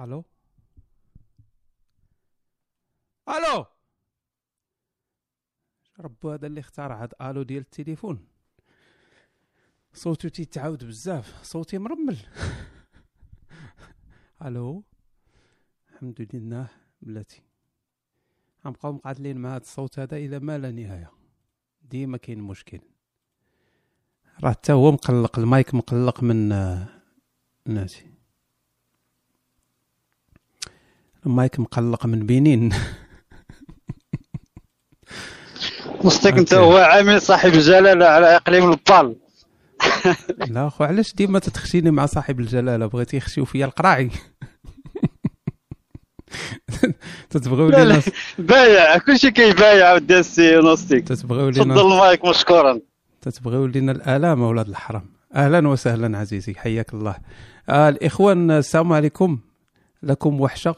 [0.00, 0.24] ألو
[3.28, 3.66] ألو
[6.00, 8.26] ربو هذا اللي اخترع هاد آلو ديال التليفون.
[9.92, 12.16] صوتو تيتعاود بزاف صوتي مرمل.
[14.46, 14.84] ألو
[15.88, 16.68] الحمد لله
[17.02, 17.42] بلاتي.
[18.64, 21.10] غنبقاو مقاتلين مع هاد الصوت هذا إلى ما لا نهاية.
[21.82, 22.80] ديما كاين مشكل.
[24.44, 26.88] راه حتى هو مقلق المايك مقلق من آه،
[27.66, 28.13] ناسي.
[31.26, 32.72] المايك مقلق من بنين.
[36.04, 39.16] مصدق انت هو عامل صاحب الجلالة على إقليم البال
[40.54, 44.10] لا خو علاش ديما تتخشيني مع صاحب الجلالة؟ بغيتي يخشيو فيا القراعي.
[47.30, 48.02] تتبغيو لا لينا
[48.38, 48.98] بايع.
[48.98, 52.80] كلشي كيبايع ودي السي نوستيك تتبغيو تفضل لينا المايك مشكورا.
[53.22, 57.16] تتبغيو لينا الآلام أولاد الحرام؟ أهلا وسهلا عزيزي حياك الله.
[57.68, 59.38] آه الإخوان السلام عليكم.
[60.02, 60.74] لكم وحشة.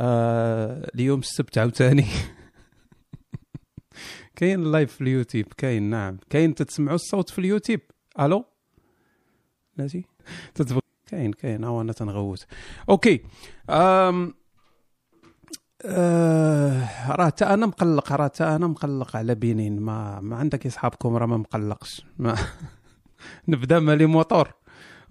[0.00, 2.06] اليوم السبت عاوتاني.
[4.36, 6.18] كاين ال live في اليوتيوب كاين نعم.
[6.30, 7.80] كاين تتسمعوا الصوت في اليوتيوب.
[8.20, 8.44] ألو؟
[9.76, 10.04] ناسي؟
[10.54, 11.64] تتبغي كاين كاين.
[11.64, 12.46] ها أنا تنغوت.
[12.88, 13.20] OK.
[13.70, 14.34] أم...
[15.84, 17.12] آه...
[17.12, 19.80] راه تا أنا مقلق راه تا أنا مقلق على بنين.
[19.80, 22.02] ما ما عندك أصحابكم راه ما مقلقش.
[22.18, 22.36] ما
[23.48, 24.52] نبدأ مالي موتور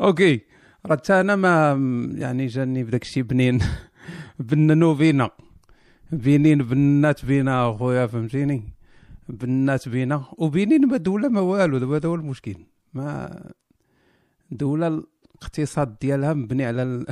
[0.02, 0.42] أوكي.
[0.86, 1.72] راه تا أنا ما
[2.16, 3.59] يعني جاني بداك الشيء بنين.
[4.40, 5.30] بننو بينا
[6.12, 8.64] بنين بنات بينا أخويا فهمتيني؟
[9.30, 12.56] بنات بينا وبنين ما دولة ما والو دابا هذا هو المشكل
[12.94, 13.40] ما
[14.52, 17.06] دولة الاقتصاد ديالها مبني على ال-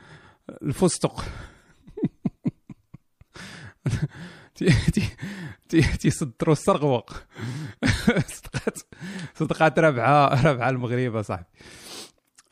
[0.62, 1.24] الفستق.
[4.54, 5.08] تي- تي-
[5.68, 7.04] تي- تيصدروا السرغوه
[8.36, 8.78] صدقات
[9.34, 11.46] صدقات رابعه رابعه المغرب صاحبي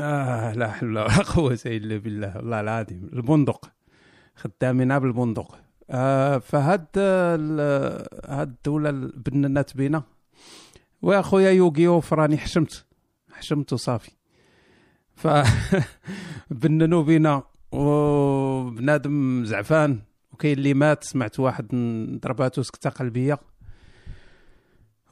[0.01, 2.37] آه لا حول ولا قوة إلا بالله.
[2.37, 3.71] والله العظيم البندق.
[4.41, 5.59] خدامين بالبندق.
[5.91, 10.03] آه فهاد هاد الدولة البنانات بينا.
[11.03, 12.85] واخويا يوغيو فراني حشمت.
[13.33, 14.11] حشمت وصافي
[15.15, 15.29] ف
[16.61, 17.43] بننو بينا.
[17.73, 19.99] وبنادم زعفان.
[20.33, 21.69] وكاين اللي مات سمعت واحد
[22.23, 23.39] ضرباتو سكتة قلبية.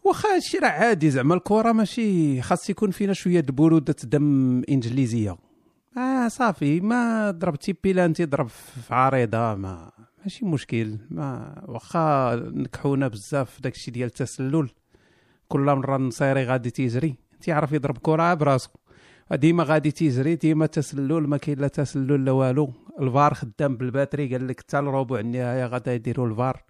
[0.05, 5.48] واخا هادشي راه عادي زعما الكره ماشي خاص يكون فينا شوية د برودة دم إنجليزية.
[5.99, 13.51] آه صافي ما ضربتي بيلانتي ضرب في عريضة ما ماشي مشكل ما واخا نكحونا بزاف
[13.51, 14.71] في داكشي ديال التسلل.
[15.49, 17.15] كل مره النصيري غادي تيجري.
[17.41, 18.71] تيعرف يضرب كرة براسو
[19.33, 22.73] ديما غادي تيجري ديما تسلل ما كاين لا تسلل لا والو.
[23.01, 26.63] الفار خدام بال batterie قال لك حتى الربع النهاية غادا يديروا الفار.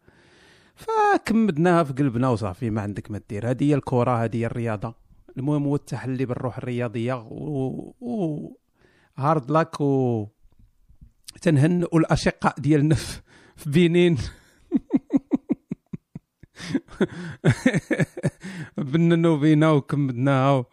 [0.75, 3.51] فكمدناها في قلبنا وصافي ما عندك ما دير.
[3.51, 4.95] هذه هي الكرة هذه هي الرياضة.
[5.37, 8.53] المهم هو التحلي بالروح الرياضية و, و...
[9.19, 10.27] hard luck و
[11.43, 12.95] تنهنئوا الاشقاء ديالنا
[13.57, 14.19] في بنين.
[18.79, 20.65] بننو بينا وكمدناها.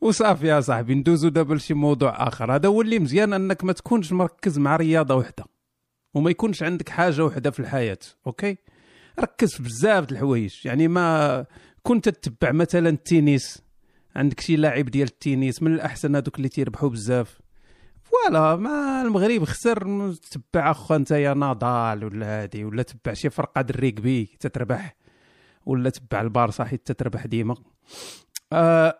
[0.00, 2.54] وصافي يا صاحبي ندوزو دابا لشي موضوع آخر.
[2.54, 5.44] هذا هو اللي مزيان أنك ما تكونش مركز مع رياضة وحدة
[6.14, 8.56] وما يكونش عندك حاجة وحدة في الحياة OK؟
[9.20, 10.54] ركز في بزاف د الحوايج.
[10.64, 11.46] يعني ما
[11.82, 13.62] كنت تتبع مثلا التنس
[14.16, 17.43] عندك شي لاعب ديال التنس من الأحسن هذوك اللي تيربحوا بزاف.
[18.14, 23.30] ف voilà ما المغرب خسر تبع اخو انت يا نضال ولا هادي ولا تبع شي
[23.30, 24.96] فرقة د الريكبي تتربح
[25.66, 27.54] ولا تبع البارسا حيت تتربح ديما.
[28.52, 28.98] آه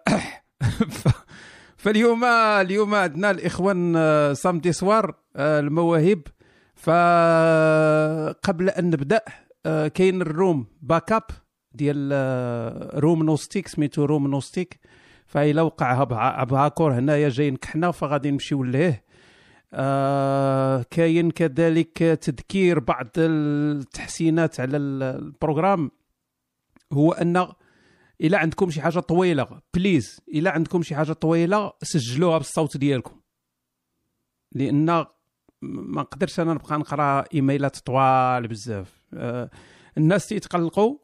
[1.83, 6.23] فاليوم اليوم عندنا الإخوان آه، samedi soir آه، المواهب.
[6.75, 9.21] فقبل أن نبدأ
[9.67, 11.23] آه، كاين الروم باك اب
[11.73, 12.13] ديال
[13.03, 14.81] روم نوستيك سميتو روم نوستيك.
[15.27, 15.93] فإلا وقع
[16.43, 19.04] هبهاكور هنايا جاي نكحنا فغادي نمشيو ليه.
[19.77, 25.91] آه كاين كذلك تذكير بعض التحسينات على ال- البروغرام
[26.93, 27.47] هو أن
[28.21, 33.21] إلا عندكم شي حاجة طويلة بليز إلا عندكم شي حاجة طويلة سجلوها بالصوت ديالكم.
[34.53, 34.87] لأن
[35.63, 39.05] ما نقدرش أنا نبقى نقرأ إيميلات طوال بزاف.
[39.15, 39.51] آه
[39.99, 40.99] الناس تيتقلقوا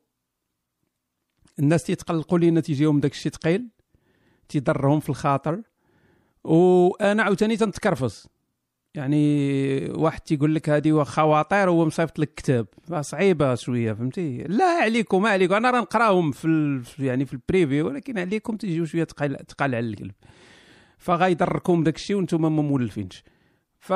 [1.58, 3.68] الناس تيتقلقوا لأن تيجيهم داك الشيء ثقيل
[4.48, 5.62] تيضرهم في الخاطر.
[6.44, 8.26] وأنا عاوتاني تنتكرفص
[8.94, 12.66] يعني واحد تيقول لك هذه خواطر هو مصيفط لك كتاب.
[13.00, 15.54] صعيبة شوية فهمتي؟ لا عليكم ما عليكم.
[15.54, 16.82] أنا راه نقراهم في ال...
[16.98, 20.14] يعني في البريفي ولكن عليكم تجيو شوية تقال تقال على القلب.
[20.98, 23.24] فغيضركم داك الشيء وأنتم ما مولفينش.
[23.78, 23.92] ف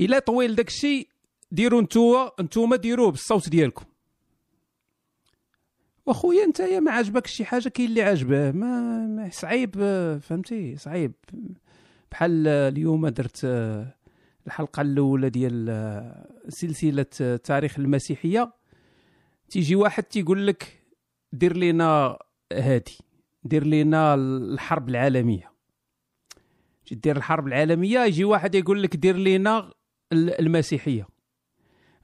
[0.00, 1.08] إلا طويل داك الشيء
[1.52, 3.84] ديروا نتوما نتوما ديروه بالصوت ديالكم.
[6.06, 8.50] وأخويا انت ما عجبك شي حاجة كاين اللي عاجبه.
[8.50, 9.74] ما, صعيب
[10.22, 11.12] فهمتي؟ صعيب.
[12.10, 13.94] بحال اليوم درت آه،
[14.46, 18.52] الحلقة الأولى ديال آه، سلسلة آه، تاريخ المسيحية.
[19.50, 20.82] تيجي واحد تيقول لك
[21.32, 22.18] دير لينا
[22.52, 22.98] هادي
[23.44, 25.50] دير لينا الحرب العالمية.
[26.92, 29.72] دير الحرب العالمية يجي واحد يقول لك دير لينا
[30.12, 31.08] المسيحية.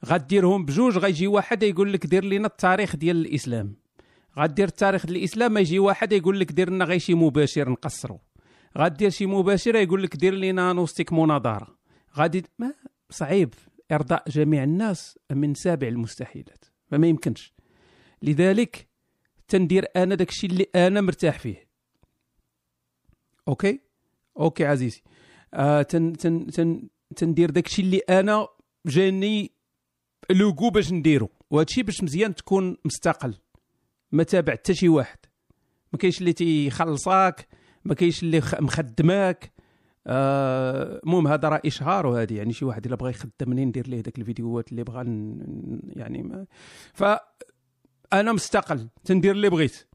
[0.06, 3.76] غديرهم بجوج غيجي واحد يقول لك دير لنا التاريخ ديال الإسلام.
[4.38, 8.20] غدير التاريخ ديال الإسلام يجي واحد يقول لك دير لنا غير شي مباشر نقصرو.
[8.76, 11.78] غدير شي مباشرة يقول لك دير لنا نوستيك مناظره
[12.16, 12.74] غادي ما
[13.10, 13.54] صعيب.
[13.92, 16.64] إرضاء جميع الناس من سابع المستحيلات.
[16.90, 17.52] فما يمكنش.
[18.22, 18.88] لذلك
[19.48, 21.68] تندير أنا داك الشيء اللي أنا مرتاح فيه.
[23.48, 23.80] OK؟
[24.38, 25.02] OK عزيزي.
[25.54, 28.48] آه تن تن تن تندير داك الشيء اللي أنا
[28.86, 29.52] جاني
[30.30, 31.30] لوغو باش نديرو.
[31.50, 33.34] وهذا الشيء باش مزيان تكون مستقل.
[34.12, 35.18] ما تابع حتى شي واحد.
[35.92, 37.48] ما كاينش اللي تيخلصك
[37.86, 39.52] ما كاينش اللي مخدماك.
[40.06, 44.00] آه، المهم آه هذا راه إشهار وهذه يعني شي واحد إلا بغى يخدمني ندير ليه
[44.00, 45.00] داك الفيديوهات اللي بغى
[45.96, 46.46] يعني ما.
[46.94, 47.04] ف
[48.12, 49.86] أنا مستقل تندير اللي بغيت.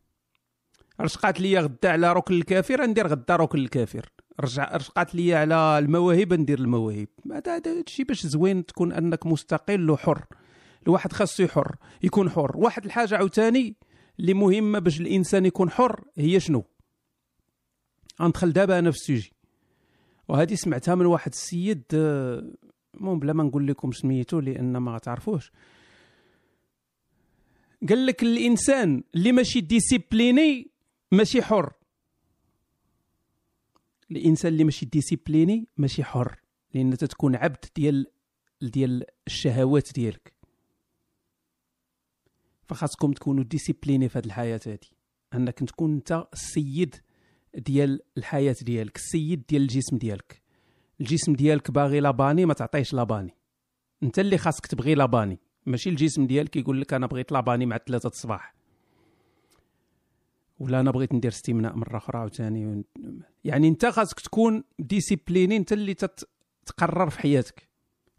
[1.02, 4.10] رشقات لي غدا على ركن الكافر ندير غدا ركن الكافر.
[4.40, 7.08] رجع رشقات لي على المواهب ندير المواهب.
[7.32, 10.26] هذا الشيء باش زوين تكون أنك مستقل وحر.
[10.88, 12.58] الواحد خاصو حر يكون حر.
[12.58, 13.76] واحد الحاجة عاوتاني
[14.20, 16.64] اللي مهمة باش الإنسان يكون حر هي شنو؟
[18.22, 19.34] غندخل دابا أنا في السوجي.
[20.28, 22.52] وهذه سمعتها من واحد السيد آه،
[22.94, 25.52] المهم بلا ما نقول لكم سميتو لأن ما تعرفوش.
[27.90, 30.72] قال لك الإنسان اللي ماشي discipliné
[31.12, 31.74] ماشي حر.
[34.12, 36.36] الإنسان اللي ماشي discipliné ماشي حر
[36.74, 38.08] لأن تتكون عبد ديال
[38.62, 40.34] ديال الشهوات ديالك.
[42.72, 44.80] فخاصكم تكونوا discipliné في هذه الحياة هذه
[45.34, 46.96] أنك تكون أنت السيد
[47.56, 50.42] ديال الحياة ديالك السيد ديال الجسم ديالك.
[51.02, 53.36] الجسم ديالك باغي لاباني ما تعطيش لاباني
[54.04, 58.08] انت اللي خاصك تبغي لاباني ماشي الجسم ديالك يقول لك أنا بغيت لاباني مع ثلاثة
[58.10, 58.56] الصباح.
[60.60, 62.84] ولا أنا بغيت ندير استمناء مرة أخرى عاوتاني.
[63.44, 65.94] يعني أنت خاصك تكون discipliné أنت اللي
[66.66, 67.70] تقرر في حياتك.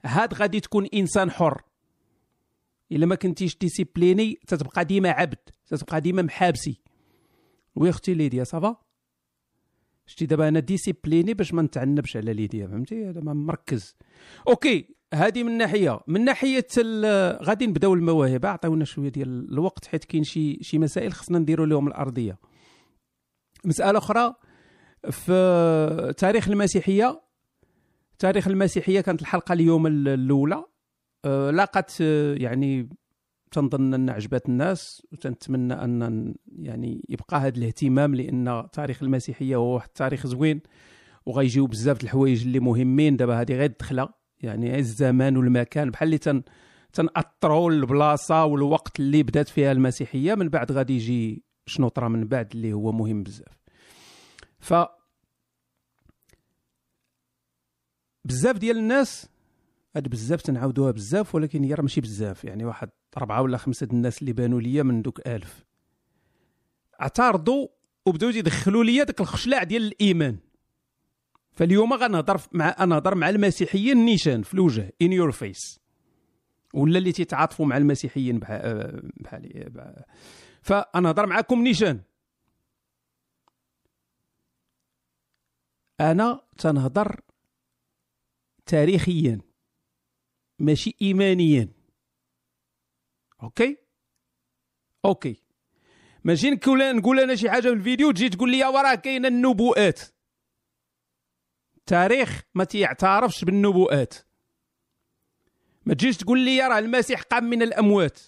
[0.04, 1.62] هاد غادي تكون إنسان حر.
[2.92, 6.80] إلا ما كنتيش discipliné تتبقى ديما عبد تتبقى ديما محابسي.
[7.74, 8.76] oui أختي ليديا ça va؟
[10.12, 13.96] شتي دابا أنا discipliné باش ما نتعنبش على ليديا فهمتي؟ هذا مركز.
[14.48, 16.00] okay هذه من ناحية.
[16.06, 16.66] من ناحية
[17.42, 21.88] غادي نبداو المواهب عطيونا شوية ديال الوقت حيت كاين شي شي مسائل خصنا نديروا لهم
[21.88, 22.38] الأرضية.
[23.64, 24.34] مسألة أخرى
[25.10, 27.22] في تاريخ المسيحية
[28.18, 30.64] تاريخ المسيحية كانت الحلقة اليوم الأولى.
[31.24, 32.88] آه، لاقت آه، يعني
[33.52, 39.88] تنظن أن عجبت الناس وتنتمنى أن يعني يبقى هذا الاهتمام لأن تاريخ المسيحية هو واحد
[39.88, 40.60] التاريخ زوين
[41.26, 43.16] وغيجيو بزاف الحوايج اللي مهمين.
[43.16, 44.08] دابا هذه غير دخله
[44.40, 45.90] يعني الزمان والمكان.
[45.90, 46.42] بحال اللي تن
[46.92, 52.48] تنأطروا البلاصة والوقت اللي بدات فيها المسيحية من بعد غادي يجي شنو طرا من بعد
[52.54, 53.58] اللي هو مهم بزاف.
[54.58, 54.74] ف
[58.24, 59.28] بزاف ديال الناس
[59.96, 62.44] هاد بزاف تنعاودوها بزاف ولكن هي راه ماشي بزاف.
[62.44, 65.64] يعني واحد أربعة ولا خمسة الناس اللي بانوا ليا من دوك ألف.
[67.00, 67.68] اعترضوا
[68.06, 70.38] وبداو يدخلوا ليا داك الخشلاع ديال الإيمان.
[71.52, 75.80] فاليوم غنهضر مع نهضر مع المسيحيين نيشان في الوجه in your face
[76.74, 78.38] ولا اللي تيتعاطفوا مع المسيحيين
[79.16, 79.72] بحالي
[80.62, 82.00] فنهضر معكم نيشان.
[86.00, 87.20] أنا تنهضر
[88.66, 89.40] تاريخيا
[90.58, 91.68] ماشي ايمانيا.
[93.42, 93.76] okay
[95.04, 95.42] okay
[96.24, 100.00] ماشي نقول نقول أنا شي حاجة في الفيديو تجي تقول لي وراه كاينة النبوءات
[101.76, 104.14] التاريخ ما تيعترفش بالنبوءات
[105.86, 108.20] ما تجيش تقول لي راه المسيح قام من الاموات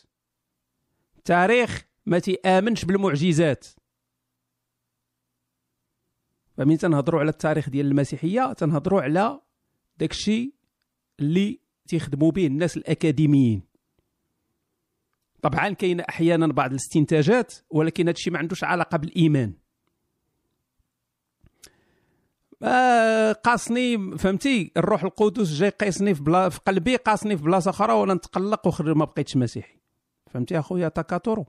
[1.16, 3.66] التاريخ ما تيامنش بالمعجزات
[6.56, 9.40] فمين تنهضروا على التاريخ ديال المسيحيه تنهضروا على
[9.98, 10.54] داكشي
[11.20, 13.62] اللي تيخدموا به الناس الاكاديميين
[15.44, 19.52] طبعا كاين أحيانا بعض الاستنتاجات ولكن هذا الشيء ما عندوش علاقة بالإيمان.
[22.62, 27.92] آه قاصني فهمتي؟ الروح القدس جاي قيسني في, بلا في قلبي قاصني في بلاصة أخرى
[27.92, 29.78] ولا نتقلق وخرج ما بقيتش مسيحي.
[30.30, 31.46] فهمتي أخويا؟ تاكاتورو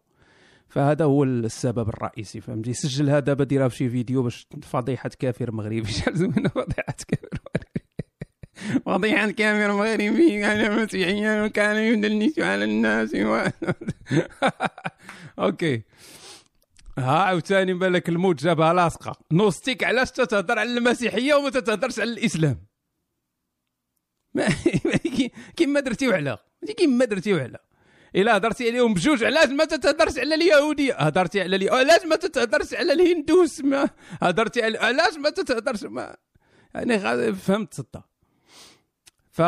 [0.68, 5.86] فهذا هو السبب الرئيسي فهمتي؟ سجل هذا ديرها في شي فيديو باش فضيحه كافر مغربي.
[5.92, 7.30] شحال زوينه فضيحه كافر
[8.70, 13.42] مغربي فضيحة كافر مغربي كان مسيحيا وكان يدلس على الناس و...
[15.46, 15.82] okay.
[16.98, 22.66] ها عاوتاني بالك الموت جابها لاصقه نوستيك علاش تتهضر على المسيحية وما تتهضرش على الإسلام؟
[25.58, 26.38] كيما درتي وعلا
[26.78, 27.66] كيما درتي وعلا
[28.16, 31.70] إلا هضرتي عليهم بجوج علاش ما تتهضرش على اليهودية؟ هضرتي على الي...
[31.70, 33.90] علاش ما تتهضرش على الهندوس؟ ما
[34.22, 36.16] هضرتي علاش ما تتهضرش؟ ما
[36.76, 38.15] يعني فهمت صدق.
[39.36, 39.42] ف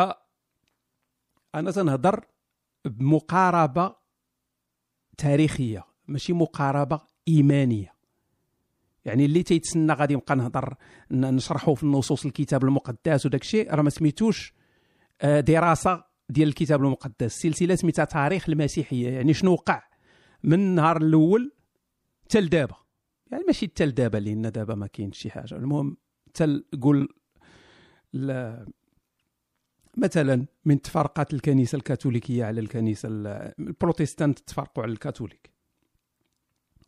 [1.54, 2.24] أنا تنهضر
[2.84, 3.96] بمقاربة
[5.18, 7.94] تاريخية ماشي مقاربة إيمانية.
[9.04, 10.74] يعني اللي تيتسنى غادي نبقى نهضر
[11.10, 13.74] نشرحوا في النصوص الكتاب المقدس وداك الشيء.
[13.74, 14.52] راه ما سميتوش
[15.20, 17.32] آه، دراسة ديال الكتاب المقدس.
[17.32, 19.08] سلسلة سميتها تاريخ المسيحية.
[19.10, 19.82] يعني شنو وقع
[20.44, 21.52] من النهار الأول
[22.24, 22.76] حتى لدابا
[23.32, 25.54] يعني ماشي حتى لدابا لأن دابا ما كاينش شي حاجة.
[25.54, 25.96] المهم
[26.28, 27.08] حتى قول
[29.98, 35.50] مثلا من تفرقات الكنيسة الكاثوليكية على الكنيسة البروتستانت تفرقوا على الكاثوليك.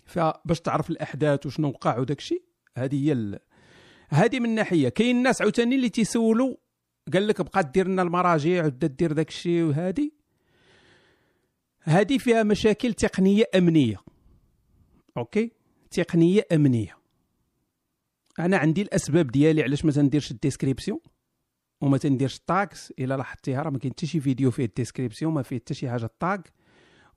[0.04, 2.42] فباش تعرف الأحداث وشنو وقع وداك الشيء
[2.76, 3.38] هذه هي ال...
[4.08, 4.88] هذه من ناحية.
[4.88, 6.56] كاين ناس عاوتاني اللي تيسولوا
[7.12, 10.10] قال لك بقى دير لنا المراجع ودا دير داك الشيء وهذه.
[11.82, 13.96] هذه فيها مشاكل تقنية أمنية.
[15.16, 15.52] okay؟
[15.90, 16.98] تقنية أمنية.
[18.38, 21.00] أنا عندي الأسباب ديالي علاش ما تنديرش ال description.
[21.80, 25.34] وما تنديرش ال tags إلا لاحظتيها راه ما كاين حتى شي فيديو فيه ال description
[25.34, 26.52] ما فيه حتى شي حاجة ال tag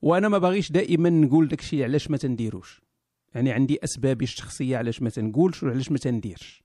[0.02, 2.82] وأنا ما باغيش دائما نقول داكشي علاش ما تنديروش.
[3.34, 6.64] يعني عندي اسبابي الشخصية علاش ما تنقولش وعلاش ما تنديرش.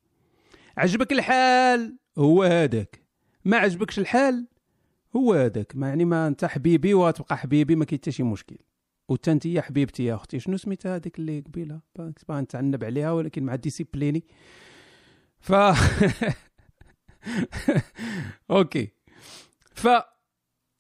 [0.77, 3.03] عجبك الحال؟ هو هذاك.
[3.45, 4.47] ما عجبكش الحال؟
[5.15, 5.75] هو هذاك.
[5.75, 8.57] ما يعني ما أنت حبيبي وتبقى حبيبي ما كاين حتى شي مشكل.
[9.09, 13.43] وأنت أنت يا حبيبتي يا أختي شنو سميتها هذيك اللي قبيلة؟ باغي نتعنب عليها ولكن
[13.43, 14.23] مع discipliné
[15.39, 15.53] ف
[18.51, 18.89] okay.
[19.73, 19.87] ف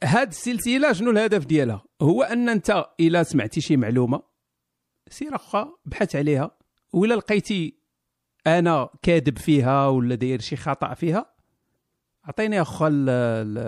[0.03, 4.21] هاد السلسلة شنو الهدف ديالها؟ هو أن أنت إلا سمعتي شي معلومة
[5.09, 6.51] سير اخا بحث عليها
[6.93, 7.79] ولا لقيتي
[8.47, 11.33] أنا كاذب فيها ولا داير شي خطأ فيها
[12.25, 13.05] عطيني اخا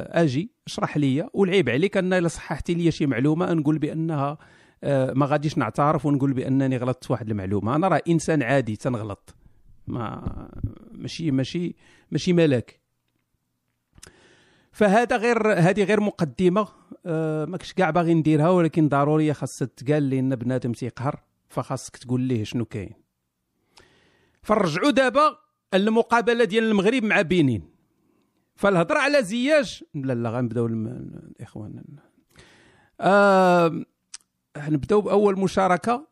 [0.10, 4.38] أجي اشرح لي والعيب عليك أن إلا صححتي لي شي معلومة نقول بأنها
[4.84, 7.76] آه، ما غاديش نعترف ونقول بأنني غلطت واحد المعلومة.
[7.76, 9.36] أنا راه إنسان عادي تنغلط.
[9.88, 10.50] ما
[10.92, 11.76] ماشي ماشي
[12.12, 12.82] ماشي ملاك.
[14.72, 16.68] فهذا غير هذه غير مقدمة.
[17.06, 22.44] أه كنتش كاع باغي نديرها ولكن ضروريه خاصها تقال لأن بنادم تيقهر فخاصك تقول ليه
[22.44, 22.94] شنو كاين.
[24.44, 25.38] فرجعوا دابا
[25.74, 27.72] المقابلة ديال المغرب مع بنين.
[28.56, 31.84] فالهضرة على زياج لا لا غنبداو الإخوان.
[33.02, 33.86] آه
[34.58, 36.11] نبداو بأول مشاركة.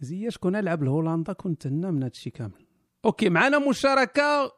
[0.00, 2.66] زياج كون لعب لهولندا كنت هنا من هادشي كامل.
[3.04, 4.52] أوكي معنا مشاركة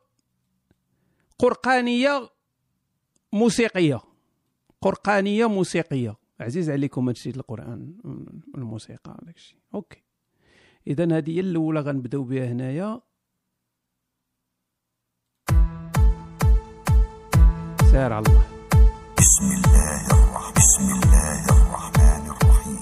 [1.38, 2.30] قرقانية
[3.32, 4.00] موسيقية.
[4.80, 6.16] قرقانية موسيقية.
[6.40, 7.94] عزيز عليكم هادشي القرآن
[8.54, 9.58] الموسيقى داكشي.
[9.74, 10.02] أوكي.
[10.86, 13.00] اذا هذه هي الأولى غنبدأو بها هنايا.
[17.90, 18.46] سير على الله.
[19.18, 22.80] بسم الله الرحمن بسم الله الرحمن الرحيم.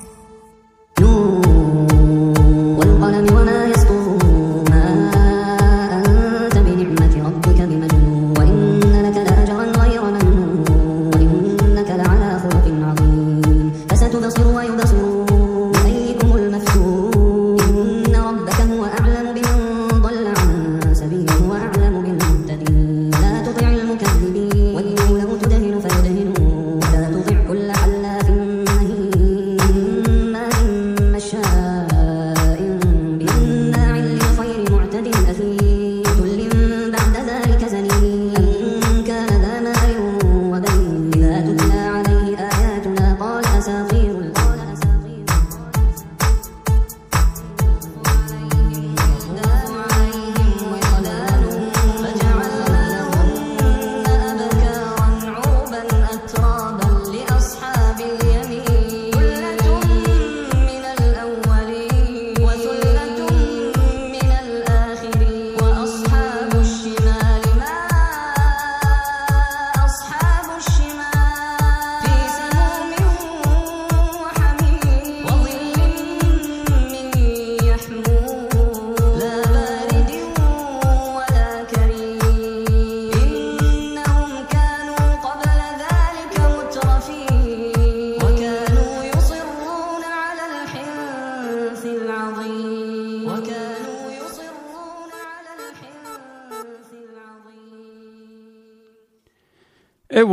[2.58, 3.68] والقلم وما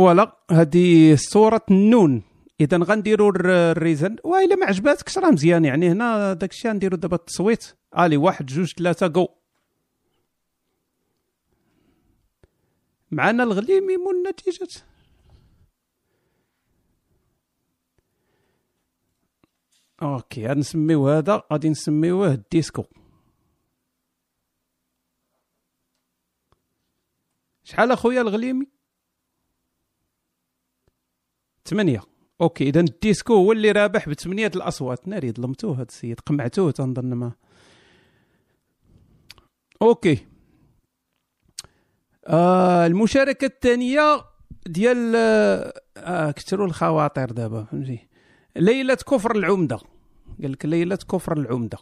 [0.06, 2.22] فوالا هذه صورة النون.
[2.60, 4.16] اذا غنديروا الريزن.
[4.24, 5.92] وإلا ما عجباتكش راه مزيان يعني.
[5.92, 7.76] هنا داك الشيء غنديروا دابا التصويت.
[7.98, 9.28] الي واحد جوج ثلاثة جو
[13.10, 14.68] معنا الغليمي مو النتيجة.
[20.02, 21.42] أوكي غادي نسميو هذا.
[21.52, 22.84] غادي نسميوه الديسكو.
[27.64, 28.75] شحال أخويا الغليمي؟
[31.66, 32.00] ثمانية.
[32.40, 35.08] okay إذا الديسكو هو اللي رابح بثمانية الأصوات.
[35.08, 37.32] ناري ظلمتوه هذا السيد قمعتوه تنظن ما.
[39.82, 40.26] okay.
[42.26, 44.24] آه المشاركة الثانية
[44.66, 45.12] ديال
[45.96, 48.08] آه كثروا الخواطر دابا فهمتي؟
[48.56, 49.78] ليلة كفر العمدة.
[50.42, 51.78] قال لك ليلة كفر العمدة.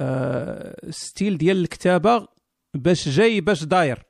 [0.00, 2.28] آه style ديال الكتابة
[2.74, 4.02] باش جاي باش داير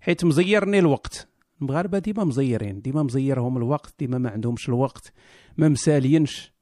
[0.00, 1.29] حيت مزيرني الوقت.
[1.62, 5.12] المغاربه ديما مزيرين ديما مزيرهم الوقت ديما ما عندهمش الوقت
[5.56, 6.52] ما مسالينش.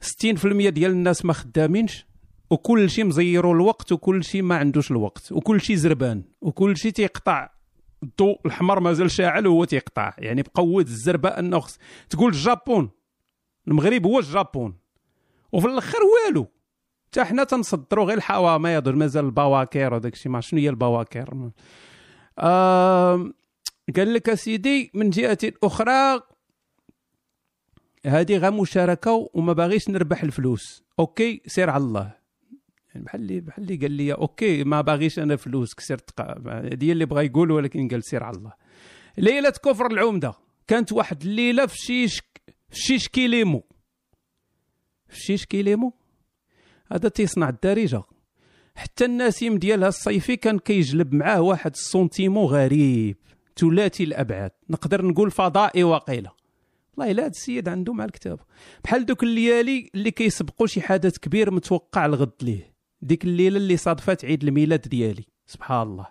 [0.00, 2.06] 60% ديال الناس ما خدامينش
[2.50, 7.50] وكل شيء مزيروا الوقت وكل شيء ما عندوش الوقت وكل شيء زربان وكل شيء تيقطع.
[8.02, 10.14] الضوء الحمر مازال شاعل وهو تيقطع.
[10.18, 11.78] يعني بقوه الزربة أنه خص
[12.10, 12.90] تقول الجابون.
[13.68, 14.74] المغرب هو الجابون.
[15.52, 16.46] وفي الأخر والو.
[17.06, 21.50] حتى حنا تنصدروا غير الحوامض مازال البواكير وداك الشيء ما شنو هي البواكير.
[22.38, 23.32] آه
[23.96, 26.22] قال لك اسيدي من جهة أخرى
[28.06, 30.82] هذه غير مشاركة وما باغيش نربح الفلوس.
[30.98, 32.12] okay سير على الله.
[32.94, 37.06] يعني بحال اللي بحال اللي قال لي أوكي ما باغيش أنا فلوس كسرت هذه اللي
[37.06, 38.52] بغى يقول ولكن قال سير على الله.
[39.18, 40.34] ليلة كفر العمدة.
[40.66, 42.22] كانت واحد الليلة في شيش
[42.70, 43.64] في شيش كيليمو
[45.08, 45.92] في شيش كيليمو
[46.92, 48.02] هذا تيصنع الدارجة.
[48.74, 53.16] حتى النسيم ديالها الصيفي كان كيجلب معاه واحد السونتيمو غريب.
[53.60, 54.50] ثلاثي الأبعاد.
[54.70, 56.30] نقدر نقول فضائي وقيلة.
[56.96, 58.40] والله إلا هذا السيد عنده مع الكتاب
[58.84, 62.74] بحال دوك الليالي اللي كيسبقوا شي حدث كبير متوقع الغد ليه.
[63.02, 65.24] ديك الليلة اللي صادفت عيد الميلاد ديالي.
[65.46, 66.06] سبحان الله.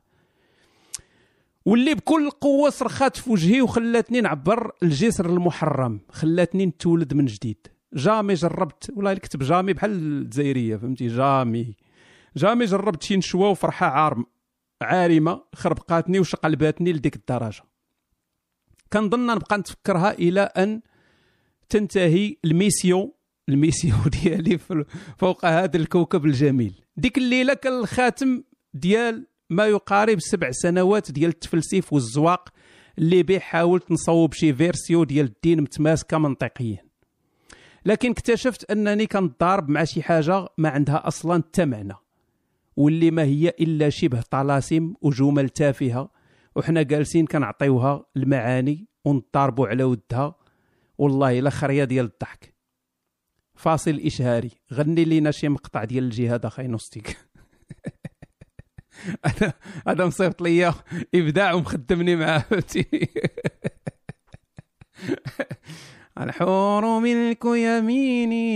[1.66, 6.00] واللي بكل قوة صرخات في وجهي وخلاتني نعبر الجسر المحرم.
[6.12, 7.68] خلاتني نتولد من جديد.
[7.94, 8.92] jamais جربت.
[8.96, 11.76] والله كتب jamais بحال الجزائرية فهمتي؟ jamais.
[12.38, 14.26] jamais جربت شي نشوة وفرحة عارم
[14.82, 17.62] عارمة خربقاتني وشقلباتني لديك الدرجة.
[18.94, 20.82] كنظن نبقى نتفكرها إلى أن
[21.70, 23.12] تنتهي ال mission
[23.50, 24.58] ال mission ديالي
[25.18, 26.82] فوق هذا الكوكب الجميل.
[26.98, 32.50] ديك الليلة كان الخاتم ديال ما يقارب سبع سنوات ديال التفلسيف والزواق
[32.98, 36.88] اللي به حاولت نصوب شي version ديال الدين متماسكة منطقيا.
[37.86, 41.94] لكن اكتشفت أنني كنضارب مع شي حاجة ما عندها أصلا حتى معنى
[42.78, 46.12] واللي ما هي إلا شبه طلاسم وجمل تافهه
[46.56, 50.36] وحنا جالسين كنعطيوها المعاني ونضاربوا على ودها.
[50.98, 52.56] والله إلا خريه ديال الضحك.
[53.56, 54.52] فاصل إشهاري.
[54.74, 57.18] غني لينا شي مقطع ديال الجهاد أخي نوستيك.
[59.88, 60.74] هذا مصيبط ليا
[61.16, 62.46] إبداع ومخدمني معاه
[66.22, 68.48] الحور ملك يميني.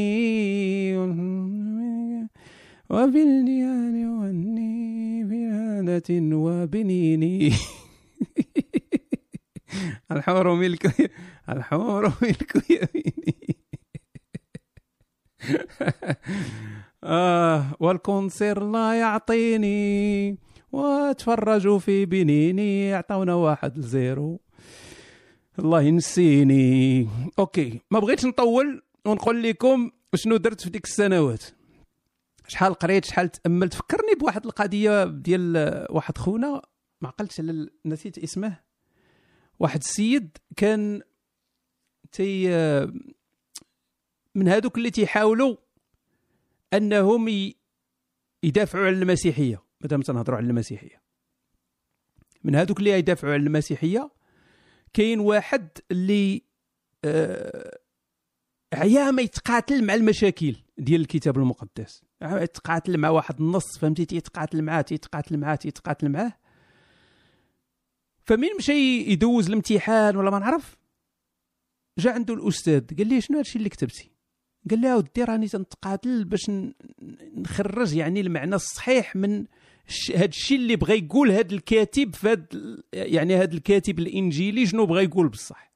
[2.92, 7.52] وبالديان واني بهادة وبنيني.
[10.12, 11.12] الحور ملك
[11.50, 13.58] الحور ملك يميني.
[17.04, 20.38] آه والكونسير لا يعطيني.
[20.72, 24.40] وتفرجوا في بنيني يعطونا واحد لزيرو
[25.60, 27.08] الله ينسيني.
[27.40, 31.44] أوكي ما بغيتش نطول ونقول لكم شنو درت في ديك السنوات.
[32.52, 36.62] شحال قريت شحال تاملت فكرني بواحد القضية ديال واحد خونا
[37.02, 38.60] ما عقلتش على نسيت اسمه.
[39.60, 41.02] واحد السيد كان
[42.12, 42.50] تي
[44.36, 45.56] من هذوك اللي تيحاولوا
[46.74, 47.54] أنهم
[48.44, 49.64] يدافعوا على المسيحية.
[49.82, 51.02] مادام تنهضروا على المسيحية.
[52.44, 54.12] من هذوك اللي يدافعوا على المسيحية
[54.94, 56.42] كاين واحد اللي
[57.06, 57.80] آه
[58.74, 62.11] عيا ما يتقاتل مع المشاكل ديال الكتاب المقدس.
[62.22, 66.34] يتقاتل مع واحد النص فهمتي؟ تيتقاتل معاه تيتقاتل معاه تيتقاتل معاه.
[68.24, 68.74] فمين مشى
[69.12, 70.78] يدوز الامتحان ولا ما نعرف؟
[71.98, 74.12] جا عنده الأستاذ قال لي شنو هادشي اللي كتبتي؟
[74.70, 76.52] قال لي أودي راني تنتقاتل باش
[77.38, 79.46] نخرج يعني المعنى الصحيح من
[80.16, 82.46] هذا الشيء اللي بغى يقول هذا الكاتب فهاد
[82.94, 85.71] يعني هذا الكاتب الإنجيلي شنو بغى يقول بصح.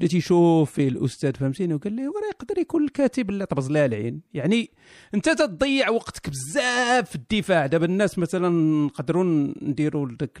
[0.00, 4.20] بديت يشوف فيه الأستاذ فهمتيني؟ وقال لي وراه يقدر يكون الكاتب اللي طبز لها العين.
[4.34, 4.70] يعني
[5.14, 7.66] أنت تضيع وقتك بزاف في الدفاع.
[7.66, 8.48] دابا الناس مثلا
[8.86, 9.24] نقدروا
[9.62, 10.38] نديروا داك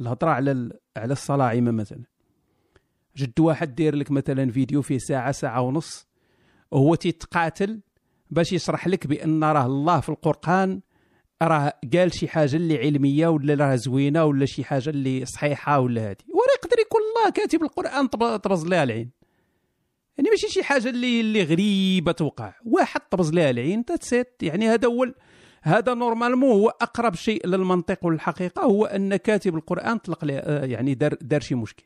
[0.00, 2.02] الهضرة على على الصلاعمه مثلا.
[3.16, 6.06] جد واحد داير لك مثلا فيديو فيه ساعة ساعة ونص
[6.70, 7.80] وهو تيتقاتل
[8.30, 10.80] باش يشرح لك بأن راه الله في القرآن
[11.42, 16.00] راه قال شي حاجة اللي علمية ولا راه زوينة ولا شي حاجة اللي صحيحة ولا
[16.10, 19.10] هذه وراه يقدر يكون الله كاتب القرآن طبز لها العين.
[20.18, 22.54] يعني ماشي شي حاجة اللي اللي غريبة توقع.
[22.66, 25.06] واحد طبز لها العين تتسيت يعني هذا هو
[25.62, 31.14] هذا normalement هو أقرب شيء للمنطق والحقيقة هو أن كاتب القرآن طلق آه، يعني دار
[31.20, 31.84] دار شي مشكل.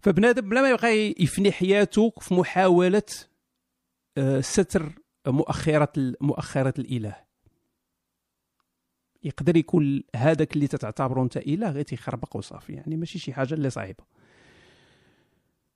[0.00, 3.02] فبنادم بلا ما يبقى يفني حياته في محاولة
[4.18, 4.92] آه، ستر
[5.26, 7.27] مؤخرة مؤخرة الإله.
[9.24, 13.70] يقدر يكون هذاك اللي تتعتبره انت اله غير تيخربق وصافي يعني ماشي شي حاجة اللي
[13.70, 14.04] صعيبة.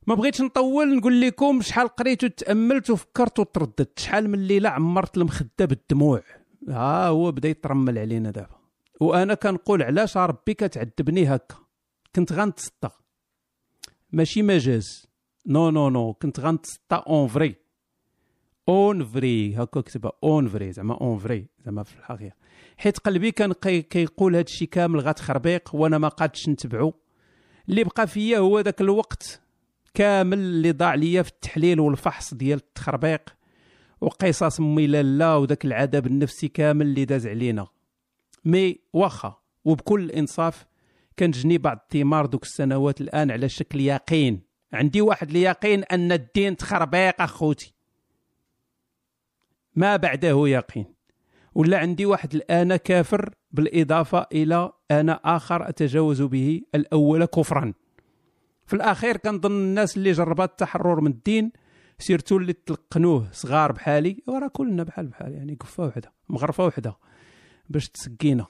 [0.07, 5.65] ما بغيتش نطول نقول لكم شحال قريت وتاملت وفكرت وترددت شحال من ليلة عمرت المخدة
[5.65, 6.23] بالدموع؟
[6.69, 8.57] ها هو بدا يترمل علينا دابا.
[9.01, 11.57] وأنا كنقول علاش ربي كتعذبني هكا؟
[12.17, 12.91] كنت غنتسطى.
[14.13, 15.07] ماشي مجاز.
[15.47, 17.62] non non non كنت غنتسطى en vrai
[18.69, 22.37] en vrai هكا كتبها en vrai زعما en vrai زعما في الحقيقة.
[22.77, 26.95] حيت قلبي كان كيقول هذا الشيء كامل غتخربيق وأنا ما قادش نتبعو.
[27.69, 29.43] اللي بقى فيا هو ذاك الوقت
[29.95, 33.21] كامل اللي ضاع ليا في التحليل والفحص ديال التخربيق
[34.01, 37.67] وقصص أمي لالا وذاك العذاب النفسي كامل اللي داز علينا.
[38.45, 40.67] مي واخا وبكل إنصاف
[41.19, 44.41] كنجني بعض الثمار دوك السنوات الآن على شكل يقين.
[44.73, 47.72] عندي واحد اليقين أن الدين تخربيق أخوتي.
[49.75, 50.87] ما بعده يقين.
[51.55, 57.73] ولا عندي واحد الآن كافر بالإضافة إلى أنا آخر أتجاوز به الأول كفرا.
[58.67, 61.53] في الأخير كنظن الناس اللي جربت التحرر من الدين
[61.99, 66.97] surtout اللي تلقنوه صغار بحالي وراه كلنا بحال بحال يعني قفه وحدة مغرفة وحدة
[67.69, 68.47] باش تسكينا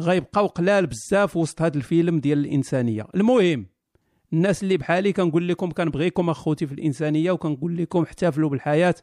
[0.00, 3.06] غيبقاو قلال بزاف وسط هذا الفيلم ديال الإنسانية.
[3.14, 3.66] المهم
[4.32, 8.94] الناس اللي بحالي كنقول لكم كنبغيكم أخوتي في الإنسانية وكنقول لكم احتفلوا بالحياة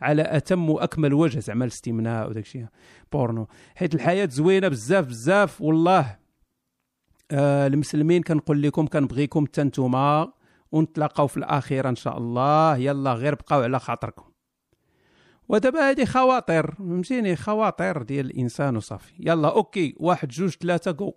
[0.00, 2.66] على أتم وأكمل وجه زعما الاستمناء وداك الشيء.
[3.12, 3.46] بورنو.
[3.74, 6.16] حيت الحياة زوينة بزاف بزاف والله.
[7.30, 10.32] آه المسلمين كنقول لكم كنبغيكم حتى نتوما
[10.72, 12.76] ونتلاقاو في الأخيرة إن شاء الله.
[12.76, 14.24] يلا غير بقاو على خاطركم.
[15.48, 16.74] ودابا هذه خواطر.
[16.74, 19.12] فهمتيني؟ خواطر ديال الإنسان وصافي.
[19.18, 19.94] يلا OK.
[20.00, 21.12] واحد جوج ثلاثة جو.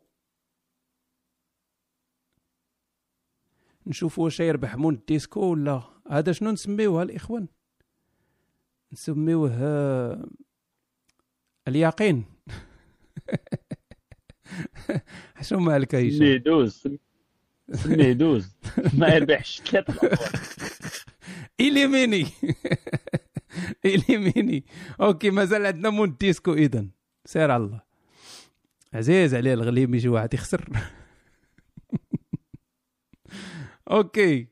[3.88, 7.48] نشوفوا واش يربح مون الديسكو ولا هذا شنو نسميوها الإخوان؟
[8.94, 10.26] نسميوه آه،
[11.68, 12.24] اليقين.
[15.42, 16.88] شنو مالك يا هشام سميه دوز
[17.74, 18.56] سميه دوز
[18.94, 19.62] ما يربحش.
[19.62, 20.10] ثلاثة
[21.62, 22.28] éliminé.
[23.86, 24.66] éliminé.
[25.02, 26.86] OK مازال عندنا مون ديسكو إذا
[27.26, 27.82] سير على الله.
[28.94, 30.70] عزيز عليه الغليم يجي واحد يخسر.
[33.92, 34.48] OK.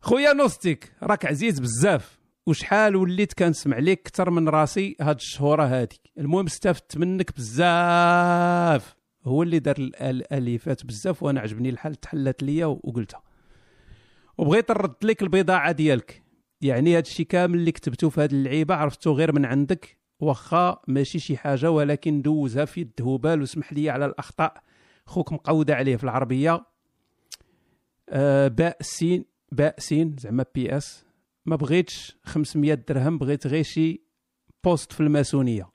[0.00, 2.18] خويا نوستيك راك عزيز بزاف.
[2.46, 8.96] وشحال وليت كنسمع ليك أكثر من راسي هاد الشهورة هادي؟ المهم استفدت منك بزاف.
[9.24, 13.22] هو اللي دار الأليفات بزاف وأنا عجبني الحال تحلت ليا وقلتها.
[14.38, 16.22] وبغيت نرد لك البضاعة ديالك.
[16.60, 19.98] يعني هاد الشيء كامل اللي كتبته في هاد اللعيبة عرفته غير من عندك.
[20.20, 24.62] واخا ماشي شي حاجة ولكن دوزها في الدهوبال واسمح لي على الأخطاء.
[25.06, 26.64] خوك مقودة عليه في العربية.
[28.10, 31.04] آه باء سين باء سين زعما بي اس
[31.46, 34.02] ما بغيتش 500 درهم بغيت غير شي
[34.64, 35.70] poste في الماسونية.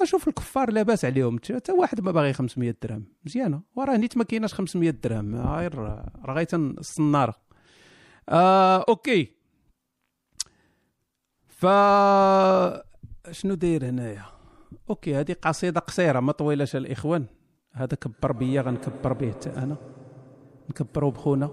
[0.00, 1.38] أشوف الكفار لاباس عليهم.
[1.38, 3.04] حتى واحد ما باغي 500 درهم.
[3.24, 3.62] مزيانة.
[3.76, 5.36] وراه نيت ما كايناش 500 درهم.
[5.36, 7.34] غير راه غايت الصنارة.
[8.28, 9.36] آه OK.
[11.48, 11.66] ف
[13.30, 14.24] شنو داير هنايا؟
[14.90, 17.26] OK هذه قصيدة قصيرة ما طويلاش الإخوان.
[17.72, 19.95] هذا كبر بيا غنكبر به حتى أنا.
[20.70, 21.48] نكبروا بخونا.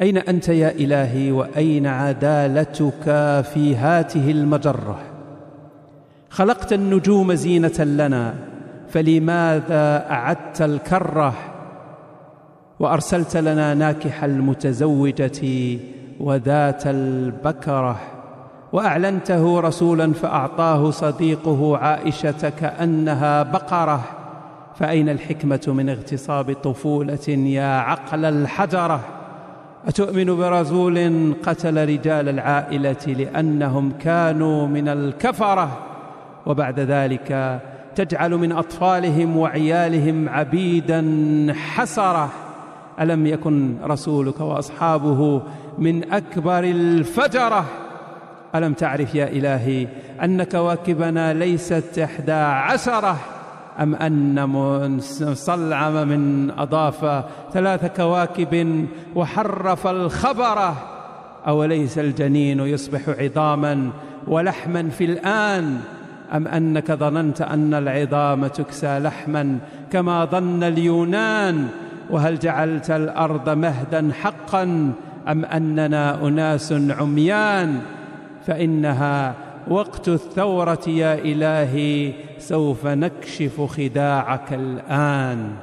[0.00, 3.04] أين أنت يا إلهي وأين عدالتك
[3.52, 4.98] في هاته المجرة؟
[6.30, 8.34] خلقت النجوم زينة لنا
[8.88, 11.34] فلماذا أعدت الكرة؟
[12.80, 15.78] وأرسلت لنا ناكح المتزوجة
[16.20, 17.96] وذات البكرة.
[18.72, 24.00] وأعلنته رسولا فأعطاه صديقه عائشة كأنها بقرة.
[24.78, 29.00] فأين الحكمة من اغتصاب طفولة يا عقل الحجرة؟
[29.86, 35.78] أتؤمن برسول قتل رجال العائلة لأنهم كانوا من الكفرة؟
[36.46, 37.60] وبعد ذلك
[37.94, 41.02] تجعل من أطفالهم وعيالهم عبيدا
[41.52, 42.28] حسرة.
[43.00, 45.42] ألم يكن رسولك وأصحابه
[45.78, 47.64] من أكبر الفجرة؟
[48.54, 49.88] ألم تعرف يا إلهي
[50.22, 53.35] أن كواكبنا ليست إحدى عشرة؟
[53.80, 55.00] أم أن
[55.34, 60.72] صلعم من أضاف ثلاث كواكب وحرف الخبر
[61.46, 63.90] أوليس الجنين يصبح عظاما
[64.26, 65.80] ولحما في الآن؟
[66.34, 69.58] أم أنك ظننت أن العظام تكسى لحما
[69.92, 71.68] كما ظن اليونان؟
[72.10, 74.62] وهل جعلت الأرض مهدا حقا؟
[75.28, 77.80] أم أننا أناس عميان؟
[78.46, 79.34] فإنها
[79.68, 85.56] وقت الثورة يا إلهي سوف نكشف خداعك الآن.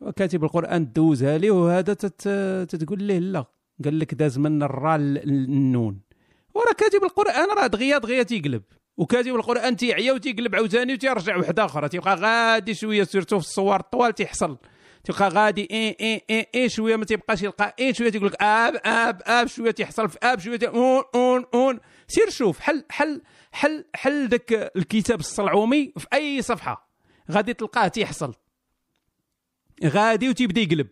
[0.00, 1.94] وكاتب القرآن دوزها لي وهذا
[2.64, 3.44] تتقول له لا؟
[3.84, 6.00] قال لك داز من الراء للنون
[6.54, 8.62] وراه كاتب القرآن راه دغيا دغيا تيقلب.
[8.96, 11.88] وكاتب القرآن تيعيا وتيقلب عاوتاني وتيرجع وحدة أخرى.
[11.88, 14.56] تيبقى غادي شوية سيرتو في الصور الطوال تيحصل.
[15.04, 18.74] تبقى غادي اي اي اي اي شوية ما تيبقاش يلقى اي شوية تيقول لك آب
[18.84, 20.08] آب آب شوية تيحصل.
[20.08, 21.78] في آب شوية أون أون أون.
[22.14, 23.22] سير شوف حل حل
[23.52, 26.88] حل حل ذاك الكتاب الصلعومي في أي صفحة.
[27.30, 28.34] غادي تلقاه تيحصل.
[29.84, 30.88] غادي وتيبدا يقلب.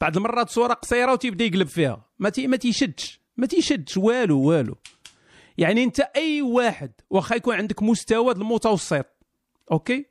[0.00, 2.04] بعض المرات سورة قصيرة وتيبدا يقلب فيها.
[2.18, 3.96] ما تي ما تيشدش ما تيشدش.
[3.96, 4.76] والو والو.
[5.58, 9.06] يعني أنت أي واحد واخا يكون عندك مستوى المتوسط.
[9.72, 10.06] OK؟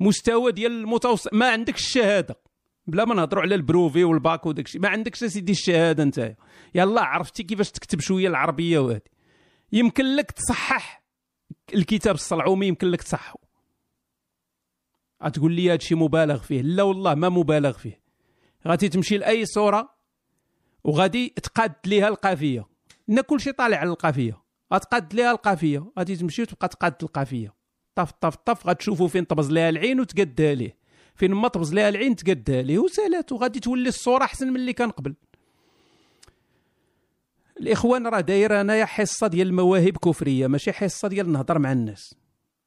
[0.00, 1.34] مستوى ديال المتوسط.
[1.34, 2.36] ما عندكش الشهادة.
[2.86, 4.80] بلا ما نهضروا على ال brevet والباك وداك الشيء.
[4.80, 6.36] ما عندكش سيدي الشهادة انت
[6.74, 9.13] يلا عرفتي كيفاش تكتب شوية العربية وهذه
[9.74, 11.04] يمكن لك تصحح
[11.74, 13.38] الكتاب الصلعومي يمكن لك تصححه.
[15.24, 16.62] غتقول لي هذا الشيء مبالغ فيه.
[16.62, 18.00] لا والله ما مبالغ فيه.
[18.68, 19.94] غادي تمشي لأي صورة
[20.84, 22.66] وغادي تقاد ليها القافية.
[23.08, 24.42] لأن كل شيء طالع على القافية.
[24.74, 25.92] غتقاد ليها القافية.
[25.98, 27.54] غادي تمشي وتبقى تقاد القافية.
[27.94, 30.78] طف طف طف غتشوفوا فين طبز ليها العين وتقدها ليه.
[31.14, 32.78] فين ما طبز ليها العين تقدها ليه.
[32.78, 35.14] وسالات وغادي تولي الصورة أحسن من اللي كان قبل.
[37.60, 42.14] الإخوان راه داير أنايا حصة ديال المواهب كفرية ماشي حصة ديال نهضر مع الناس.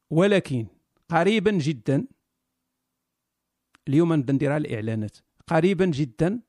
[0.10, 0.68] ولكن
[1.10, 2.08] قريبا جدا
[3.88, 5.18] اليوم نبدا نديرها الإعلانات.
[5.48, 6.40] قريبا جدا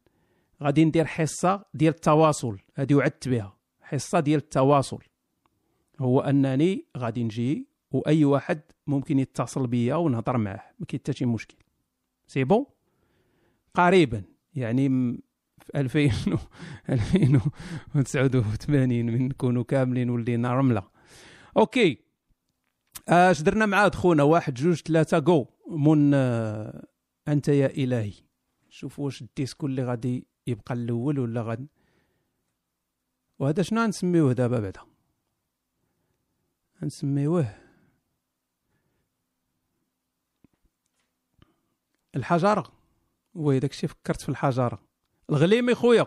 [0.62, 2.58] غادي ندير حصة ديال التواصل.
[2.74, 3.58] هذه وعدت بها.
[3.80, 5.02] حصة ديال التواصل.
[6.00, 11.24] هو أنني غادي نجي وأي واحد ممكن يتصل بيا ونهضر معاه ما كاين حتى شي
[11.24, 11.56] مشكل.
[12.26, 12.66] c'est bon؟
[13.74, 14.22] قريبا.
[14.54, 15.18] يعني
[15.72, 16.38] في 2000
[17.96, 20.88] 2089 من نكونوا كاملين ولينا رملة.
[21.56, 21.98] OK.
[23.08, 26.86] اش درنا مع خونا؟ واحد جوج ثلاثة جو من آه،
[27.28, 28.12] أنت يا إلهي.
[28.68, 31.68] شوف واش الديسكو اللي غادي يبقى الأول ولا غادي
[33.38, 34.80] وهذا شنو نسميوه دابا بعدا؟
[36.82, 37.54] نسميوه
[42.16, 42.72] الحجره
[43.34, 44.87] وي داكشي فكرت في الحجره
[45.30, 46.06] الغليمي خويا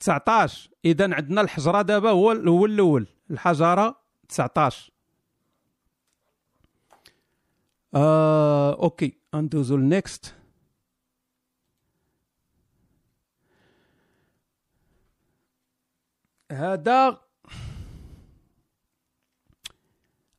[0.00, 3.06] 19 اذا عندنا الحجرة دابا هو هو الأول.
[3.30, 4.92] الحجرة 19
[7.94, 9.18] آه أوكي.
[9.34, 10.34] اندوزو النكست
[16.52, 17.20] هذا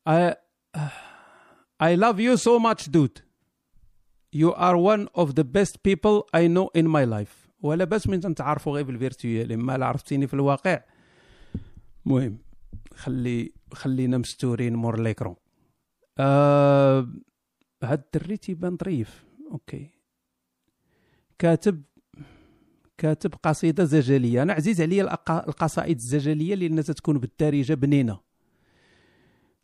[0.06, 0.36] I,
[1.80, 3.22] I love you so much dude.
[4.34, 7.50] You are one of the best people I know in my life.
[7.62, 10.84] ولا بس من تنتعرفوا غير بال virtuel اما عرفتيني في الواقع.
[12.06, 12.38] مهم.
[12.96, 15.36] خلي خلينا مستورين مور l'écran
[16.17, 17.08] آه
[17.84, 19.89] هاد الدري تيبان ظريف okay.
[21.39, 21.84] كاتب
[22.98, 24.41] كاتب قصيدة زجلية.
[24.41, 28.19] أنا عزيز عليا القصائد الزجلية لأن تكون بالدارجة بنينة.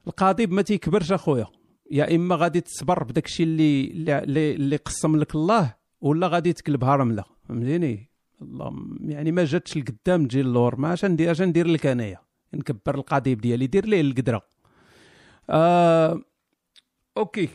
[0.08, 1.48] القضيب ما تيكبرش أخويا.
[1.92, 6.96] يا إما غادي تصبر بداك الشيء اللي اللي, اللي قسم لك الله ولا غادي تقلبها
[6.96, 7.24] رملة.
[7.50, 8.10] فهمتيني؟
[8.42, 12.20] الله يعني ما جاتش لقدام تجي اللور ما اش ندير اش ندير لك أنايا.
[12.54, 14.42] نكبر القضيب ديالي دير ليه القدرة.
[15.50, 16.22] آه
[17.18, 17.50] okay.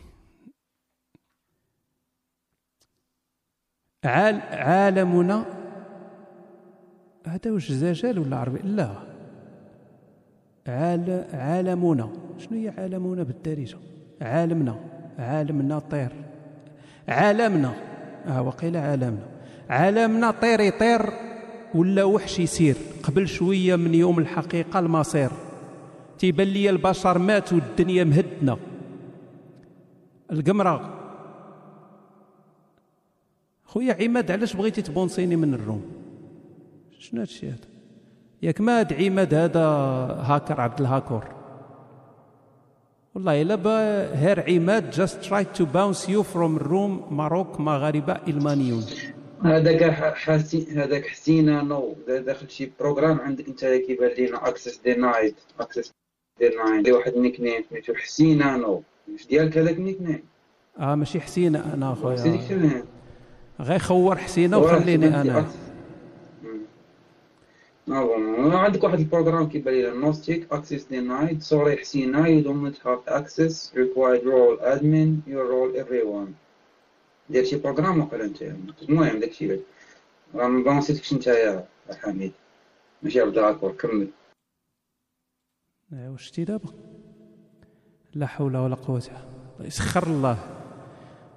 [4.05, 5.61] عال عالمنا.
[7.27, 9.03] هذا واش زجال ولا عربي؟ لا.
[10.67, 12.13] عال عالمنا.
[12.39, 14.81] شنو هي عالمنا بالدارجة؟ عالمنا
[15.19, 16.13] عالمنا طير.
[17.09, 17.75] عالمنا
[18.27, 19.27] آه وقيل عالمنا.
[19.71, 21.03] عالمنا طير يطير
[21.75, 22.77] ولا وحش يسير.
[23.03, 25.31] قبل شوية من يوم الحقيقة المصير.
[26.19, 28.57] تيبان لي البشر مات والدنيا مهدنا
[30.33, 31.01] القمرة.
[33.65, 35.83] خويا عماد علاش بغيتي تبونسيني من الروم؟
[36.99, 37.57] شنو هادشي هذا؟
[38.43, 39.65] ياك ما عماد هذا
[40.21, 41.25] هاكر عبد الهاكور.
[43.15, 43.57] والله إلا
[44.19, 48.85] هير عماد جاست تراي تو باونس يو فروم روم ماروك مغاربه المانيون
[49.45, 55.37] هذاك حسين هذاك حسين نو داخل شي بروغرام عندك انت كيبان لينا اكسس دي نايت
[55.61, 55.91] اكسس
[56.41, 58.83] denied واحد ال nickname سميتو حسين no.
[59.13, 60.23] واش ديالك هذاك ال nickname
[60.79, 62.85] آه ماشي حسين أنا خويا
[63.61, 65.47] غير خور حسينه وخليني أنا.
[67.89, 71.43] عندك واحد ال program كيبان لي نوستيك access denied
[71.81, 73.73] حسينا you don't have access.
[73.75, 75.23] Required role admin.
[75.27, 76.33] Your role everyone.
[77.31, 78.43] دير شي program وقيلا أنت.
[78.89, 79.61] المهم داكشي
[80.35, 81.67] راه ما نسيتكش انت يا
[82.03, 82.33] حميد.
[83.03, 84.09] ماشي عبد العكور كمل.
[85.93, 86.69] ايوا واش شتي دابا؟
[88.15, 89.03] لا حول ولا قوة.
[89.57, 90.39] الله يسخر الله.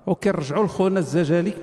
[0.07, 1.53] وكنرجعوا لخونا الزجالي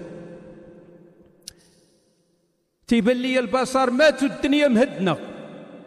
[2.88, 5.16] تيبان لي البشر ماتوا الدنيا مهدنا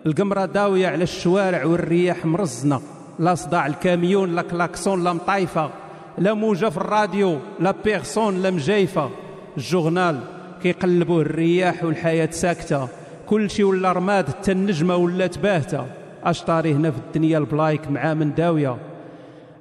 [0.06, 2.82] القمرة داوية على الشوارع والرياح مرزنة
[3.20, 5.70] لا صداع الكاميون لا كلاكسون لا مطايفة.
[6.18, 9.10] لا موجة في الراديو لا personne لا مجايفة.
[9.58, 10.20] الجورنال
[10.64, 12.88] كيقلبوه الرياح والحياة ساكتة.
[13.28, 15.86] كل شي ولا رماد حتى النجمة ولات باهتة
[16.24, 18.78] اشطاري هنا في الدنيا البلايك مع من داوية؟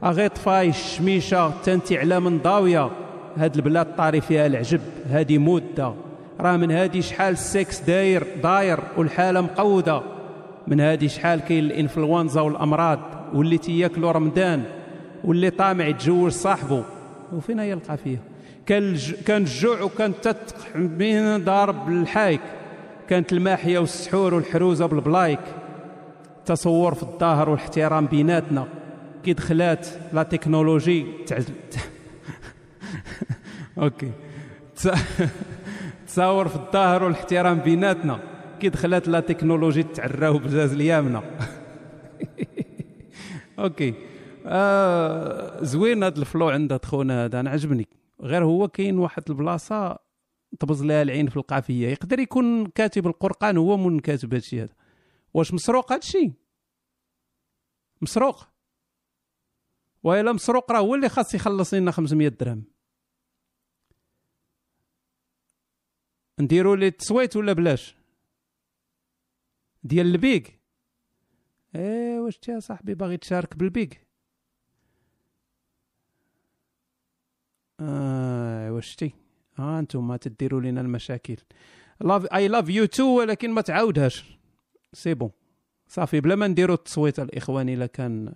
[0.05, 2.91] اغي طفاي الشميشة تنتي على من ضاوية
[3.37, 6.06] هاد البلاد طاري فيها العجب هادي مودة.
[6.41, 10.03] راه من هادي شحال السكس داير داير والحالة مقودة.
[10.67, 13.01] من هادي شحال كاين الإنفلونزا والأمراض
[13.35, 14.63] واللي تياكلوا رمضان
[15.25, 16.85] واللي طامع يتزوج صاحبه
[17.33, 18.19] وفين هي القافيه
[18.67, 18.97] كان.
[19.27, 22.41] كان الجوع وكان تتق بين ضارب الحايك
[23.09, 25.41] كانت الماحية والسحور والحروزة بالبلايك.
[26.47, 28.67] تصور في الظاهر والاحترام بيناتنا.
[29.25, 31.39] كي دخلات لا تكنولوجي تع...
[33.83, 34.11] أوكي.
[36.17, 38.21] تصور في الظاهر والاحترام بيناتنا.
[38.61, 41.23] كي دخلت لا تكنولوجي تعراو بزاز اليامنا
[43.59, 43.95] okay.
[44.47, 47.89] آه زوين هذا ال flow عند خونا هذا أنا عجبني.
[48.21, 49.99] غير هو كاين واحد البلاصة
[50.61, 51.89] طبز لها العين في القافية.
[51.89, 54.75] يقدر يكون كاتب القرآن هو من كاتب هذا الشيء هذا.
[55.35, 56.33] واش مسروق هذا الشيء
[58.01, 58.49] مسروق.
[60.03, 62.76] وإلا مسروق راه هو اللي خاص يخلص لنا 500 درهم.
[66.41, 67.97] نديروا لي التصويت ولا بلاش؟
[69.85, 70.59] ديال البيك.
[71.75, 74.07] إيه واش يا صاحبي باغي تشارك بالبيك؟
[77.81, 79.13] آه واش شتي
[79.57, 81.37] ها أنتم ما تديروا لنا المشاكل.
[82.01, 84.39] love I love you too ولكن ما تعاودهاش.
[84.93, 85.31] c'est bon
[85.89, 88.35] صافي بلا ما نديروا التصويت الإخواني الا كان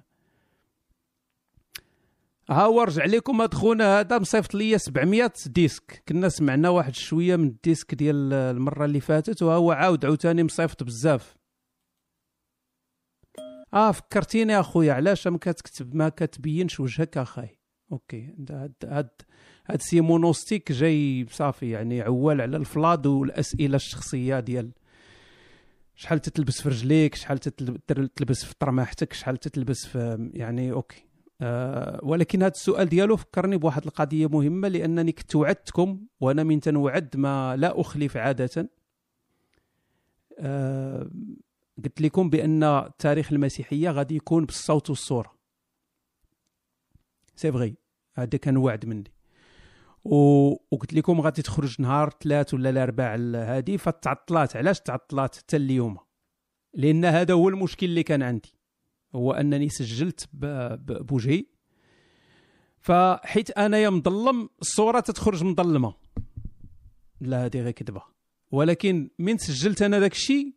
[2.50, 6.02] ها هو رجع لكم هاد خونا هذا مصيفط ليا 700 disque.
[6.08, 10.44] كنا سمعنا واحد شوية من ال disque ديال المرة اللي فاتت وها هو عاود عاوتاني
[10.44, 11.36] مصيفط بزاف.
[13.74, 17.58] آه فكرتيني أخويا علاش ما كتكتب ما كتبينش وجهك اخاي
[17.92, 19.10] okay هاد هاد
[19.66, 24.72] هاد سيمونوستيك جاي صافي يعني عوال على الفلاد والأسئلة الشخصية ديال
[25.94, 31.09] شحال تتلبس في رجليك شحال تتلبس في طرماحتك شحال تتلبس في يعني okay.
[31.40, 37.16] أه ولكن هذا السؤال ديالو فكرني بواحد القضية مهمة لأنني كنت وعدتكم وأنا من تنوعد
[37.16, 38.70] ما لا أخلف عادة.
[40.38, 41.11] أه
[41.85, 45.33] قلت لكم بأن تاريخ المسيحية غادي يكون بالصوت والصورة.
[47.37, 47.76] سي فغي
[48.14, 49.12] هذا كان وعد مني.
[50.05, 50.16] و...
[50.70, 54.57] وقلت لكم غادي تخرج نهار ثلاث ولا الاربع هذه فتعطلات.
[54.57, 55.98] علاش تعطلات حتى اليوم؟
[56.74, 58.59] لأن هذا هو المشكل اللي كان عندي.
[59.14, 60.28] هو أنني سجلت.
[60.32, 61.46] بوجهي.
[62.78, 65.94] فحيت انايا مظلم الصورة تتخرج مظلمة.
[67.20, 68.02] لا هذه غير كذبة.
[68.50, 70.54] ولكن من سجلت أنا داك الشيء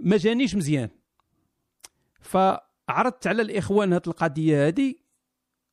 [0.00, 0.88] ما جانيش مزيان.
[2.20, 4.94] فعرضت على الإخوان هذه القضية هذه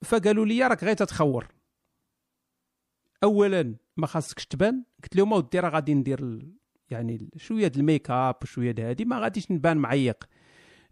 [0.04, 1.48] فقالوا لي راك غير تتخور.
[3.24, 4.84] اولا ما خاصكش تبان.
[5.04, 6.48] قلت لهم أودي راه غادي ندير
[6.90, 10.28] يعني شوية الميك أب وشويه د هادي ما غاديش نبان معيق.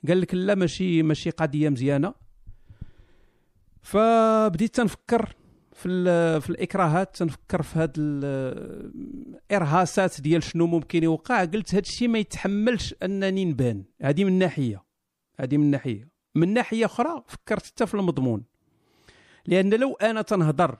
[0.08, 2.13] قال لك لا ماشي ماشي قضية مزيانة.
[3.82, 5.36] فبديت تنفكر
[5.74, 5.88] في
[6.41, 7.94] في الإكراهات تنفكر في هاد
[9.50, 11.46] الارهاصات ديال شنو ممكن يوقع.
[11.46, 13.84] قلت هاد الشيء ما يتحملش أنني نبان.
[14.02, 14.84] هذه من ناحية
[15.39, 16.08] هذه من ناحية.
[16.36, 18.44] من ناحية أخرى فكرت حتى في المضمون.
[19.46, 20.78] لأن لو أنا تنهضر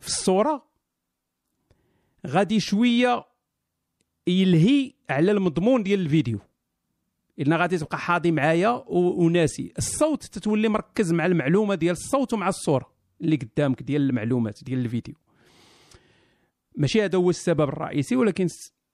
[0.00, 0.66] في الصورة
[2.26, 3.26] غادي شوية
[4.26, 6.38] يلهي على المضمون ديال الفيديو.
[7.38, 9.72] الا غادي تبقى حاضي معايا وناسي.
[9.78, 15.14] الصوت تتولي مركز مع المعلومة ديال الصوت ومع الصورة اللي قدامك ديال المعلومات ديال الفيديو.
[16.76, 18.46] ماشي هذا هو السبب الرئيسي ولكن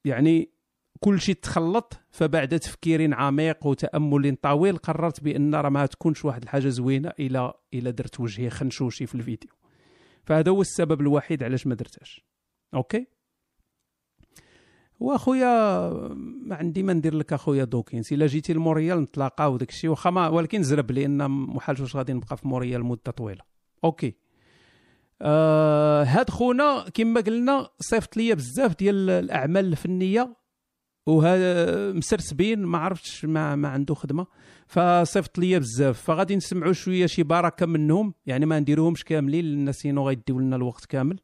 [0.04, 0.50] يعني
[1.00, 6.68] كل شيء تخلط فبعد تفكير عميق وتأمل طويل قررت بأن راه ما تكونش واحد الحاجة
[6.68, 9.50] زوينة إلى إلى درت وجهي خنشوشي في الفيديو.
[10.24, 12.24] فهذا هو السبب الوحيد علاش ما درتهاش.
[12.74, 13.06] okay؟
[15.00, 15.88] واخويا
[16.46, 18.12] ما عندي ما ندير لك اخويا دوكينس.
[18.12, 22.48] إلا جيتي لموريال نتلاقاو داك الشيء واخا ولكن زرب لأن محال واش غادي نبقى في
[22.48, 23.40] موريال مدة طويلة.
[23.84, 24.14] okay.
[25.22, 30.36] آه هاد خونا كما قلنا صيفط ليا بزاف ديال الأعمال الفنية
[31.06, 34.26] وهذا مسرسبين ما عرفتش ما, ما عنده خدمة.
[34.66, 36.02] فصيفط ليا بزاف.
[36.02, 40.84] فغادي نسمعوا شوية شي بركة منهم يعني ما نديروهمش كاملين لأن sinon غيديو لنا الوقت
[40.84, 41.20] كامل.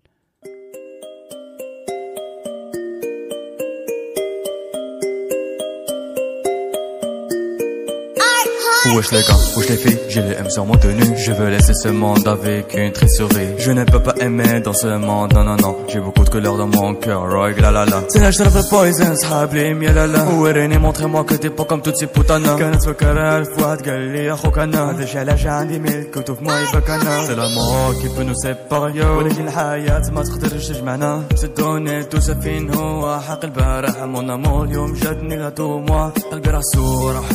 [8.96, 11.74] Wesh les gars, wesh les filles, j'ai les M sur mon tenue Je veux laisser
[11.74, 15.44] ce monde avec une triste souris Je ne peux pas aimer dans ce monde, non
[15.44, 18.52] non non J'ai beaucoup de couleurs dans mon cœur, roig la la la C'est شرب
[18.70, 22.58] poison, صحاب لي يا لا لا وريني montrez-moi que t'es pas comme toutes ces putanas
[22.60, 26.96] كانت فكرة الف واحد قال لي اخوك انا هذاش علاش عندي ميل كتب ما يبقى
[26.96, 32.36] انا C'est la mort qui peut nous séparer ولكن الحياة ما تقدرش تجمعنا سدوني توسى
[32.36, 37.35] فين هو حق البارح مون امور اليوم جاتني لا تو موا قلبي راه صورة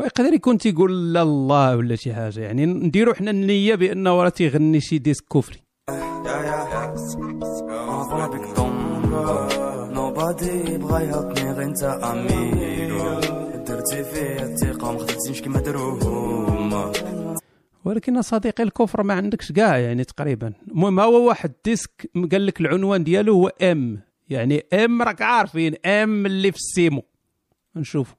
[0.00, 2.40] ويقدر يكون تيقول لا الله ولا شي حاجة.
[2.40, 5.58] يعني نديروا حنا النية بانه راه تيغني شي ديسك كفري.
[11.02, 13.20] يحطني غير انت اميغو
[13.66, 16.92] درتي فيه الثقة ما داروهم
[17.84, 20.52] ولكن صديقي الكفر ما عندكش كاع يعني تقريبا.
[20.68, 26.26] المهم هو واحد ديسك قال لك العنوان ديالو هو ام يعني ام راك عارفين ام
[26.26, 27.02] اللي في السيمو.
[27.76, 28.14] نشوف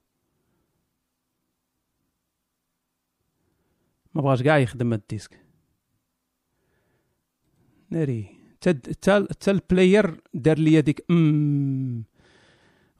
[4.14, 5.39] ما بغاش كاع يخدم هاد ال disque.
[7.89, 8.36] ناري.
[8.62, 8.72] تا
[9.39, 12.03] تا ال player دار لي ديك ام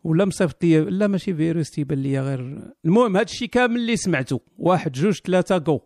[0.03, 2.72] ولا مصيفط لي لا ماشي فيروس تيبان لي غير.
[2.86, 5.82] المهم هاد الشيء كامل اللي سمعته واحد جوج ثلاثة جو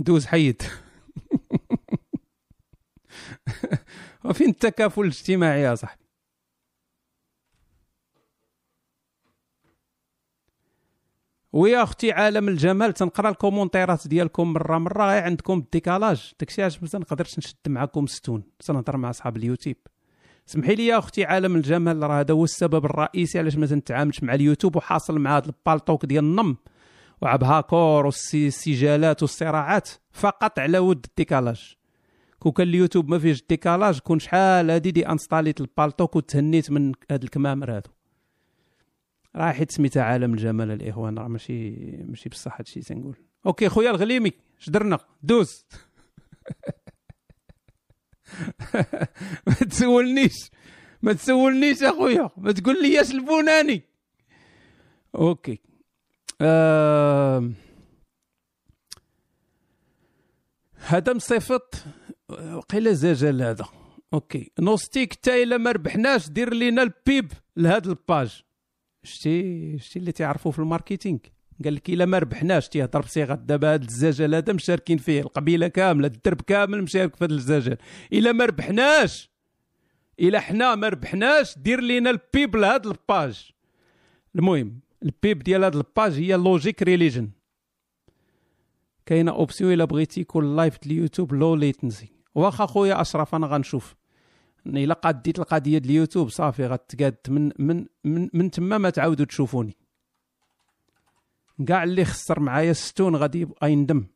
[0.00, 0.62] دوز حيد.
[4.24, 6.01] وفين التكافل الاجتماعي يا صاحبي؟
[11.52, 16.62] ويا أختي عالم الجمال تنقرأ ال commentaire ات ديالكم مرة مرة عندكم ال décalage داكشي
[16.62, 18.42] علاش ما تنقدرش نشد معكم ستون.
[18.66, 19.76] تنهضر مع أصحاب اليوتيوب.
[20.46, 24.34] سمحي لي يا أختي عالم الجمال راه هذا هو السبب الرئيسي علاش ما تنتعاملش مع
[24.34, 26.56] اليوتيوب وحاصل مع هذا ال Paltalk ديال النم
[27.22, 31.76] وعبهاكور والسجالات والصراعات فقط على ود ال décalage.
[32.38, 36.70] كون كان اليوتيوب ما فيهش ال décalage كون شحال هادي désinstall يت ال Paltalk وتهنيت
[36.70, 37.90] من هاد الكمامر هادو.
[39.36, 41.70] راه حيت سميتها عالم الجمال الإخوان راه ماشي
[42.08, 43.16] ماشي بصح هادشي تنقول.
[43.46, 45.66] OK خويا الغليمي شدرنا دوز.
[49.46, 50.50] ما تسولنيش.
[51.02, 53.82] ما تسولنيش اخويا ما تقول ليش البناني.
[55.14, 55.58] OK.
[56.40, 57.50] آه...
[60.74, 61.74] هذا مصيفط
[62.28, 63.68] وقيلا زجل هذا.
[64.12, 64.50] OK.
[64.58, 68.42] نوستيك حتى الا ما ربحناش دير لينا ال pub لهاد ال page.
[69.04, 71.18] شتي شتي اللي تعرفوا في ال marketing.
[71.64, 76.06] قال لك إلا ما ربحناش تيهضر بصيغه دابا هذا الزجل هذا مشاركين فيه القبيلة كاملة
[76.06, 77.76] الدرب كامل مشارك في هذا الزجل
[78.12, 79.30] إلا ما ربحناش
[80.20, 83.50] إلا حنا ما ربحناش دير لينا ال pub لهاد ال page.
[84.36, 87.30] المهم ال pub ديال هاد ال page هي Logic Religion
[89.06, 93.94] كاينة option إلا بغيتي يكون live ال YouTube low latency واخا خويا أشرف أنا غنشوف.
[94.66, 99.76] الا قديت القضية ديال اليوتيوب صافي غتقاد من من من, من تما ما تعاودوا تشوفوني.
[101.66, 104.06] كاع اللي خسر معايا ستون غادي يندم.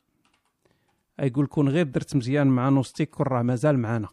[1.18, 4.08] يقول كون غير درت مزيان مع نوستيك كون راه مازال معانا.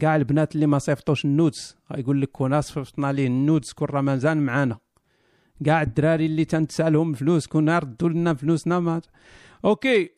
[0.00, 3.88] كاع البنات اللي ما صيفطوش ال nudes يقول لك كون صيفطنا ليه ال nudes كون
[3.88, 4.78] راه مازال معانا.
[5.64, 9.00] كاع الدراري اللي تنتسالهم فلوس كون ردوا لنا فلوسنا ما
[9.64, 10.10] أوكي.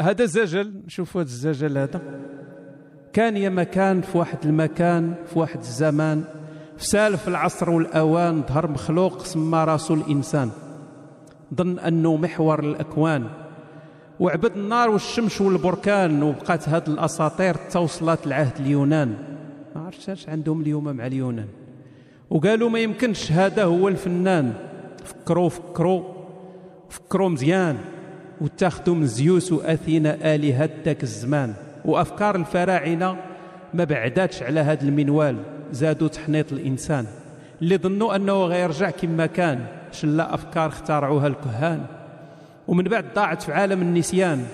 [0.00, 2.55] هذا زجل شوفوا هذا الزجل هذا.
[3.16, 6.24] كان يا مكان في واحد المكان في واحد الزمان
[6.78, 10.50] في سالف العصر والأوان ظهر مخلوق سمى راسو الإنسان.
[11.54, 13.26] ظن أنه محور الأكوان.
[14.20, 19.14] وعبد النار والشمس والبركان وبقات هاد الأساطير توصلت لعهد اليونان.
[19.76, 21.48] ما عرفتش اش عندهم اليوم مع اليونان.
[22.30, 24.52] وقالوا ما يمكنش هذا هو الفنان.
[25.04, 26.02] فكروا فكروا
[26.88, 27.76] فكروا مزيان.
[28.40, 31.54] واتخذوا من زيوس وأثينا آلهة ذاك الزمان.
[31.86, 33.16] وأفكار الفراعنة
[33.74, 35.36] ما بعداتش على هذا المنوال
[35.72, 37.06] زادوا تحنيط الإنسان.
[37.62, 41.86] اللي ظنوا أنه غيرجع كما كان شلا أفكار اخترعوها الكهان.
[42.68, 44.44] ومن بعد ضاعت في عالم النسيان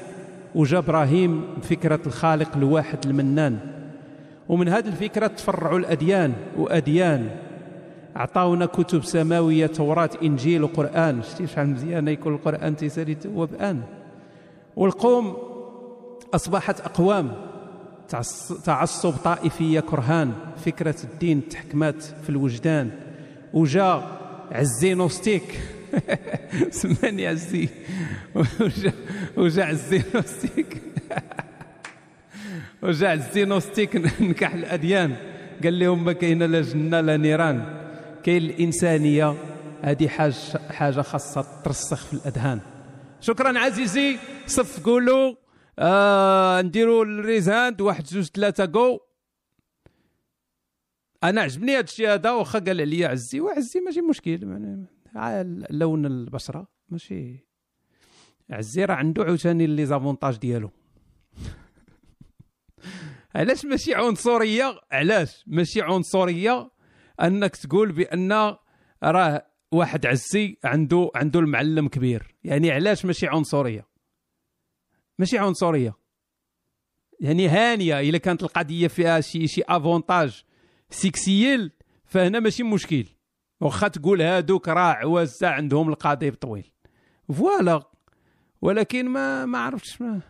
[0.55, 3.59] وجا إبراهيم بفكرة الخالق الواحد المنان.
[4.49, 7.29] ومن هذه الفكرة تفرعوا الأديان وأديان.
[8.17, 11.23] عطاونا كتب سماوية توراة إنجيل وقرآن.
[11.23, 13.81] شتي شحال مزيان يكون القرآن تيسالي هو بان
[14.77, 15.37] والقوم
[16.35, 17.33] أصبحت أقوام
[18.09, 20.33] تعص- تعصب طائفية كرهان.
[20.67, 22.91] فكرة الدين تحكمات في الوجدان.
[23.53, 24.03] وجا
[24.53, 25.61] عزي نوستيك.
[26.71, 27.69] سماني عزي.
[29.37, 30.83] وجا, عزي نوستيك.
[32.83, 35.17] وجا الزينوستيك نكح الأديان.
[35.65, 37.65] قال لهم ما كاين لا جنة لا نيران.
[38.25, 39.35] كاين الإنسانية.
[39.83, 40.35] هذه حاجة
[40.71, 42.61] حاجة خاصة ترسخ في الأذهان.
[43.21, 44.17] شكرا عزيزي.
[44.47, 45.35] صف قولوا.
[45.79, 48.99] آه نديروا الريزاند واحد جوج ثلاثة جو
[51.25, 54.43] أنا عجبني هذا الشيء هذا واخا قال عليا عزي وعزي ماشي مشكل
[55.15, 57.47] يعني لون البشرة ماشي.
[58.51, 60.71] عزي راه عنده عاوتاني لي زافونتاج ديالو.
[63.35, 66.71] علاش ماشي عنصرية؟ علاش ماشي عنصرية
[67.21, 68.33] أنك تقول بأن
[69.03, 73.92] راه واحد عزي عنده عنده المعلم كبير؟ يعني علاش ماشي عنصرية؟
[75.19, 75.97] ماشي عنصرية.
[77.21, 80.43] يعني هانية إلا كانت القضية فيها شي شي avantage
[80.91, 81.73] sexuel
[82.05, 83.07] فهنا ماشي مشكل.
[83.61, 86.73] واخا تقول هادوك راه عوازة عندهم القضيب طويل
[87.29, 87.83] voilà.
[88.63, 90.21] ولكن ما ما عرفتش ما.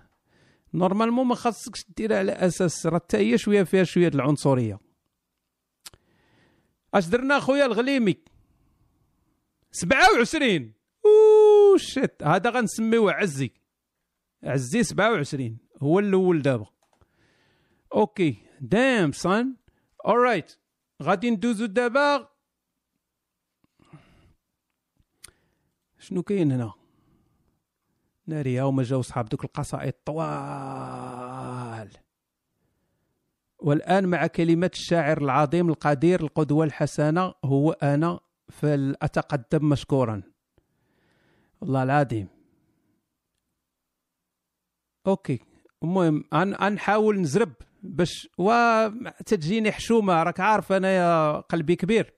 [0.74, 4.80] normalement ما خاصكش ديرها على أساس راه حتى هي شوية فيها شوية العنصرية.
[6.94, 8.16] أش درنا خويا الغليمي
[9.72, 10.72] 27
[11.04, 13.50] oh shit هذا غنسميوه عزي
[14.44, 16.66] عزي 27 هو الأول دابا.
[17.94, 19.56] OK damn son
[20.06, 20.58] alright
[21.02, 22.28] غادي ندوزو دابا.
[25.98, 26.72] شنو كاين هنا؟
[28.26, 31.90] ناري هما جاو صحاب دوك القصائد طوال.
[33.58, 40.22] والآن مع كلمات الشاعر العظيم القدير القدوة الحسنة هو أنا فلأتقدم مشكورا.
[41.60, 42.28] والله العظيم.
[45.06, 45.40] OK.
[45.82, 48.52] المهم أن أنحاول نزرب باش و
[49.26, 50.22] تجيني حشومة.
[50.22, 52.14] راك عارف أنا يا قلبي كبير.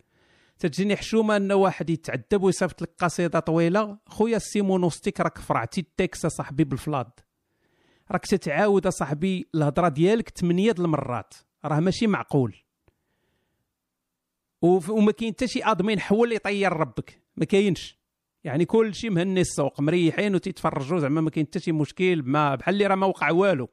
[0.58, 3.98] تجيني حشومة أن واحد يتعذب ويصيفط لك قصيدة طويلة.
[4.06, 7.10] خويا السيمونوستيك راك فرعتي التكس صاحبي بال flood.
[8.10, 11.34] راك تتعاود صاحبي الهضرة ديالك ثمانيه د المرات.
[11.64, 12.56] راه ماشي معقول.
[14.62, 17.22] وما كاين حتى شي آدمين حول يطير ربك.
[17.36, 17.98] ما كاينش.
[18.44, 22.74] يعني كل شيء مهني السوق مريحين وتيتفرجوا زعما ما كاين حتى شي مشكل ما بحال
[22.74, 23.68] اللي راه ما وقع والو.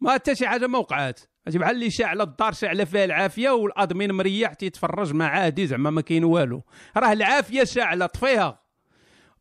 [0.00, 4.54] ما حتى شي حاجة ما وقعات بحال اللي شاعله الدار شاعله فيها العافية والأدمين مريح
[4.54, 6.62] تيتفرج مع عادي زعما ما كاين والو.
[6.96, 8.62] راه العافية شاعله طفيها.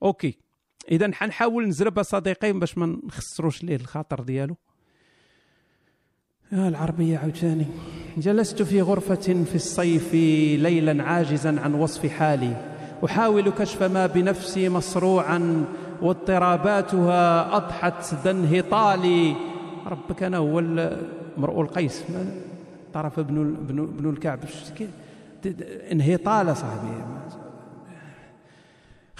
[0.03, 0.38] OK.
[0.91, 4.58] إذا حنحاول نزرب صديقي باش ما نخسروش ليه الخاطر ديالو.
[6.52, 7.66] يا العربية عاوتاني.
[8.18, 10.14] جلست في غرفة في الصيف
[10.62, 12.80] ليلا عاجزا عن وصف حالي.
[13.06, 15.66] أحاول كشف ما بنفسي مصروعا
[16.02, 19.36] واضطراباتها أضحت ذا انهطالي
[19.88, 20.60] ربك أنا هو
[21.38, 22.04] امرؤ القيس.
[22.93, 23.56] طرف ابن
[23.97, 24.39] ابن الكعب.
[25.91, 27.04] انهطال صاحبي.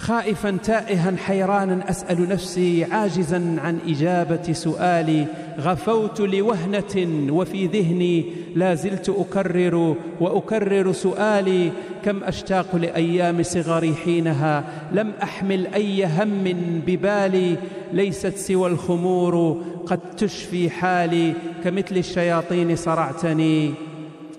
[0.02, 5.26] خائفا تائها حيرانا أسأل نفسي عاجزا عن إجابة سؤالي
[5.60, 8.24] غفوت لوهنة وفي ذهني
[8.54, 11.72] لا زلت أكرر وأكرر سؤالي
[12.04, 16.44] كم أشتاق لأيام صغري حينها؟ لم أحمل أي هم
[16.86, 17.56] ببالي
[17.92, 21.34] ليست سوى الخمور قد تشفي حالي
[21.64, 23.74] كمثل الشياطين صرعتني.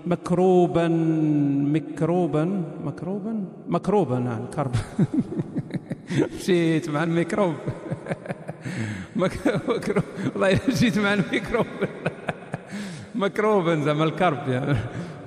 [0.06, 0.88] مكروبا
[1.74, 4.72] مكروبا مكروبا مكروبا نعم كرب
[6.22, 7.56] مشيت مع الميكروب.
[9.16, 10.04] مك- مكروب.
[10.34, 11.66] والله إلا جيت مع الميكروب.
[13.16, 14.78] مكروبا زعما الكرب يعني.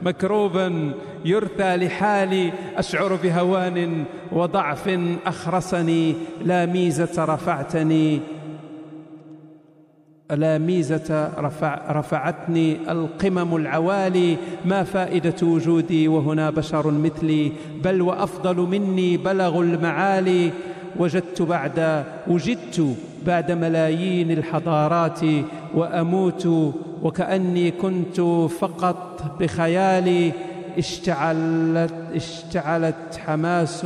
[0.03, 0.93] مكروبا
[1.25, 6.15] يرثى لحالي أشعر بهوان وضعف أخرسني.
[6.45, 8.21] لا ميزة رفعتني.
[10.31, 14.37] لا ميزة رفع رفعتني القمم العوالي.
[14.65, 17.53] ما فائدة وجودي وهنا بشر مثلي.
[17.85, 20.51] بل وأفضل مني بلغوا المعالي.
[20.99, 25.21] وجدت بعد وجدت بعد ملايين الحضارات
[25.75, 26.47] وأموت
[27.03, 28.21] وكأني كنت
[28.61, 30.33] فقط بخيالي
[30.79, 33.85] اشتعلت اشتعلت حماس.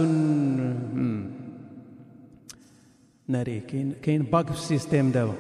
[3.29, 5.33] ناري كاين كاين bug في ال système دابا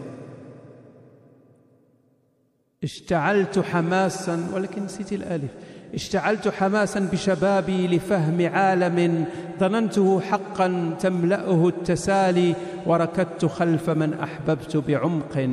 [2.83, 5.51] اشتعلت حماسا ولكن نسيت الألف
[5.95, 9.25] اشتعلت حماسا بشبابي لفهم عالم
[9.61, 12.55] ظننته حقا تملأه التسالي
[12.87, 15.49] وركدت خلف من أحببت بعمق.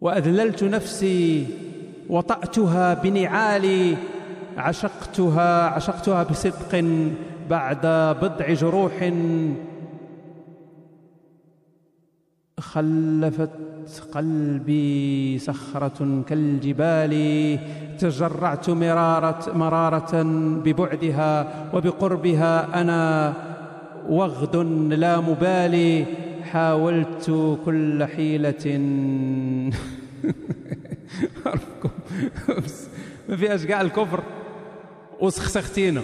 [0.00, 1.46] وأذللت نفسي
[2.08, 3.96] وطأتها بنعالي
[4.56, 6.84] عشقتها عشقتها بصدق
[7.50, 7.86] بعد
[8.22, 9.12] بضع جروح.
[12.76, 13.50] خلفت
[14.12, 17.14] قلبي صخرة كالجبال
[17.98, 20.22] تجرعت مرارة مرارة
[20.64, 23.32] ببعدها وبقربها أنا
[24.08, 24.56] وغد
[24.92, 26.04] لا مبالي
[26.42, 28.64] حاولت كل حيلة
[33.28, 34.22] ما فيهاش كاع الكفر.
[35.20, 36.02] وسخسختينا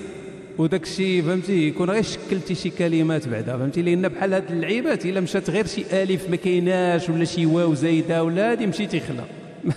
[0.58, 5.20] وداك الشيء فهمتي يكون غير شكلتي شي كلمات بعدا فهمتي؟ لأن بحال هاد اللعيبات إلا
[5.20, 9.24] مشات غير شي ألف ما كايناش ولا شي واو زايدة ولا هادي مشيتي خلا
[9.64, 9.74] ما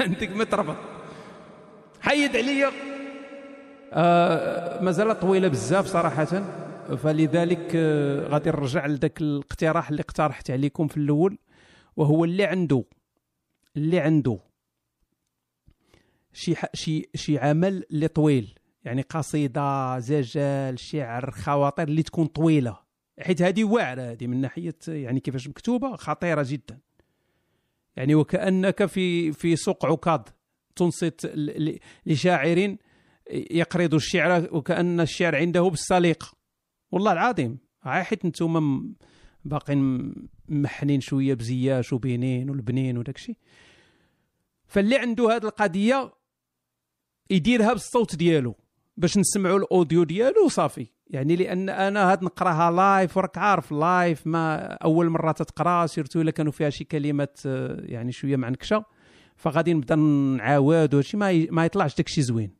[0.00, 0.76] عندك ما تربط.
[2.00, 2.70] حيد عليا.
[3.92, 6.24] آه مازال طويلة بزاف صراحة.
[6.96, 11.38] فلذلك آه غادي نرجع لذاك الاقتراح اللي اقترحت عليكم في الأول
[11.96, 12.84] وهو اللي عنده
[13.76, 14.38] اللي عنده
[16.32, 18.54] شي شي شي عمل اللي طويل.
[18.84, 22.78] يعني قصيدة زجال شعر خواطر اللي تكون طويلة.
[23.20, 26.78] حيت هذه واعرة هذه من ناحية يعني كيفاش مكتوبة خطيرة جدا.
[27.96, 30.20] يعني وكأنك في في سوق عكاظ.
[30.76, 31.32] تنصت
[32.06, 32.76] لشاعر
[33.30, 36.32] يقرض الشعر وكأن الشعر عنده بالسليقه
[36.90, 37.58] والله العظيم.
[37.82, 38.94] حيت أنتم
[39.44, 40.14] باقين
[40.48, 43.36] محنين شوية بزياش وبنين والبنين وداك الشيء.
[44.66, 46.12] فاللي عنده هذه القضية
[47.30, 48.56] يديرها بالصوت ديالو.
[48.96, 54.26] باش نسمعوا ال audio ديالو وصافي يعني لأن أنا هاد نقراها live وراك عارف live
[54.26, 58.84] ما أول مرة تتقرا surtout إلا كانوا فيها شي كلمات آه، يعني شوية معنكشة.
[59.36, 62.50] فغادي نبدا نعاود وشي ما ما يطلعش داكشي زوين.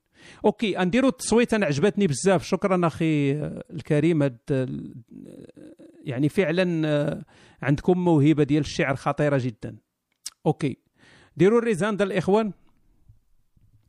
[0.44, 2.44] OK نديروا التصويت أنا عجبتني بزاف.
[2.44, 4.22] شكرا أخي آه، الكريم.
[4.22, 4.68] هاد آه،
[6.04, 7.24] يعني فعلا
[7.62, 9.76] عندكم موهبة ديال الشعر خطيرة جدا.
[10.46, 10.76] OK.
[11.36, 12.52] ديروا الريزان الإخوان.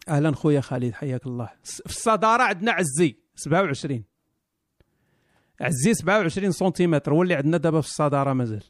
[0.08, 1.50] أهلا خويا خالد حياك الله.
[1.64, 4.04] في الصدارة عندنا عزي 27
[5.62, 8.64] عزي 27 سنتيمتر هو اللي عندنا دابا في الصدارة مازال.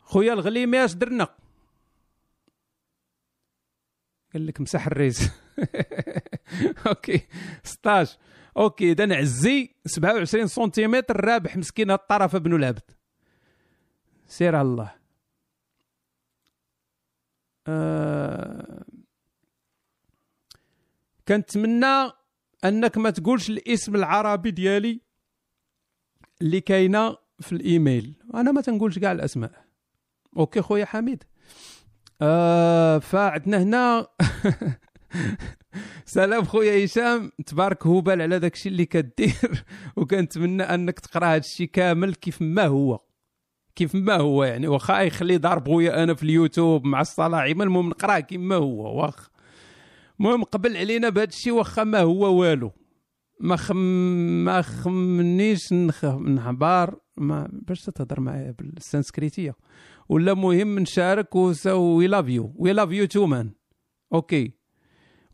[0.00, 1.28] خويا الغليمي اش درنا.
[4.32, 5.30] قال لك مسح الريز.
[6.86, 7.26] OK
[7.64, 8.18] 16
[8.56, 12.90] OK اذا عزي 27 سنتيمتر رابح مسكين الطرف ابن العبد.
[14.26, 14.94] سير الله.
[17.66, 18.84] آه
[21.28, 22.10] كنتمنى
[22.64, 25.00] أنك ما تقولش الاسم العربي ديالي
[26.42, 28.14] اللي كاينة في الإيميل.
[28.34, 29.50] أنا ما تنقولش كاع الأسماء.
[30.36, 31.24] OK خويا حميد.
[32.22, 34.06] آه فعندنا هنا.
[36.04, 37.32] سلام خويا هشام.
[37.46, 39.64] تبارك هبال على داك الشيء اللي كدير.
[39.96, 43.00] وكنتمنى أنك تقرأ هذا الشيء كامل كيف ما هو.
[43.74, 44.68] كيف ما هو يعني.
[44.68, 49.02] واخا يخلي دار بغويا أنا في اليوتيوب مع الصلاعيمه المهم نقراه كيما هو.
[49.02, 49.35] واخ.
[50.20, 52.72] المهم قبل علينا بهذا الشيء واخا ما هو والو.
[53.40, 53.76] ما خم
[54.44, 56.04] ما خمنيش نخ...
[56.04, 59.54] نحبار ما باش تهضر معايا بالسانسكريتية.
[60.08, 63.50] ولا مهم نشارك we love you we love you too man
[64.12, 64.52] OK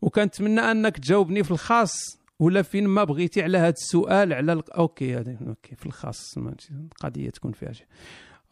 [0.01, 1.93] وكنتمنى أنك تجاوبني في الخاص
[2.39, 4.71] ولا فين ما بغيتي على هذا السؤال على ال...
[4.71, 6.37] OK هذه OK في الخاص
[6.71, 7.87] القضية تكون فيها شيء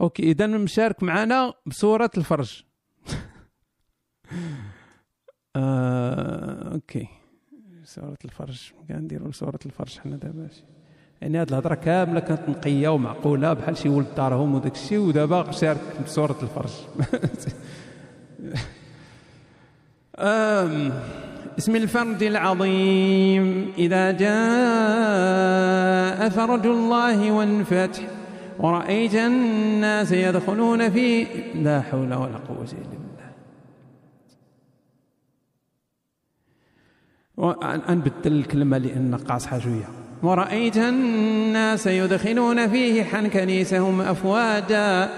[0.01, 2.63] OK اذا مشارك معنا بصورة الفرج.
[5.55, 7.07] آه، أوكي.
[7.83, 10.47] سورة الفرج كنديروا سورة الفرج حنا دابا.
[11.21, 15.79] يعني هاد الهضرة كاملة كانت نقيه ومعقولة بحال شي ولد دارهم وداك الشيء ودابا شارك
[16.05, 16.71] بسوره الفرج
[21.57, 23.71] بسم الفرد العظيم.
[23.77, 24.31] إذا جاء
[26.29, 28.03] فرج الله والفتح
[28.59, 33.00] ورأيت الناس يدخلون في لا حول ولا قوة إلا بالله.
[37.89, 39.89] نبدل الكلمة لأن قاصحة شوية.
[40.23, 45.09] ورأيت الناس يدخلون فيه حنكنيسهم أفواجا.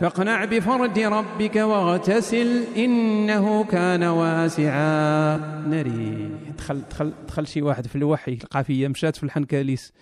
[0.00, 5.36] فاقنع بفرج ربك واغتسل إنه كان واسعا.
[5.68, 9.92] ناري دخل دخل دخل شي واحد في الوحي القافية مشات في الحنكاليس.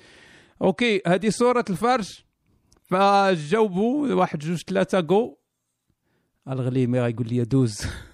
[0.62, 2.22] أوكي هذه صورة الفرج.
[2.92, 5.36] فجاوبوا واحد جوج ثلاثة جو
[6.48, 7.80] الغليمي غيقول لي دوز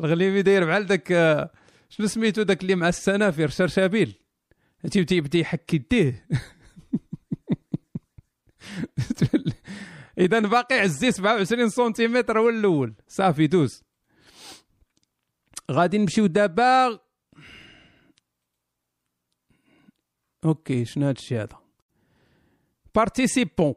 [0.00, 1.08] الغليمي داير بحال داك
[1.88, 4.14] شنو سميتو داك اللي مع السنافر شرشابيل.
[4.90, 6.26] تيبدا يحك يديه
[10.18, 12.94] إذا باقي عزي 27 سنتيمتر هو الأول.
[13.08, 13.82] صافي دوز.
[15.70, 16.98] غادي نمشيو دابا.
[20.44, 21.58] OK شنو هادشي هذا؟
[22.94, 23.74] participants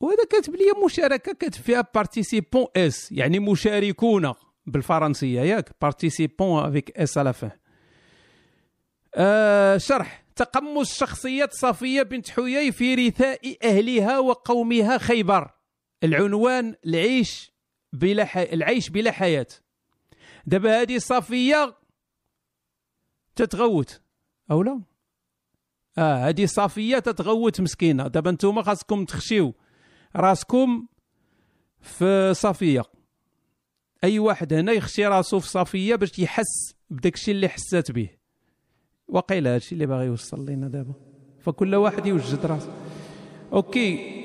[0.00, 4.34] وهذا كاتب لي مشاركة كاتب فيها participants S يعني مشاركون
[4.70, 5.40] بالفرنسية.
[5.40, 7.34] ياك participants avec S على
[9.14, 10.24] آه شرح.
[10.36, 15.50] تقمص شخصية صفية بنت حيي في رثاء أهلها وقومها خيبر.
[16.04, 17.52] العنوان العيش
[17.92, 18.36] بلا ح...
[18.36, 19.46] العيش بلا حياة.
[20.46, 21.76] دابا هذه صفية
[23.36, 24.00] تتغوت.
[24.50, 24.82] أو لا؟
[25.98, 28.08] آه هذه صفية تتغوت مسكينة.
[28.08, 29.54] دابا نتوما خاصكم تخشيو
[30.16, 30.86] راسكم
[31.80, 32.82] في صفية
[34.04, 38.08] أي واحد هنا يخشي راسو في صفية باش يحس بداك الشيء اللي حسات به
[39.08, 40.92] وقيل هادشي اللي باغي يوصل لينا دابا.
[41.40, 42.72] فكل واحد يوجد راسه
[43.52, 44.18] OK.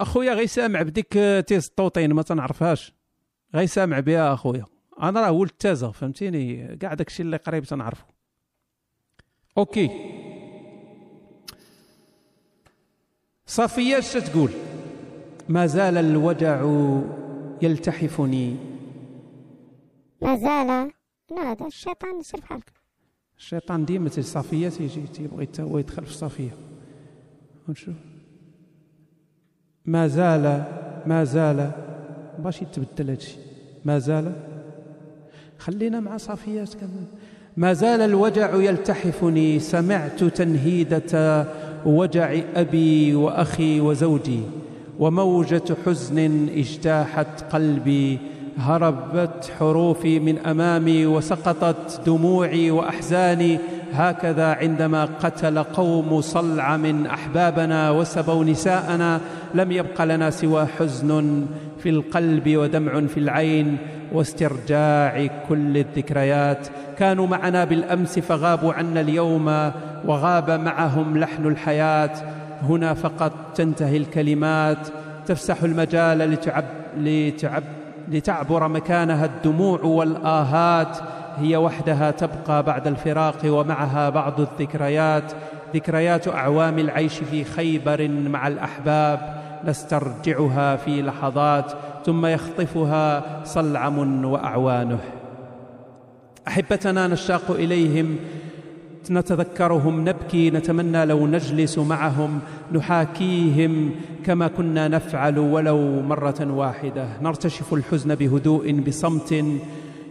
[0.00, 2.92] أخويا غي سامع بديك تيست طوطين ما تنعرفهاش.
[3.54, 4.64] غي سامع بها أخويا.
[5.02, 8.04] أنا راه ولد تازه فهمتيني؟ كاع داكشي اللي قريب تنعرفه
[9.58, 9.90] OK.
[13.46, 14.50] صفية اش تقول
[15.48, 16.62] ما زال الوجع
[17.62, 18.56] يلتحفني
[20.22, 20.92] ما زال.
[21.30, 22.72] لا هذا الشيطان يصير بحالك
[23.38, 26.50] الشيطان ديما تي صفية تيجي تيبغي حتى هو يدخل في صفية
[27.68, 27.94] ونشوف
[29.86, 30.64] ما زال
[31.06, 31.70] ما زال.
[32.38, 33.36] باش يتبدل هادشي.
[33.84, 34.32] ما زال.
[35.58, 37.06] خلينا مع صفيات كمان
[37.56, 39.58] ما زال الوجع يلتحفني.
[39.58, 41.46] سمعت تنهيدة
[41.86, 44.42] وجع أبي وأخي وزوجي
[44.98, 48.18] وموجة حزن اجتاحت قلبي.
[48.58, 53.58] هربت حروفي من أمامي وسقطت دموعي وأحزاني.
[53.92, 59.20] هكذا عندما قتل قوم صلع من أحبابنا وسبوا نساءنا
[59.54, 61.46] لم يبق لنا سوى حزن
[61.78, 63.76] في القلب ودمع في العين.
[64.12, 66.68] واسترجاع كل الذكريات.
[66.98, 69.70] كانوا معنا بالأمس فغابوا عنا اليوم
[70.06, 72.10] وغاب معهم لحن الحياة.
[72.62, 74.88] هنا فقط تنتهي الكلمات.
[75.26, 76.64] تفسح المجال لتعب
[76.98, 77.62] لتعب
[78.10, 80.98] لتعبر مكانها الدموع والآهات.
[81.36, 85.32] هي وحدها تبقى بعد الفراق ومعها بعض الذكريات.
[85.74, 89.38] ذكريات أعوام العيش في خيبر مع الأحباب.
[89.64, 91.72] نسترجعها في لحظات
[92.06, 94.98] ثم يخطفها صلعم وأعوانه.
[96.48, 98.16] أحبتنا نشتاق إليهم
[99.10, 102.40] نتذكرهم نبكي نتمنى لو نجلس معهم
[102.72, 103.90] نحاكيهم
[104.24, 107.08] كما كنا نفعل ولو مرة واحدة.
[107.22, 109.44] نرتشف الحزن بهدوء بصمت.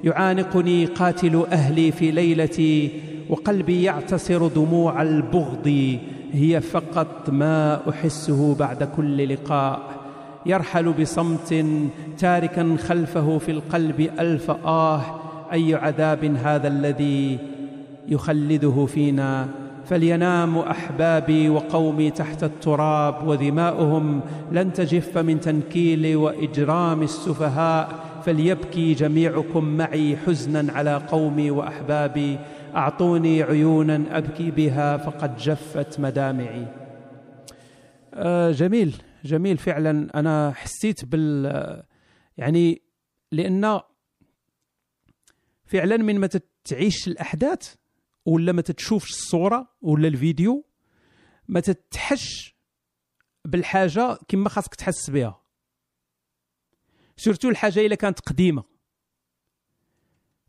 [0.03, 2.91] يعانقني قاتل أهلي في ليلتي
[3.29, 5.97] وقلبي يعتصر دموع البغض.
[6.33, 9.79] هي فقط ما أحسه بعد كل لقاء.
[10.45, 11.65] يرحل بصمت
[12.17, 15.01] تاركا خلفه في القلب ألف آه
[15.51, 17.39] أي عذاب هذا الذي
[18.07, 19.49] يخلده فينا
[19.85, 30.17] فلينام أحبابي وقومي تحت التراب ودماؤهم لن تجف من تنكيل وإجرام السفهاء فليبكي جميعكم معي
[30.17, 32.39] حزنا على قومي وأحبابي.
[32.75, 36.67] أعطوني عيونا أبكي بها فقد جفت مدامعي.
[38.13, 38.95] آه جميل
[39.25, 40.07] جميل فعلا.
[40.15, 41.83] أنا حسيت بال
[42.37, 42.81] يعني
[43.31, 43.79] لأن
[45.65, 46.29] فعلا من ما
[46.65, 47.75] تعيش الأحداث
[48.27, 50.65] ولا ما تتشوفش الصورة ولا الفيديو
[51.47, 52.55] ما تتحش
[53.45, 55.41] بالحاجة كما خاصك تحس بها.
[57.17, 58.63] سورتو الحاجة إلا كانت قديمة.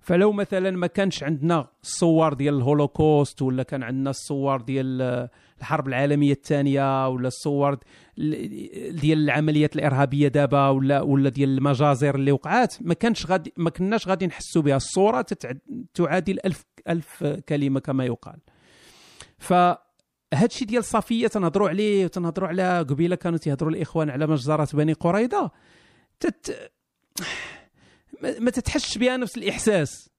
[0.00, 5.28] فلو مثلا ما كانش عندنا الصور ديال الهولوكوست ولا كان عندنا الصور ديال
[5.60, 7.78] الحرب العالمية الثانية ولا الصور
[8.90, 12.74] ديال العمليات الإرهابية دابا ولا ولا ديال المجازر اللي وقعات.
[12.80, 14.76] ما كانش غادي ما كناش غادي نحسوا بها.
[14.76, 15.26] الصورة
[15.94, 18.38] تعادل ألف ألف كلمة كما يقال.
[19.38, 19.52] ف
[20.34, 25.50] هادشي ديال صفيه تنهضروا عليه وتنهضروا على قبيلة كانوا تيهضروا الإخوان على مجزرة بني قريظة.
[26.20, 26.70] تت
[28.40, 30.10] ما تتحسش بها نفس الإحساس.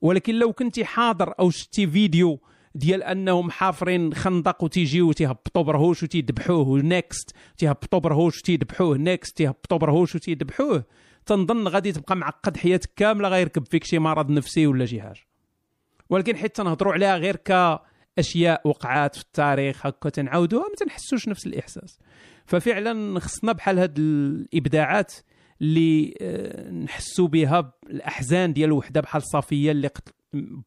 [0.00, 2.40] ولكن لو كنتي حاضر أو شتي فيديو
[2.78, 10.14] ديال انهم حافرين خندق وتيجيو تيهبطوا برهوش وتيذبحوه next تيهبطوا برهوش وتيذبحوه next تيهبطوا برهوش
[10.14, 10.84] وتيذبحوه
[11.26, 15.20] تنظن غادي تبقى معقد حياتك كاملة غيركب فيك شي مرض نفسي ولا شي حاجة.
[16.10, 21.98] ولكن حيت تنهضروا عليها غير كأشياء وقعات في التاريخ هكا تنعاودوها ما تنحسوش نفس الإحساس.
[22.46, 25.14] ففعلا خصنا بحال هاد الإبداعات
[25.60, 29.90] اللي آه، نحسوا بها الأحزان ديال وحدة بحال صفيه اللي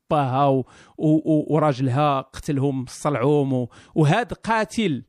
[0.10, 0.64] باها.
[0.98, 5.04] وراجلها قتلهم صلعوهم وهذا قاتل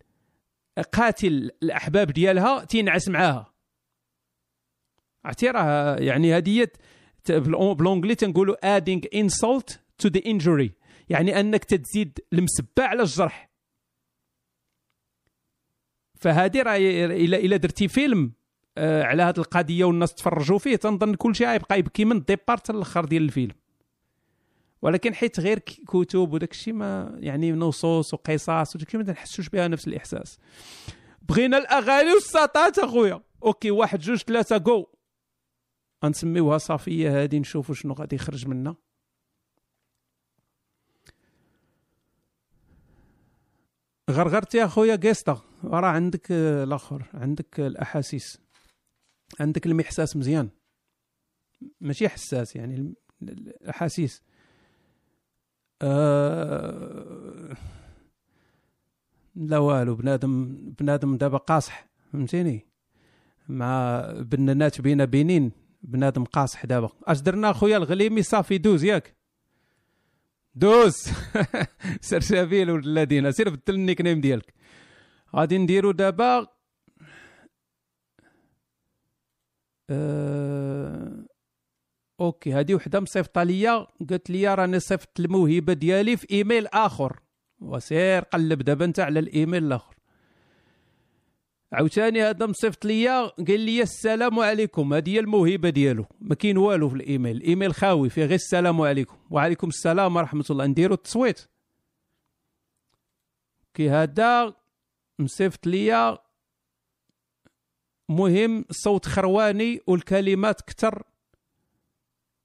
[0.92, 3.52] قاتل الأحباب ديالها تينعس معاها
[5.24, 6.68] عرفتي راه يعني هذه
[7.28, 10.72] ب l'anglais تنقولوا adding insult to the injury
[11.08, 13.50] يعني أنك تزيد المسبه على الجرح
[16.20, 18.32] فهذه راه الا إلا درتي فيلم
[18.78, 22.56] آه على هذه القضية والناس تفرجوا فيه تنظن كل شيء غيبقى يبكي من ال départ
[22.56, 23.54] حتى الأخر ديال الفيلم
[24.82, 29.68] ولكن حيت غير كتب وداك الشيء ما يعني نصوص وقصص وداك الشيء ما تنحسوش بها
[29.68, 30.38] نفس الإحساس.
[31.22, 33.22] بغينا الأغاني والساطات أخويا.
[33.44, 34.86] OK واحد جوج ثلاثة جو
[36.04, 38.76] غنسميوها صافية هادي نشوفوا شنو غادي يخرج منها
[44.10, 48.40] غرغرتي أخويا قيستا راه عندك الآخر عندك الأحاسيس.
[49.40, 50.50] عندك المحساس مزيان.
[51.80, 54.22] ماشي حساس يعني الأحاسيس.
[55.82, 57.56] آه
[59.36, 62.66] لا والو بنادم بنادم دابا قاصح فهمتيني؟
[63.48, 65.52] مع بنانات بينا بينين
[65.82, 66.88] بنادم قاصح دابا.
[67.04, 69.16] اش درنا اخويا الغليمي صافي دوز ياك.
[70.54, 70.94] دوز.
[72.00, 74.54] شرشابيل والذين سير بدل ال nickname ديالك.
[75.36, 76.46] غادي نديرو دابا
[79.90, 81.11] أه...
[82.22, 87.20] OK هذه وحده مصيفطه ليا قالت لي راني صيفطت الموهبة ديالي في إيميل آخر.
[87.60, 89.94] وسير قلب دابا انت على الإيميل الآخر.
[91.72, 96.06] عاوتاني هذا مصيفط ليا قال لي السلام عليكم هذه هي الموهبة ديالو.
[96.20, 97.36] ما كاين والو في الإيميل.
[97.36, 99.16] الايميل خاوي فيه غير السلام عليكم.
[99.30, 100.66] وعليكم السلام ورحمة الله.
[100.66, 101.48] نديرو التصويت.
[103.74, 104.54] كي هذا
[105.18, 106.18] مصيفط ليا.
[108.08, 111.02] مهم الصوت خرواني والكلمات كتر.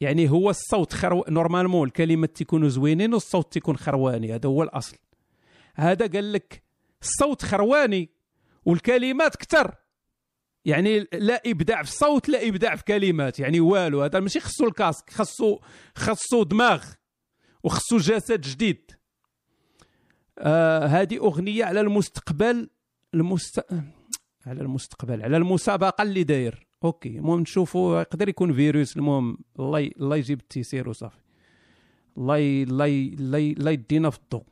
[0.01, 4.97] يعني هو الصوت خرو normalement الكلمات تيكونوا زوينين والصوت تيكون خرواني هذا هو الأصل.
[5.75, 6.63] هذا قال لك
[7.01, 8.09] الصوت خرواني
[8.65, 9.75] والكلمات كتر.
[10.65, 14.73] يعني لا إبداع في الصوت لا إبداع في كلمات يعني والو هذا ماشي خصو ال
[14.73, 15.59] casque خصو
[15.95, 16.83] خصو دماغ
[17.63, 18.91] وخصو جسد جديد.
[20.39, 22.69] آه هذه أغنية على المستقبل
[23.13, 23.65] المست
[24.45, 26.66] على المستقبل على المسابقة اللي داير.
[26.83, 29.79] أوكي المهم نشوفوا يقدر يكون فيروس المهم الله.
[29.79, 31.17] الله يجيب التيسير وصافي
[32.17, 32.37] الله.
[32.63, 33.15] الله.
[33.53, 34.43] الله يدينا في الضوء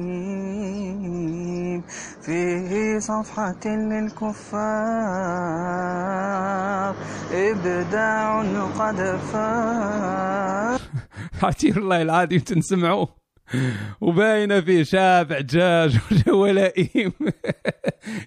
[2.21, 5.11] في صفحة للكفار.
[7.33, 8.41] إبداع
[8.79, 10.81] قد فار
[11.43, 13.05] عرفتي والله العظيم تنسمعوا
[14.01, 15.97] وباينة فيه شاب عجاج
[16.27, 17.13] ولئيم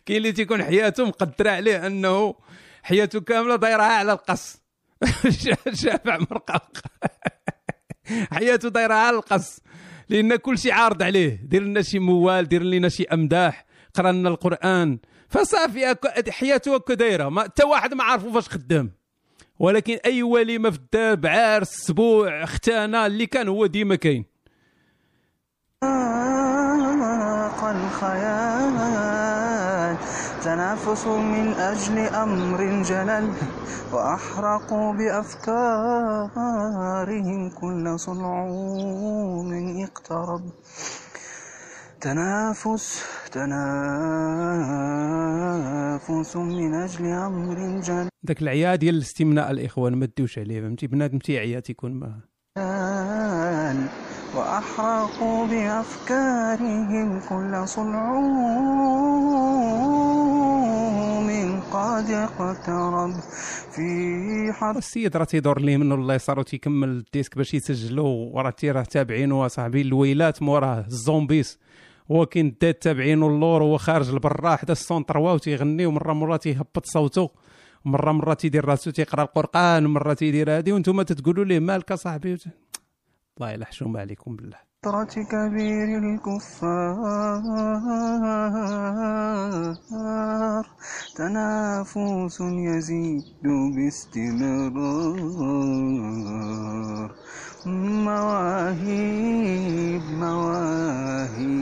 [0.06, 2.34] كاين اللي تيكون حياته مقدرة عليه أنه
[2.82, 4.62] حياته كاملة دايرها على القص.
[5.82, 6.78] شافع مرقق.
[8.36, 9.60] حياته دايرها على القص.
[10.08, 11.40] لأن كل شيء عارض عليه.
[11.44, 13.66] دير لنا شي موال دير لنا شي أمداح.
[13.94, 14.98] قرأ لنا القرآن.
[15.28, 15.96] فصافي
[16.30, 17.28] حياته هكا دايرة.
[17.28, 18.92] ما حتى واحد ما عارفو فاش خدام.
[19.58, 24.33] ولكن أي وليمة في الدار بعرس سبوع اختانة اللي كان هو ديما كاين.
[27.70, 28.76] الخيال
[30.44, 33.32] تنافسوا من أجل أمر جلل
[33.92, 36.30] وأحرقوا بأفكارهم
[37.50, 39.50] كل صنعوم
[39.82, 40.42] اقترب.
[42.00, 43.56] تنافس تنافس
[46.36, 48.08] من أجل أمر جلل.
[48.22, 52.20] داك العيا ديال الاستمناء الإخوان ما ديوش عليه فهمتي؟ بنادم تيعيا تيكون ما
[54.36, 58.34] وأحرقوا بأفكارهم كل صلعوم
[61.72, 63.12] قد اقترب.
[63.74, 68.50] في حرب السيد راه تيدور ليه منه الله يسر تيكمل ال disque باش يسجلوا وراه
[68.50, 71.58] تي راه تابعينه صاحبي الويلات موراه ال zombies
[72.12, 76.86] هو كاين الداد تابعينه اللور وهو خارج لبرا حدا السون تروا وتيغني ومره مرة تيهبط
[76.86, 77.30] صوته
[77.84, 79.86] مرة مرة تيدير راسو تيقرأ القرآن.
[79.86, 80.72] ومره تيدير هادي.
[80.72, 82.48] وأنتم تتقولوا ليه مالك أصاحبي وت-
[83.38, 84.58] الله يلا حشوم عليكم بالله.
[84.82, 87.42] فترة كبير الكفار
[91.16, 93.42] تنافس يزيد
[93.74, 94.74] باستمرار.
[98.06, 98.84] مواهب
[100.22, 101.54] مواهب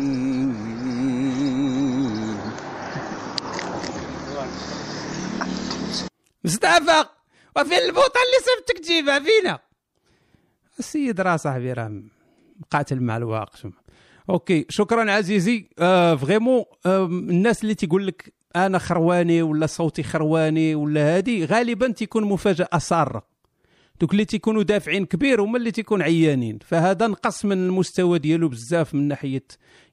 [6.45, 7.11] مستعفق
[7.57, 9.72] وفين البوطة اللي صفتك تجيبها فينا.
[10.79, 12.03] السيد راه صاحبي راه
[12.61, 13.71] مقاتل مع الواقع
[14.31, 15.69] OK شكرا عزيزي.
[15.79, 21.93] آه vraiment آه الناس اللي تيقول لك أنا خرواني ولا صوتي خرواني ولا هادي غالبا
[21.93, 23.23] تيكون مفاجأة ساره
[24.01, 26.59] دوك اللي تيكونوا دافعين كبير هما اللي تيكون عيانين.
[26.65, 29.45] فهذا نقص من المستوى ديالو بزاف من ناحية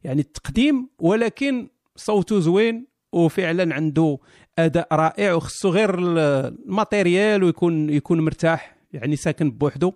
[0.03, 4.17] يعني التقديم ولكن صوته زوين وفعلا عنده
[4.59, 9.93] أداء رائع وخصو غير ال matériel ويكون يكون مرتاح يعني ساكن بوحدو.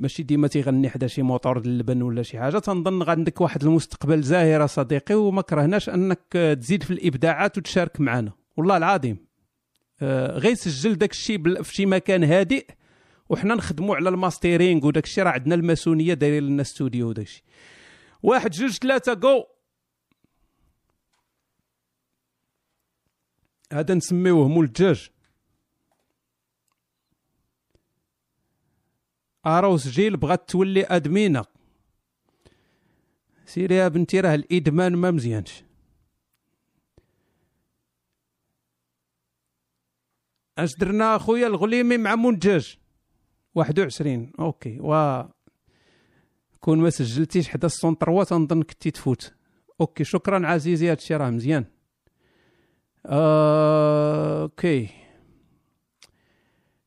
[0.00, 4.22] ماشي ديما تيغني حدا شي موتور ديال اللبن ولا شي حاجة تنظن عندك واحد المستقبل
[4.22, 8.32] زاهر صديقي وما كرهناش أنك تزيد في الإبداعات وتشارك معنا.
[8.56, 9.26] والله العظيم
[10.02, 12.66] آه، غير سجل داك الشيء في شي مكان هادئ
[13.28, 17.42] وحنا نخدموا على ال mastering وداك الشيء راه عندنا الماسونية دايرين لنا استوديو وداك الشيء
[18.22, 19.44] واحد جوج ثلاثة جو
[23.72, 25.10] هذا نسميوه مول الدجاج
[29.46, 31.44] أروس جيل بغات تولي أدمينة.
[33.46, 35.64] سيري يا بنتي راه الإدمان ما مزيانش.
[40.58, 42.74] أش درنا أخويا الغليمي مع منتج
[43.54, 44.78] 21 OK.
[44.80, 45.22] و
[46.60, 49.32] كون ما سجلتيش حدا السونتروا تنظن كنتي تفوت.
[49.80, 50.04] OK.
[50.04, 50.90] شكرا عزيزي.
[50.90, 51.64] هادشي راه مزيان.
[53.06, 54.99] آه، OK.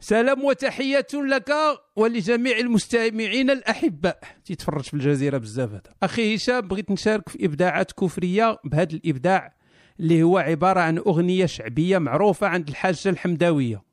[0.03, 1.51] سلام وتحية لك
[1.95, 5.81] ولجميع المستمعين الأحباء تيتفرج في الجزيرة بزاف هذا.
[6.03, 9.55] أخي هشام بغيت نشارك في إبداعات كفرية بهذا الإبداع
[9.99, 13.83] اللي هو عبارة عن أغنية شعبية معروفة عند الحاجة الحمداوية.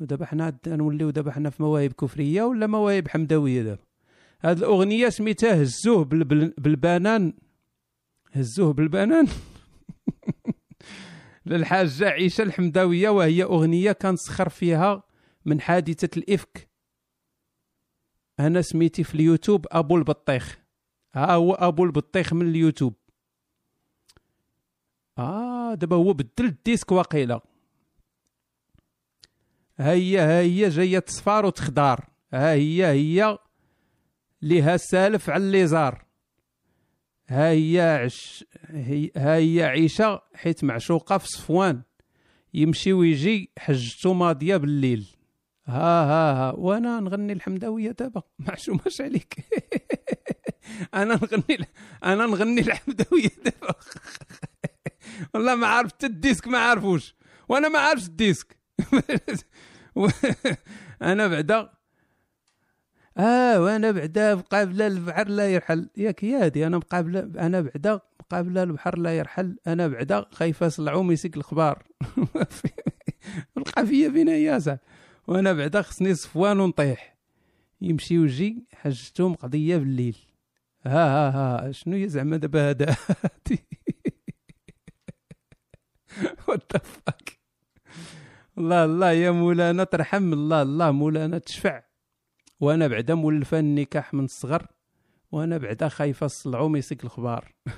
[0.00, 3.82] ودابا حنا نوليو دابا حنا في مواهب كفرية ولا مواهب حمداوية دابا؟
[4.40, 7.32] هذه الأغنية سميتها هزوه بال- بال- بالبنان.
[8.32, 9.26] هزوه بالبنان.
[11.46, 15.02] للحاجة عيشة الحمداوية وهي أغنية كان سخر فيها
[15.44, 16.68] من حادثة الإفك.
[18.40, 20.58] أنا سميتي في اليوتيوب أبو البطيخ.
[21.14, 22.94] ها هو أبو البطيخ من اليوتيوب.
[25.18, 27.40] آه دابا هو بدل الديسك واقيلا.
[29.78, 33.38] ها هي ها هي جاية تصفار وتخضار ها هي هي
[34.42, 36.03] ليها سالف على الليزار
[37.28, 41.82] ها هي عش هي ها هي عيشة حيت معشوقة في صفوان.
[42.54, 45.06] يمشي ويجي حجته ماضية بالليل.
[45.66, 46.52] ها ها ها.
[46.52, 48.22] وأنا نغني الحمداوية دابا.
[48.48, 49.34] معشوماش عليك؟
[50.94, 51.66] أنا نغني
[52.04, 53.74] أنا نغني الحمداوية دابا.
[55.34, 57.14] والله ما عارف حتى ال disque ما عارفوش
[57.48, 58.58] وأنا ما عارفش ال disque.
[61.02, 61.70] أنا بعدا
[63.18, 65.88] آه وأنا بعدا مقابله البحر لا يرحل.
[65.96, 69.56] ياك يا هادي أنا مقابله أنا بعدا مقابله البحر لا يرحل.
[69.66, 71.82] أنا بعدا خايفه صلعوم يسيك الخبار.
[73.56, 74.78] القافية فينا يا
[75.26, 77.16] وأنا بعدا خصني صفوان ونطيح.
[77.80, 80.16] يمشي ويجي حجتهم قضية بالليل.
[80.82, 81.72] ها ها ها.
[81.72, 82.96] شنو هي زعما دابا هذا؟
[86.48, 86.72] وات
[88.58, 90.32] الله الله يا مولانا ترحم.
[90.32, 91.82] الله الله مولانا تشفع.
[92.64, 94.66] وأنا بعدا مولفه النكاح من الصغر
[95.32, 97.54] وأنا بعدا خايفه الصلعو ما يسيك الخبار.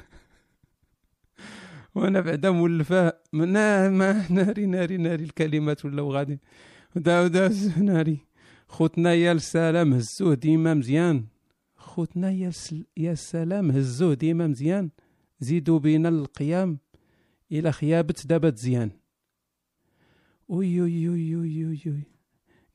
[1.95, 3.53] وأنا بعدا مولفه من
[3.89, 6.41] ما ناري ناري ناري الكلمات ولاو غادي
[6.97, 8.19] ودا ودا ناري.
[8.69, 11.27] خوتنا يا السلام هزوه ديما مزيان.
[11.77, 12.51] خوتنا يا.
[12.97, 14.91] يا السلام هزوه ديما مزيان.
[15.41, 16.79] زيدوا بينا القيام
[17.53, 18.91] إلى خيابة دابا تزيان.
[20.49, 22.03] وي وي وي وي وي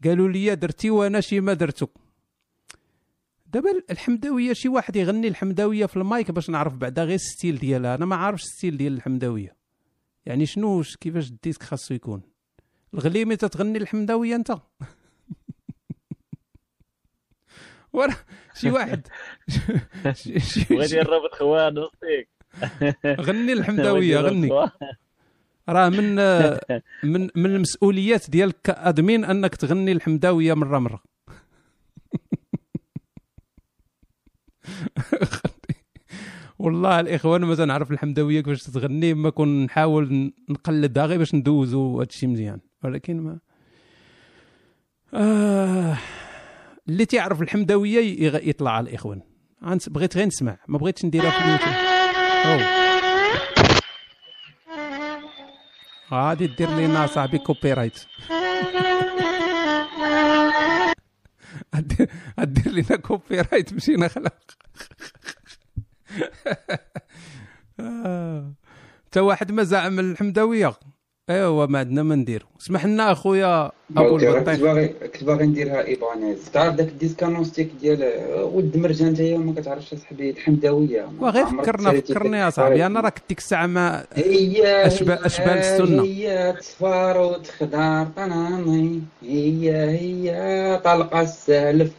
[0.04, 1.88] قالوا لي درتي وأنا شي ما درتو
[3.54, 7.96] دابا الحمداوية شي واحد يغني الحمداوية في المايك باش نعرف بعدا غير ال style ديالها.
[7.96, 9.56] أنا ما عارفش ال style ديال الحمداوية.
[10.26, 12.22] يعني شنو كيفاش الديسك خاصو يكون؟
[12.94, 14.52] الغليمي تتغني الحمداوية أنت.
[17.94, 18.16] ورا
[18.54, 19.08] شي واحد.
[20.14, 22.30] شي- شي- بغيت شي- الرابط خوان وسطيك.
[23.28, 24.50] غني الحمداوية غني.
[25.70, 26.16] راه من
[27.04, 31.04] من من المسؤوليات ديالك كادمين أنك تغني الحمداوية مره مرة.
[36.60, 42.28] والله الإخوان ما تنعرف الحمداوية كيفاش تتغني ما كون نحاول نقلدها غير باش ندوزو هادشي
[42.28, 42.60] مزيان.
[42.84, 43.40] ولكن ما
[45.14, 45.98] آه
[46.90, 48.00] اللي تيعرف الحمداوية
[48.30, 49.22] يغ- يطلع على الإخوان.
[49.88, 52.72] بغيت غير نسمع ما بغيتش نديرها في اليوتيوب.
[56.12, 58.00] غادي دير لينا صاحبي copyright
[62.44, 64.34] دير لينا كوبي رايت مشينا خلق
[67.80, 68.54] آه.
[69.12, 70.74] تا واحد ما زعم الحمداوية
[71.36, 72.46] ايوا ما عندنا ما نديرو.
[72.62, 76.52] اسمح لنا أخويا أبو راه كنت البطيخ باغي كنت باغي نديرها إيبانيز.
[76.54, 82.38] تعرف داك الديسكانوستيك ديال آه، ولد مرجان انت ما كتعرفش اصاحبي الحمداويه وغير فكرنا فكرني
[82.38, 82.86] يا صاحبي.
[82.86, 86.04] أنا راك ديك الساعة ما هي أشبه- أشبال السنة.
[86.04, 89.02] هي تصفر وتخضر طناني.
[89.24, 91.92] هي هي طلقة السالف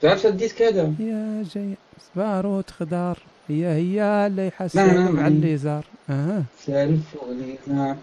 [0.00, 1.74] تعرف الديسك هذا؟ يا جاي
[2.14, 3.18] سباروت خضار.
[3.48, 5.26] هي هي اللي لا، يحسن لا، على لا.
[5.28, 7.96] اللي زار آه سالف وليزا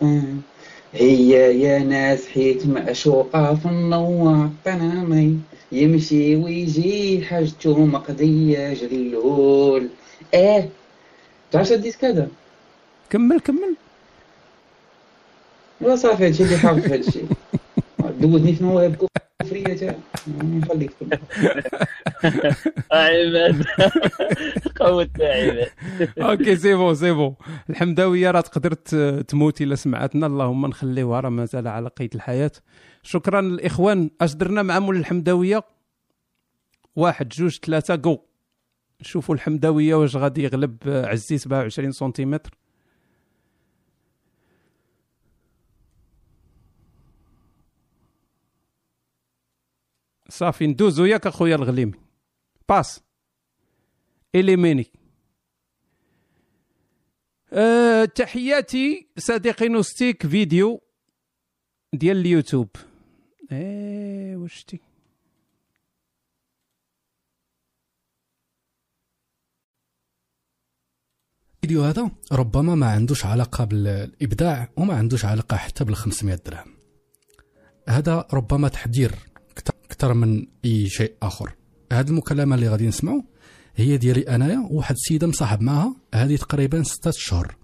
[0.94, 4.50] هي يا ناس حيت معشوقة في النوار.
[4.66, 5.40] طنامي
[5.72, 9.88] يمشي ويجي حاجته مقضية جلول
[10.34, 10.64] آه
[11.52, 12.28] تعرف هاد الديسك هذا؟
[13.10, 13.76] كمل كمل.
[15.82, 17.20] لا صافي هادشي اللي حافظ هادشي.
[18.22, 19.08] دوزني في
[19.44, 21.20] مواهب كفرية تا نخليك تكمل.
[22.92, 23.66] عماد
[24.80, 25.70] قوت عماد
[26.18, 27.36] OK c'est bon c'est bon
[27.70, 28.74] الحمداويه راه تقدر
[29.22, 32.52] تموت الا سمعتنا اللهم نخليوها راه مازال على قيد الحياة
[33.04, 35.64] شكرا الاخوان اش درنا مع مول الحمداويه
[36.96, 38.18] واحد جوج ثلاثة جو
[39.02, 42.52] شوفوا الحمداويه واش غادي يغلب عزيز 27 سنتيمتر
[50.34, 51.94] صافي ندوزو ياك اخويا الغليمي
[52.70, 53.02] pas
[54.36, 54.86] éliminé
[57.54, 60.82] أه تحياتي صديقي نوستيك فيديو
[61.94, 62.70] ديال اليوتيوب
[63.52, 64.80] إيه واش تي
[71.56, 76.78] الفيديو هذا ربما ما عندوش علاقة بالإبداع وما عندوش علاقة حتى بال 500 درهم
[77.90, 79.33] هذا ربما تحذير
[79.94, 81.56] أكثر من أي شيء آخر.
[81.92, 83.22] هذه المكالمة اللي غادي نسمعوا
[83.76, 85.96] هي ديالي أنايا وواحد السيدة مصاحب معها.
[86.14, 87.56] هذه تقريبا ستة شهور.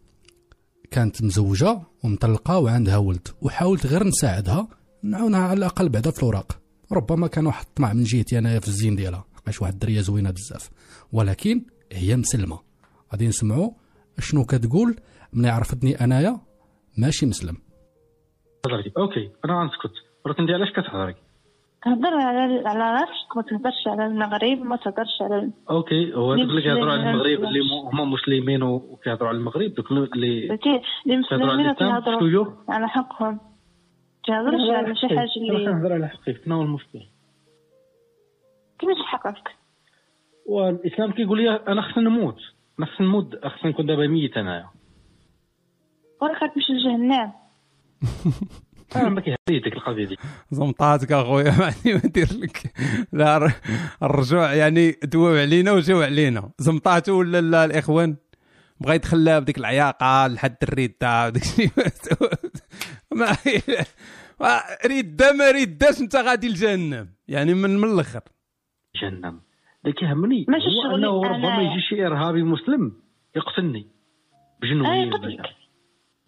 [0.92, 4.68] كانت مزوجة ومطلقة وعندها ولد وحاولت غير نساعدها
[5.04, 6.60] نعاونها على الأقل بعدا في الأوراق.
[6.92, 9.26] ربما كان واحد الطمع من جهتي أنايا في الزين ديالها.
[9.46, 10.70] علاش واحد الدرية زوينة بزاف.
[11.12, 12.60] ولكن هي مسلمة.
[13.12, 13.72] غادي نسمعوا
[14.20, 14.96] شنو كتقول
[15.34, 16.40] ملي عرفتني أنايا.
[16.98, 17.58] ماشي مسلم.
[18.98, 19.94] OK أنا غنسكت.
[20.26, 21.29] ولكن علاش كتهضري؟
[21.84, 26.62] تهضر على على راسك ما تهضرش على المغرب ما تهضرش على OK هو دوك اللي
[26.62, 27.60] كيهضروا على مسلمين المغرب؟ اللي
[27.94, 33.40] هما مسلمين وكيهضروا على المغرب دوك اللي بلاتي كيهضروا المسلمين على الإسلام حقهم.
[34.28, 37.00] تهضرش على شي حاجة أنا اللي كنهضر على حقي شنو هو المشكل؟
[38.80, 39.56] كيفاش حقك؟
[40.46, 42.38] والإسلام كيقول لي أنا خصني نموت
[42.80, 44.70] أنا خصني نموت خصني نكون دابا ميت أنايا.
[46.22, 47.32] وراك غتمشي لجهنم
[48.98, 50.18] ما كيهضري ديك القضية دي.
[50.52, 52.74] زمطاتك أخويا ما عندي ما ندير لك.
[53.14, 53.54] لا الر-
[54.04, 56.52] الرجوع يعني دواو علينا وجاو علينا.
[56.60, 58.16] زمطاتو ولا لا الإخوان؟
[58.82, 61.70] بغا يدخلها بديك العياقة لحد الرده وداك الشيء.
[63.20, 63.38] ما
[64.86, 68.22] رده ما رداش انت غادي لجهنم يعني من من الأخر.
[69.02, 69.42] جهنم
[69.86, 70.46] اللي كيهمني.
[70.50, 71.28] هو أنه أنا.
[71.30, 72.92] ربما يجي شي إرهابي مسلم
[73.36, 73.88] يقتلني.
[74.62, 75.46] بجنونية اي ولا قتلك.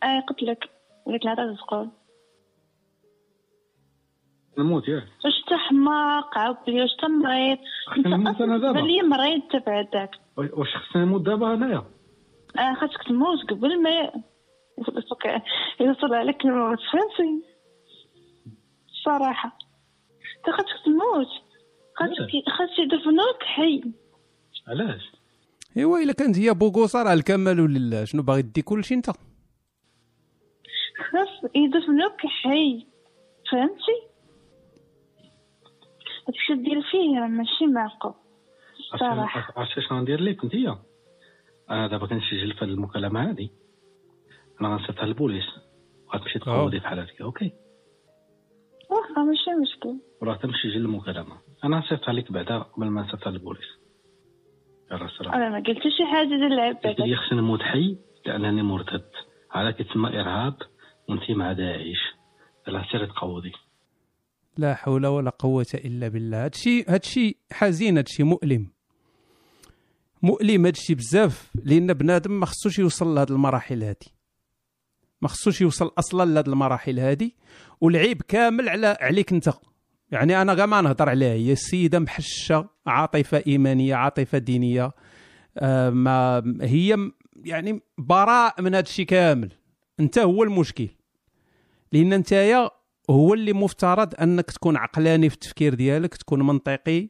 [0.03, 0.70] اي قتلك
[1.07, 1.89] ديك الهضره تقول
[4.58, 7.58] نموت ياك واش انت حماق عاودي واش انت مريض
[8.06, 8.80] نموت أصلا دابا.
[8.80, 11.84] لي مريض انت بعدك واش خصني نموت دابا أنايا؟
[12.60, 14.12] آه خاصك تموت قبل ما
[15.80, 16.78] يوصل عليك الموت.
[16.91, 17.43] فهمتي؟
[18.89, 19.58] الصراحة
[20.38, 21.28] أنت خاصك تموت.
[21.95, 23.82] خاصك خاص يدفنوك حي.
[24.68, 25.12] علاش؟
[25.78, 29.10] إيوا إلا كانت هي بوغوصة راه الكمال لله شنو باغي دي كلشي أنت؟
[31.12, 32.86] خاص يدفنوك حي.
[33.52, 34.11] فهمتي؟
[36.27, 38.14] هادشي دير فيه راه ماشي معقول.
[38.93, 40.77] الصراحة عرفتي شنو غندير لك انتيا
[41.69, 43.49] أنا دابا كنسجل في هذه المكالمة هذه
[44.61, 45.45] أنا غنصيفطها للبوليس
[46.07, 47.52] وغتمشي تقوضي بحال هكا OK؟
[48.89, 49.95] واخا ماشي مشكل.
[50.22, 51.38] وراه تمسجل المكالمة.
[51.64, 53.68] أنا نصيفطها لك بعدا قبل ما نصيفطها للبوليس
[54.91, 55.34] يلا السلام.
[55.34, 59.10] أنا ما قلت شي حاجة ديال العيب قلت لي خصني نموت حي لأنني مرتد.
[59.52, 60.56] هذا كيتسمى ارهاب
[61.10, 62.14] وانت مع داعش.
[62.68, 63.52] يلا سيري تقوضي
[64.57, 66.45] لا حول ولا قوة إلا بالله.
[66.45, 68.68] هادشي هادشي حزين هادشي مؤلم.
[70.22, 74.14] مؤلم هادشي بزاف لأن بنادم ما خصوش يوصل لهاد المراحل هادي.
[75.22, 77.36] ما خصوش يوصل أصلا لهاد المراحل هادي
[77.82, 79.49] والعيب كامل على عليك أنت.
[80.11, 84.91] يعني أنا كاع ما نهضر عليها هي السيدة محشة عاطفة إيمانية عاطفة دينية.
[85.57, 89.52] آه ما هي يعني براء من هادشي كامل.
[89.99, 90.88] أنت هو المشكل.
[91.91, 92.69] لأن أنتيا
[93.10, 97.10] هو اللي مفترض أنك تكون عقلاني في التفكير ديالك تكون منطقي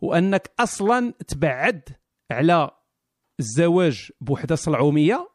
[0.00, 1.88] وأنك أصلا تبعد
[2.30, 2.70] على
[3.40, 5.28] الزواج بوحدة صلعومية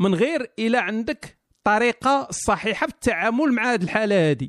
[0.00, 4.48] من غير إلى عندك الطريقة الصحيحه في التعامل مع هذه الحالة هذه.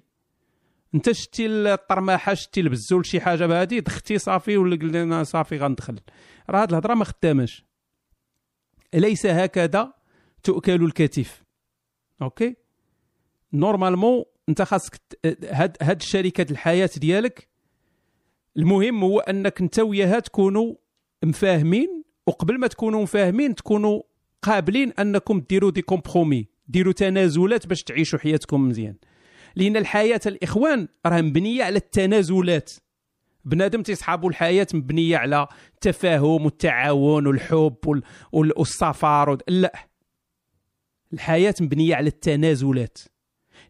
[0.95, 5.99] أنت شتي الطرماحة شتي البزول شي حاجة بهذه دختي صافي ولا قلنا صافي غندخل.
[6.49, 7.65] راه هذه الهضرة ما خداماش.
[8.93, 9.93] ليس هكذا
[10.43, 11.43] تؤكل الكتف؟
[12.21, 12.55] OK؟
[13.53, 15.01] normalement انت خاصك
[15.51, 17.47] هاد هاد الشركة الحياة ديالك
[18.57, 20.75] المهم هو أنك انت وياها تكونوا
[21.23, 24.01] مفاهمين وقبل ما تكونوا مفاهمين تكونوا
[24.41, 28.95] قابلين أنكم ديروا دي كومبرومي ديروا تنازلات باش تعيشوا حياتكم مزيان.
[29.55, 32.71] لأن الحياة الإخوان راه مبنية على التنازلات.
[33.45, 38.03] بنادم تيصحابوا الحياة مبنية على التفاهم والتعاون والحب وال...
[38.33, 39.39] والسفر وال...
[39.47, 39.73] لا.
[41.13, 42.97] الحياة مبنية على التنازلات.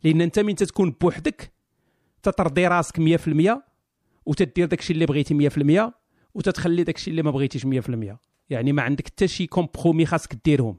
[0.03, 1.53] لأن أنت من تكون بوحدك
[2.23, 3.61] تترضي راسك 100%
[4.25, 5.91] وتدير داكشي اللي بغيتي 100%
[6.34, 8.17] وتتخلي داكشي اللي ما بغيتيش 100%
[8.49, 10.77] يعني ما عندك حتى شي compromis خاصك ديرهم.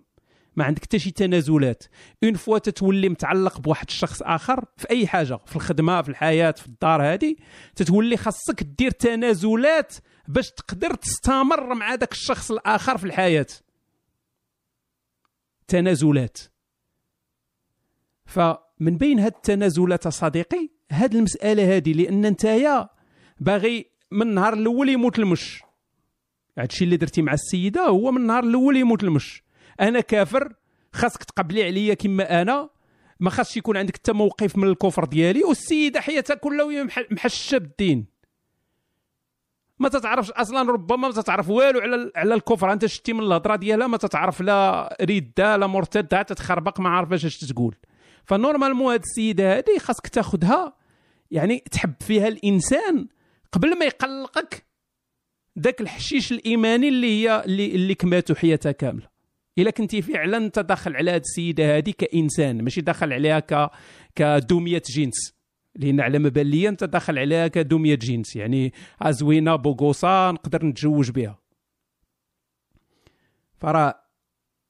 [0.56, 1.84] ما عندك حتى شي تنازلات.
[2.24, 6.66] une fois تتولي متعلق بواحد الشخص آخر في أي حاجة في الخدمة في الحياة في
[6.66, 7.36] الدار هذه
[7.76, 9.94] تتولي خاصك دير تنازلات
[10.28, 13.46] باش تقدر تستمر مع ذاك الشخص الآخر في الحياة.
[15.68, 16.38] تنازلات.
[18.80, 22.88] فمن بين هاد التنازلات صديقي هاد المسألة هذه لأن نتايا
[23.40, 25.62] باغي من النهار الأول يموت المش.
[26.58, 29.42] هادشي اللي درتي مع السيدة هو من النهار الأول يموت المش.
[29.80, 30.54] أنا كافر
[30.92, 32.70] خاصك تقبلي عليا كما أنا
[33.20, 38.06] ما خاصش يكون عندك حتى موقف من الكفر ديالي والسيدة حياتها كلها محشة بالدين.
[39.78, 42.72] ما تتعرفش أصلا ربما ما تتعرف والو على على الكفر.
[42.72, 47.38] أنت شتي من الهضرة ديالها ما تتعرف لا ردة لا مرتدة تتخربق ما عارفاش اش
[47.38, 47.76] تقول.
[48.24, 50.76] ف normalement هاد السيدة هذه خاصك تاخذها
[51.30, 53.08] يعني تحب فيها الإنسان
[53.52, 54.66] قبل ما يقلقك
[55.58, 59.08] ذاك الحشيش الإيماني اللي هي اللي, اللي كماتو حياتها كاملة.
[59.58, 63.70] إلا كنتي فعلا أنت داخل على هذه السيدة هذه كإنسان ماشي داخل عليها ك
[64.14, 65.34] كدميه جنس
[65.74, 68.72] لأن على ما بان لي أنت داخل عليها كدميه جنس يعني
[69.08, 71.38] زوينه بوغوصا نقدر نتزوج بها.
[73.60, 74.03] فراه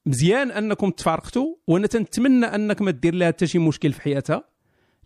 [0.07, 4.45] مزيان أنكم تفارقتوا وأنا تنتمنى أنك ما دير لها حتى شي مشكل في حياتها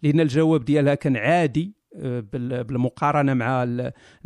[0.02, 3.62] لأن الجواب ديالها كان عادي آه، بالمقارنة مع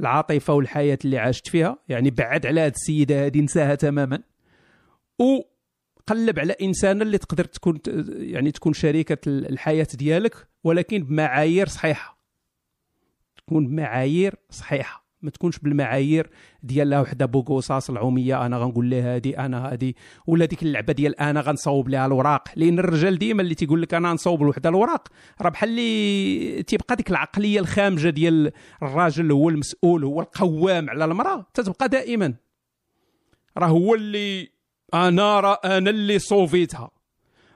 [0.00, 1.78] العاطفة والحياة اللي عاشت فيها.
[1.88, 4.22] يعني بعد على هذه السيدة هذه نساها تماما.
[5.18, 7.78] وقلب على إنسانة اللي تقدر تكون
[8.08, 12.18] يعني تكون شريكة الحياة ديالك ولكن بمعايير صحيحة.
[13.36, 15.01] تكون بمعايير صحيحة.
[15.22, 16.30] ما تكونش بالمعايير
[16.62, 19.96] ديال لا وحده بوغوصاص العوميه أنا غنقول لها هادي أنا هادي.
[20.26, 22.48] ولا ديك اللعبة ديال أنا غنصوب لها الوراق.
[22.56, 25.08] لأن الرجال ديما اللي تيقول لك أنا نصوب لوحده الوراق
[25.40, 31.46] راه بحال اللي تيبقى ديك العقلية الخامجة ديال الراجل هو المسؤول هو القوام على المرأة
[31.54, 32.34] تتبقى دائما.
[33.58, 34.48] راه هو اللي
[34.94, 36.90] أنا راه أنا اللي صوفيتها.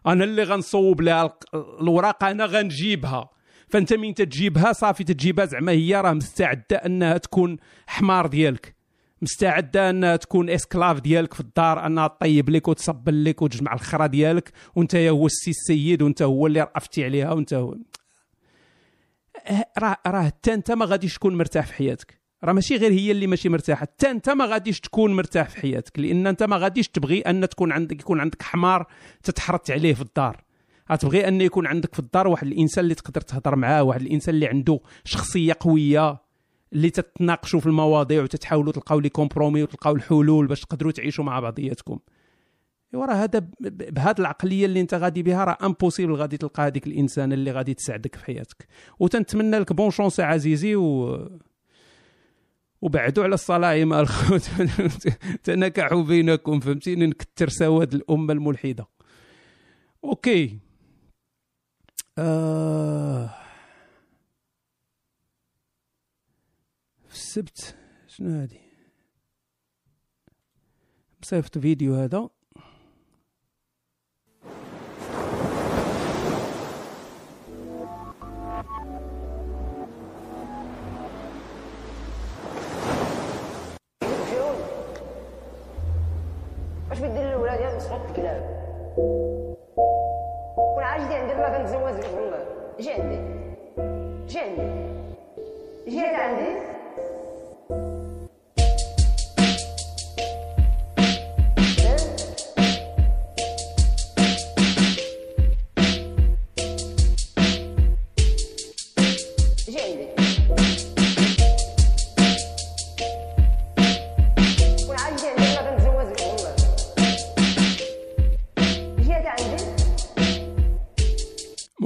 [0.06, 1.38] أنا اللي غنصوب لها
[1.80, 3.35] الوراق أنا غنجيبها.
[3.68, 7.56] فأنت من تجيبها صافي تجيبها زعما هي راه مستعدة أنها تكون
[7.86, 8.76] حمار ديالك.
[9.22, 14.52] مستعدة أنها تكون إسكلاف ديالك في الدار أنها تطيب لك وتصبل لك وتجمع الخرا ديالك
[14.74, 17.76] وأنت هو السي السيد وأنت هو اللي رأفتي عليها وأنت هو.
[19.78, 22.20] راه راه حتى أنت ما غاديش تكون مرتاح في حياتك.
[22.44, 23.80] راه ماشي غير هي اللي ماشي مرتاحة.
[23.80, 27.72] حتى أنت ما غاديش تكون مرتاح في حياتك لأن أنت ما غاديش تبغي أن تكون
[27.72, 28.86] عندك يكون عندك حمار
[29.22, 30.45] تتحرط عليه في الدار.
[30.92, 34.46] غتبغي أن يكون عندك في الدار واحد الإنسان اللي تقدر تهضر معاه واحد الإنسان اللي
[34.46, 36.18] عنده شخصية قوية
[36.72, 41.98] اللي تتناقشوا في المواضيع وتتحاولوا تلقاو les compromis وتلقاو الحلول باش تقدروا تعيشوا مع بعضياتكم.
[42.94, 47.32] ايوا راه هذا بهذه العقلية اللي أنت غادي بها راه impossible غادي تلقى هذيك الإنسان
[47.32, 48.66] اللي غادي تساعدك في حياتك.
[49.00, 51.18] وتنتمنى لك bonne chance عزيزي و
[52.82, 54.50] وبعدوا على الصلاعم الخوت
[55.44, 58.86] تنكحوا بينكم فهمتيني؟ نكتر سواد الأمة الملحدة.
[60.04, 60.65] OK.
[62.18, 63.30] آه.
[67.08, 67.76] في السبت
[68.06, 68.60] شنو هادي؟
[71.22, 72.28] مصيفط فيديو هذا.
[86.90, 88.56] واش بدير الاولاد يا مسقط الكلاب
[91.42, 92.44] عاجدي ندير ما كنتزوج والله
[92.78, 92.92] جي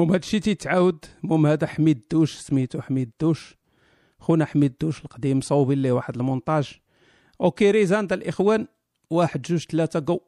[0.01, 3.57] المهم هادشي تيتعاود المهم هذا حميد دوش سميتو حميد دوش.
[4.21, 6.81] خونا حميد دوش القديم مصوبين ليه واحد المونتاج.
[7.41, 8.67] OK raise hand آ الإخوان
[9.11, 10.21] واحد جوج ثلاثة جو.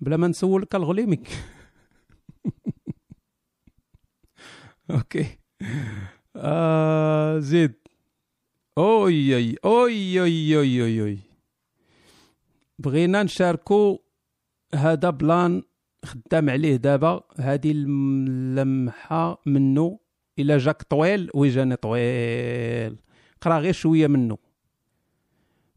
[0.00, 1.22] بلا ما نسولك الغليمي
[4.90, 5.38] OK.
[6.36, 7.81] آه زيد.
[8.78, 11.18] اوي اوي اوي اوي اوي اوي, أوي.
[12.78, 13.98] بغينا نشاركو
[14.74, 15.62] هذا بلان
[16.04, 17.22] خدام عليه دابا.
[17.38, 19.98] هذه اللمحة منه
[20.38, 22.96] الا جاك طويل ويجاني طويل.
[23.40, 24.38] قرا غير شوية منه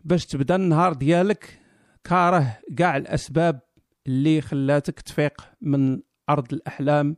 [0.04, 1.60] باش تبدا النهار ديالك
[2.04, 3.60] كاره كاع الأسباب
[4.08, 7.18] اللي خلاتك تفيق من أرض الأحلام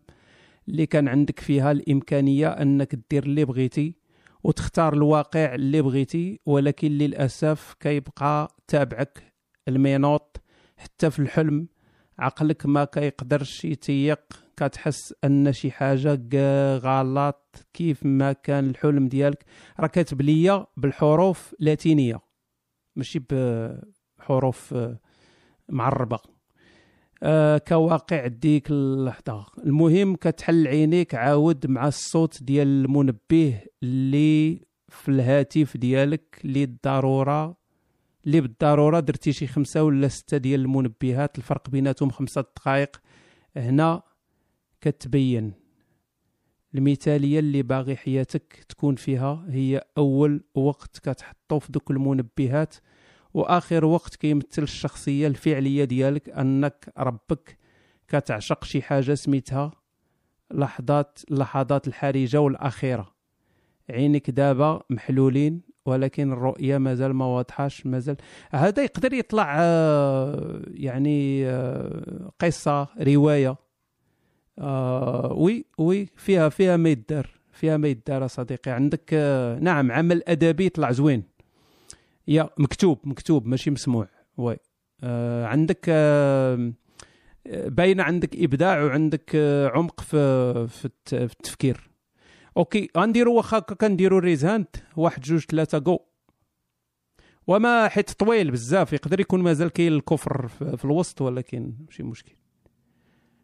[0.68, 4.07] اللي كان عندك فيها الإمكانية أنك دير اللي بغيتي.
[4.48, 9.34] وتختار الواقع اللي بغيتي ولكن للأسف كيبقى تابعك
[9.68, 10.42] المينوط
[10.78, 11.68] حتى في الحلم.
[12.20, 14.20] عقلك ما كيقدرش يتيق
[14.58, 17.66] كتحس أن شي حاجة غلط.
[17.74, 19.46] كيف ما كان الحلم ديالك؟
[19.80, 22.20] راه كاتب ليا بالحروف لاتينيه
[22.96, 24.76] ماشي بحروف
[25.70, 26.20] معربة.
[27.24, 29.46] آه كواقع ديك اللحظة.
[29.66, 37.58] المهم كتحل عينيك عاود مع الصوت ديال المنبه اللي في الهاتف ديالك اللي الضروره
[38.26, 43.02] اللي بالضرورة درتي شي خمسة ولا ستة ديال المنبهات الفرق بيناتهم خمسة دقائق.
[43.58, 44.02] هنا
[44.82, 45.54] كتبين
[46.76, 49.46] المثالية اللي باغي حياتك تكون فيها.
[49.50, 52.76] هي أول وقت كتحطو في دوك المنبهات.
[53.34, 57.58] وآخر وقت كيمثل الشخصية الفعلية ديالك أنك ربك
[58.08, 59.72] كتعشق شي حاجة سميتها
[60.52, 63.18] لحظات اللحظات الحرجة والأخيرة.
[63.90, 68.18] عينك دابا محلولين ولكن الرؤية مازال ما واضحاش مازال
[68.52, 73.56] هذا يقدر يطلع آه، يعني آه، قصة رواية.
[74.60, 78.72] آه، وي وي فيها فيها ما يدار فيها ما يدار صديقي.
[78.72, 79.14] عندك
[79.62, 81.24] نعم عمل أدبي يطلع زوين.
[82.28, 84.08] يا مكتوب مكتوب ماشي مسموع.
[84.38, 84.58] oui.
[85.44, 85.90] عندك
[87.46, 89.36] باينة عندك إبداع وعندك
[89.74, 91.90] عمق في في التفكير.
[92.58, 96.00] OK غنديرو واخا كنديرو raise hand واحد جوج ثلاثة جو
[97.48, 102.36] وما حيت طويل بزاف يقدر يكون مازال كاين الكفر في الوسط ولكن ماشي مشكل.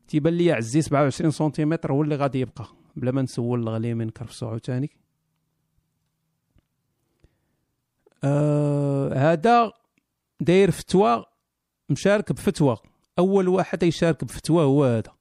[0.07, 2.65] تيبان لي عزي 27 سنتيمتر هو اللي غادي يبقى
[2.95, 4.89] بلا ما نسول الغلي من كرفسو عاوتاني
[8.24, 9.72] آه هذا
[10.40, 11.26] داير فتوى
[11.90, 12.78] مشارك بفتوى.
[13.20, 15.12] أول واحد يشارك بفتوى هو هذا.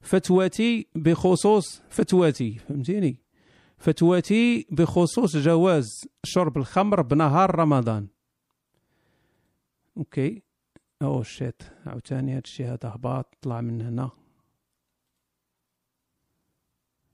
[0.00, 3.16] فتواتي بخصوص فتواتي فهمتيني؟
[3.78, 8.06] فتواتي بخصوص جواز شرب الخمر بنهار رمضان.
[9.96, 10.42] OK.
[11.02, 14.10] oh shit عاوتاني هادشي هذا هباط طلع من هنا.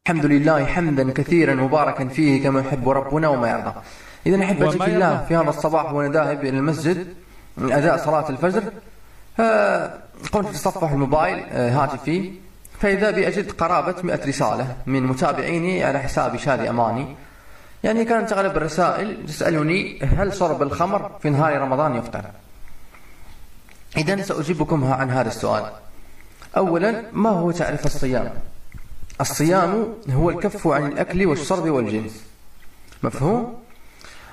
[0.07, 3.82] الحمد لله حمدا كثيرا مباركا فيه كما يحب ربنا وما يرضى.
[4.27, 7.15] إذا أحبتي في الله في هذا الصباح وأنا ذاهب إلى المسجد
[7.57, 8.62] من أداء صلاة الفجر.
[10.32, 12.32] قمت تصفح الموبايل آه، هاتفي
[12.81, 17.16] فإذا بي أجد قرابة مئة رسالة من متابعيني على حساب شادي أماني.
[17.85, 22.24] يعني كانت أغلب الرسائل تسألني هل شرب الخمر في نهار رمضان يفطر؟
[23.97, 25.73] إذا سأجيبكم عن هذا السؤال.
[26.57, 28.31] أولا ما هو تعريف الصيام؟
[29.20, 32.24] الصيام هو الكف عن الأكل والشرب والجنس.
[33.03, 33.68] مفهوم؟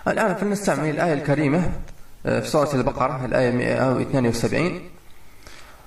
[0.08, 1.72] الآن فلنستعمل الآية الكريمة
[2.26, 4.82] آه، في سورة البقرة الآية 172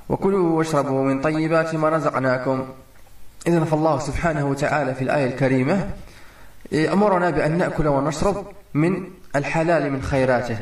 [0.08, 2.68] وكلوا واشربوا من طيبات ما رزقناكم.
[3.46, 5.90] إذن فالله سبحانه وتعالى في الآية الكريمة
[6.72, 9.04] أمرنا بأن نأكل ونشرب من
[9.36, 10.58] الحلال من خيراته.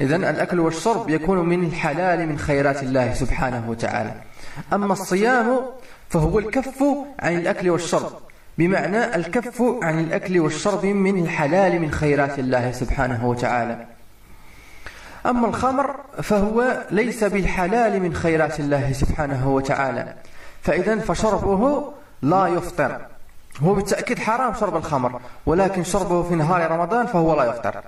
[0.00, 4.14] إذن الأكل والشرب يكون من الحلال من خيرات الله سبحانه وتعالى.
[4.72, 5.60] أما الصيام
[6.08, 6.82] فهو الكف
[7.20, 8.27] عن الأكل والشرب.
[8.58, 13.86] بمعنى الكف عن الأكل والشرب من الحلال من خيرات الله سبحانه وتعالى.
[15.26, 20.14] أما الخمر فهو ليس بالحلال من خيرات الله سبحانه وتعالى.
[20.62, 23.00] فإذا فشربه لا يفطر.
[23.60, 27.82] هو بالتأكيد حرام شرب الخمر ولكن شربه في نهار رمضان فهو لا يفطر.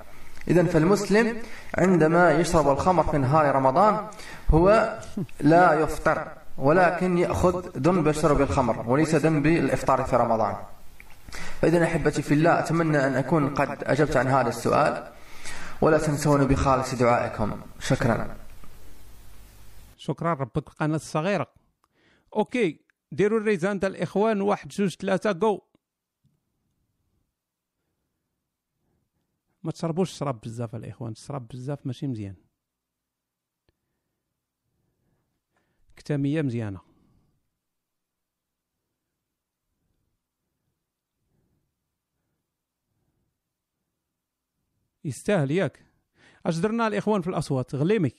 [0.49, 1.37] إذا فالمسلم
[1.79, 3.97] عندما يشرب الخمر في نهار رمضان
[4.51, 4.97] هو
[5.41, 6.40] لا يفطر.
[6.61, 10.57] ولكن يأخذ ذنب شرب الخمر وليس ذنب الإفطار في رمضان.
[11.61, 15.13] فإذا أحبتي في الله أتمنى أن أكون قد أجبت عن هذا السؤال.
[15.81, 17.61] ولا تنسون بخالص دعائكم.
[17.81, 18.37] شكرا.
[19.97, 20.69] شكرا ربك.
[20.69, 21.47] القناة الصغيرة
[22.37, 22.81] أوكي.
[23.13, 24.41] ديروا الريزان ديال الإخوان.
[24.41, 25.61] واحد جوج ثلاثة جو
[29.63, 31.13] ما تشربوش الشراب بزاف الإخوان.
[31.13, 32.50] الشراب بزاف ماشي مزيان.
[36.01, 36.81] كتاميه مزيانة.
[45.05, 45.85] يستاهل ياك.
[46.47, 48.13] اش درنا الاخوان في الاصوات؟ غليمي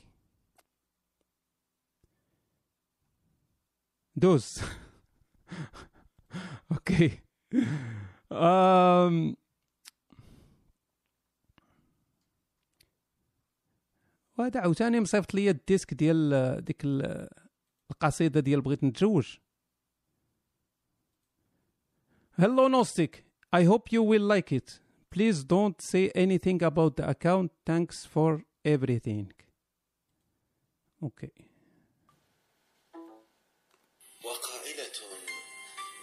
[4.15, 4.61] دوز.
[6.71, 7.19] أوكي.
[8.31, 9.35] أم...
[14.37, 16.81] وهذا عاوتاني مصيفط لي الديسك ديال ديك
[17.91, 19.37] القصيده ديال بغيت نتزوج
[22.37, 23.23] Hello Gnostic,
[23.53, 24.79] I hope you will like it.
[25.11, 27.51] Please don't say anything about the account.
[27.65, 29.31] Thanks for everything.
[31.03, 31.31] Okay.
[34.23, 34.97] وقائلة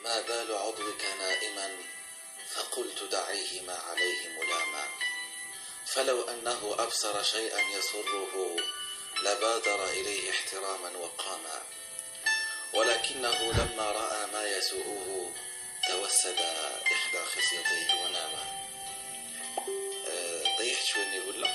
[0.05, 1.69] ما بال عضوك نائما
[2.55, 4.85] فقلت دعيه ما عليه ملاما
[5.87, 8.57] فلو أنه أبصر شيئا يسره
[9.25, 11.59] لبادر إليه احتراما وقاما
[12.77, 15.31] ولكنه لما رأى ما يسوءه
[15.89, 16.39] توسد
[16.95, 18.43] إحدى خصيتيه وناما.
[20.09, 21.49] أه، طيحت شوية ولا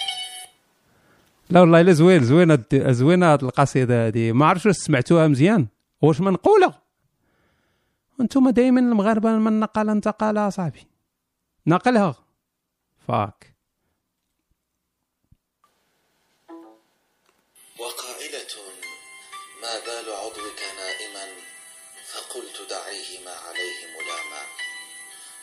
[1.49, 4.31] لا والله إلا زوين زوينه زوينه هاد القصيدة هادي.
[4.31, 5.67] ما عرفتش واش سمعتوها مزيان
[6.01, 6.73] واش منقولة.
[8.21, 10.87] أنتم دائما المغاربة من نقل انتقل صاحبي
[11.67, 12.15] نقلها.
[13.07, 13.52] فاك.
[22.33, 24.43] فقلت دعيه ما عليه ملاما.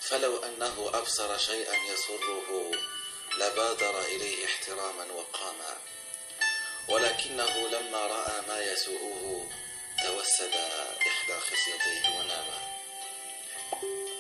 [0.00, 2.70] فلو أنه أبصر شيئا يسره
[3.36, 5.72] لبادر إليه احتراما وقاما.
[6.88, 9.48] ولكنه لما رأى ما يسوءه
[10.02, 10.54] توسد
[11.10, 12.58] إحدى خصيتيه وناما.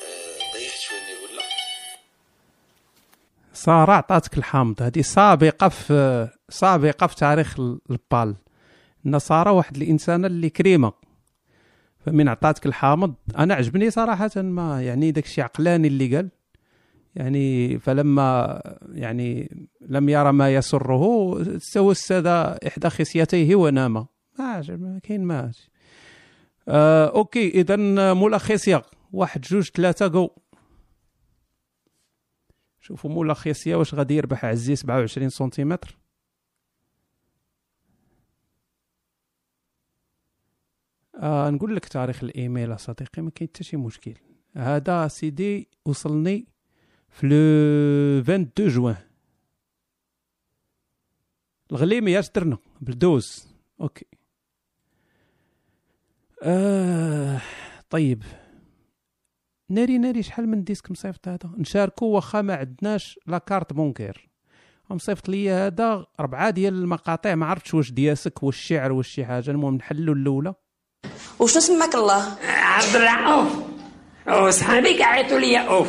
[0.06, 1.42] أه، طيحت شوية ولا
[3.52, 4.82] سارة عطاتك الحامض.
[4.82, 8.36] هذه سابقة في سابقة في تاريخ ال- البال.
[9.06, 11.09] إن سارة واحد الانسانه اللي كريمة.
[12.06, 13.14] فمن عطاتك الحامض.
[13.38, 16.28] أنا عجبني صراحة ما يعني داك الشيء عقلاني اللي قال.
[17.16, 18.60] يعني فلما
[18.92, 19.50] يعني
[19.80, 21.36] لم يرى ما يسره
[21.72, 22.26] توسد
[22.66, 23.92] إحدى خصيتيه ونام.
[23.92, 24.06] ما
[24.44, 25.50] عجب- ما كاين ما
[26.68, 27.76] آه OK اذا
[28.14, 28.82] ملخص يا
[29.12, 30.30] واحد جوج ثلاثة جو.
[32.80, 35.96] شوفوا ملخصيه واش غادي يربح عزي 27 سنتيمتر.
[41.20, 44.14] آه نقول لك تاريخ الإيميل صديقي ما كاين حتى شي مشكل.
[44.56, 46.46] هذا سيدي وصلني
[47.08, 48.96] في le 22 جوان.
[51.72, 53.48] الغليمي اش درنا بالدوز
[53.80, 54.06] OK.
[56.42, 57.40] آه
[57.90, 58.22] طيب.
[59.68, 64.30] ناري ناري شحال من disque مصيفط هذا؟ نشاركو واخا ما عندناش la carte bancaire.
[64.90, 69.50] مصيفط لي هذا أربعة ديال المقاطع ما عرفتش واش دياسك واش الشعر واش شي حاجة
[69.50, 70.54] المهم نحلوا الأولى.
[71.40, 73.48] وشنو سماك الله؟ عبد الرؤوف.
[74.28, 75.88] وصحابي عيطوا لي أوف.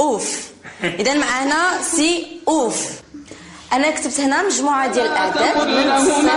[0.00, 0.52] أوف.
[0.84, 3.02] اذا معنا سي أوف.
[3.72, 6.28] أنا كتبت هنا مجموعة ديال الاعداد من صفر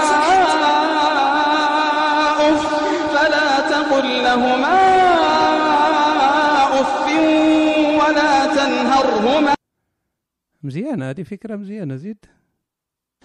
[2.40, 2.66] أف
[3.14, 4.80] فلا تقل لهما
[6.82, 7.06] أف
[8.02, 9.56] ولا تنهرهما.
[10.64, 12.26] مزيانة هذه فكرة مزيانة زيد.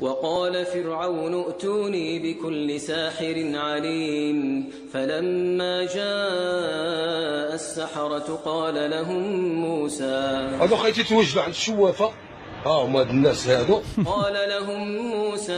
[0.01, 9.23] وقال فرعون ائتوني بكل ساحر عليم فلما جاء السحرة قال لهم
[9.55, 12.11] موسى هذو خيتي توجدوا عند الشوافة؟
[12.67, 13.81] ها هما هاد الناس هادو.
[14.07, 15.53] قال لهم موسى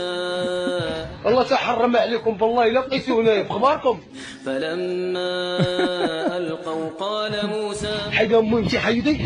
[1.25, 3.99] الله تحرم عليكم بالله إلا بقيتوا هنايا بخباركم.
[4.45, 5.27] فلما
[6.37, 9.21] ألقوا قال موسى حيد امي انت حيدي؟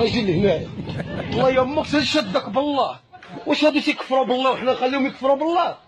[0.00, 0.60] أجي لهنا.
[1.32, 3.07] الله يا أمك تشدك بالله.
[3.46, 5.78] واش هادو تيكفروا بالله وحنا نخليهم يكفروا بالله؟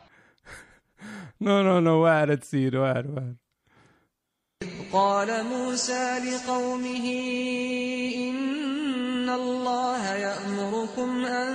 [1.40, 3.34] no no no واعر تسير واعر واعر.
[4.92, 7.06] قال موسى لقومه
[8.16, 11.50] إن الله يأمركم أن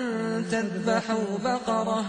[0.51, 2.05] تذبحوا بقرة.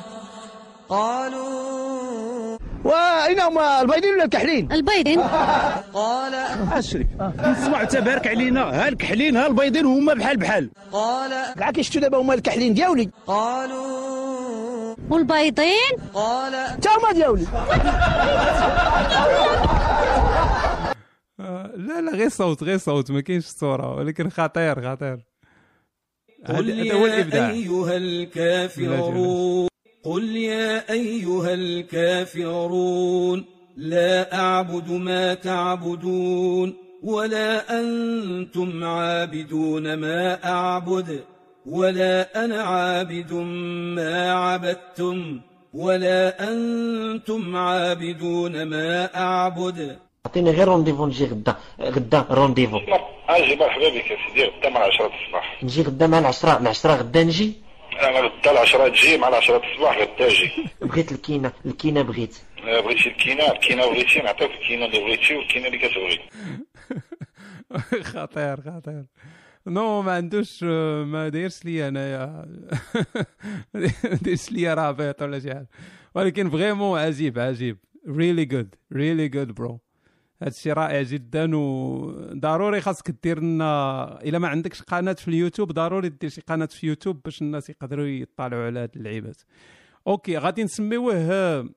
[0.89, 5.21] قالوا واين هما البيضين ولا الكحلين؟ البيضين.
[5.95, 6.35] قال
[6.73, 8.63] اشري نسمع تبارك علينا.
[8.63, 10.71] ها الكحلين ها البيضين هما بحال بحال.
[10.93, 17.47] قال كاع كيشتو دابا هما الكحلين دياولي قالوا والبيضين؟ قال تا هما دياولي
[21.77, 23.11] لا لا غير صوت غير صوت.
[23.11, 25.19] ما كاينش الصورة ولكن خطير خطير.
[26.49, 29.69] قل هذا هو يا الابداع أيها الكافرون.
[30.07, 33.45] قل يا أيها الكافرون
[33.77, 41.21] لا أعبد ما تعبدون ولا أنتم عابدون ما أعبد
[41.67, 43.33] ولا أنا عابد
[43.97, 45.41] ما عبدتم
[45.75, 49.97] ولا أنتم عابدون ما أعبد.
[50.27, 52.79] عطيني غير rendez-vous نجي غدا غدا rendez-vous
[53.29, 56.93] أجي مرحبا بك يا سيدي غدا مع 10 الصباح نجي غدا مع العشرة مع العشرة
[56.93, 57.66] غدا نجي.
[58.01, 60.51] أنا غدا العشرة تجي مع 10 الصباح غدا أجي
[60.83, 62.37] بغيت الكينة الكينة بغيت.
[62.65, 66.21] آه، بغيتي الكينة الكينة بغيتي نعطيك الكينة اللي بغيتي والكينة اللي كتبغي.
[68.13, 69.05] خطير خطير.
[69.67, 72.47] no ما عندوش ما دايرش لي أنايا.
[73.75, 73.91] ما
[74.23, 75.69] دايرش لي رابط ولا شي حاجة.
[76.15, 77.79] ولكن vraiment عجيب عجيب.
[78.09, 79.81] really good really good bro
[80.43, 86.31] هادشي رائع جدا وضروري خاصك دير لنا إلا ما عندكش قناة في اليوتيوب ضروري دير
[86.31, 89.37] شي قناة في يوتيوب باش الناس يقدروا يطلعوا على هاد اللعيبات.
[90.07, 91.69] okay غادي نسميوه آه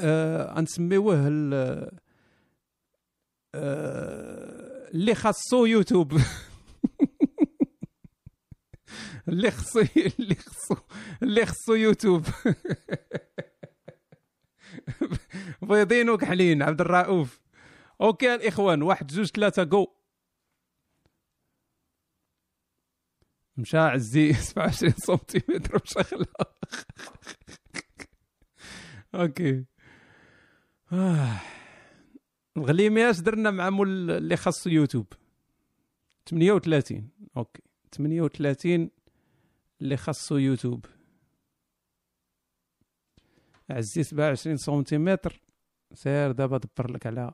[0.00, 1.16] آه نسميوه
[3.54, 6.12] آه اللي خاصو يوتيوب.
[9.28, 9.80] اللي خصو
[10.20, 10.76] اللي خصو
[11.22, 12.26] اللي خصو يوتيوب.
[15.62, 17.40] بيضين وكحلين عبد الرؤوف.
[18.00, 19.86] أوكي الاخوان واحد جوج ثلاثة جو
[23.56, 26.26] مشى عزي 27 سنتيمتر مشغلة
[29.14, 29.64] أوكي.
[30.92, 31.40] آه.
[32.56, 35.06] الغليمي اش درنا مع مول اللي خاصو يوتيوب.
[36.26, 37.62] 38 أوكي.
[37.92, 38.90] 38
[39.80, 40.86] اللي خاصو يوتيوب.
[43.70, 45.40] عزي 27 سنتيمتر.
[45.94, 47.32] سير دابا دبر لك على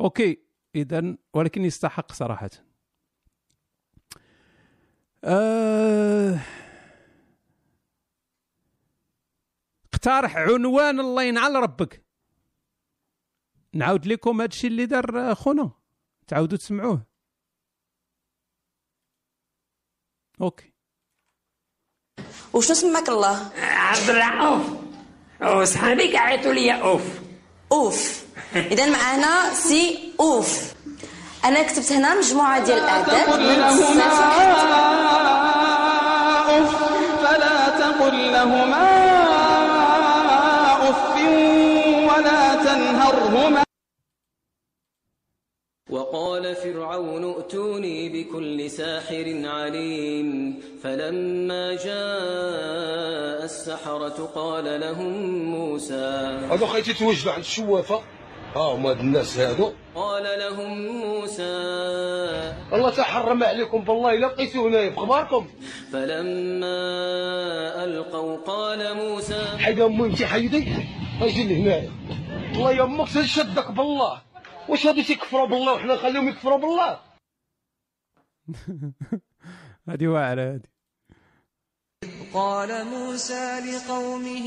[0.00, 0.42] أوكي
[0.74, 2.50] اذا ولكن يستحق صراحة.
[5.24, 6.40] أه...
[9.92, 12.04] اقترح عنوان الله ينعل ربك.
[13.74, 15.70] نعاود لكم هادشي اللي دار خونا.
[16.26, 17.06] تعاودوا تسمعوه.
[20.40, 20.72] okay.
[22.54, 24.78] وشنو سماك الله؟ عبد الرؤوف.
[25.42, 27.20] وصحابي عيطوا لي أوف.
[27.72, 28.27] أوف.
[28.72, 30.72] اذا معنا سي أوف.
[31.44, 33.40] أنا كتبت هنا مجموعة ديال الأعداد.
[33.40, 33.62] من
[37.22, 38.88] فلا تقل لهما
[40.90, 41.16] أف
[42.10, 43.64] ولا تنهرهما
[45.90, 55.12] وقال فرعون ائتوني بكل ساحر عليم فلما جاء السحرة قال لهم
[55.44, 58.02] موسى هادو خايتي توجدوا عند الشوافة.
[58.58, 59.72] ها هما هاد الناس هادو.
[59.94, 61.42] قال لهم موسى
[62.72, 65.46] الله تحرم عليكم بالله إلا هنايا في خباركم
[65.92, 66.74] فلما
[67.84, 70.68] ألقوا قال موسى حيد امي انت حيدي؟
[71.22, 71.90] أجي لهنايا
[72.54, 74.22] الله يا أمك شدك بالله.
[74.68, 76.98] واش هادو تيكفروا بالله وحنا نخليهم يكفروا بالله؟
[79.88, 80.77] هذه واعرة هذه
[82.34, 84.46] قال موسى لقومه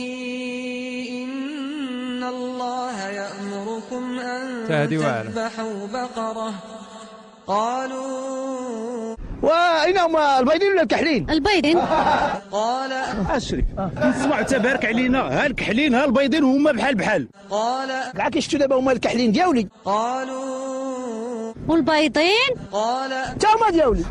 [1.09, 4.67] إن الله يأمركم أن.
[4.67, 6.53] تذبحوا بقرة.
[7.47, 11.79] قالوا واين هما البيضين ولا الكحلين؟ البيضين.
[12.51, 12.91] قال
[13.29, 13.65] اسري
[14.03, 17.27] نسمع تبارك علينا ها الكحلين ها البيضين هما بحال بحال.
[17.49, 24.05] قال كاع كيشتو دابا هما الكحلين دياولي قالوا والبيضين؟ قال تا هما دياولي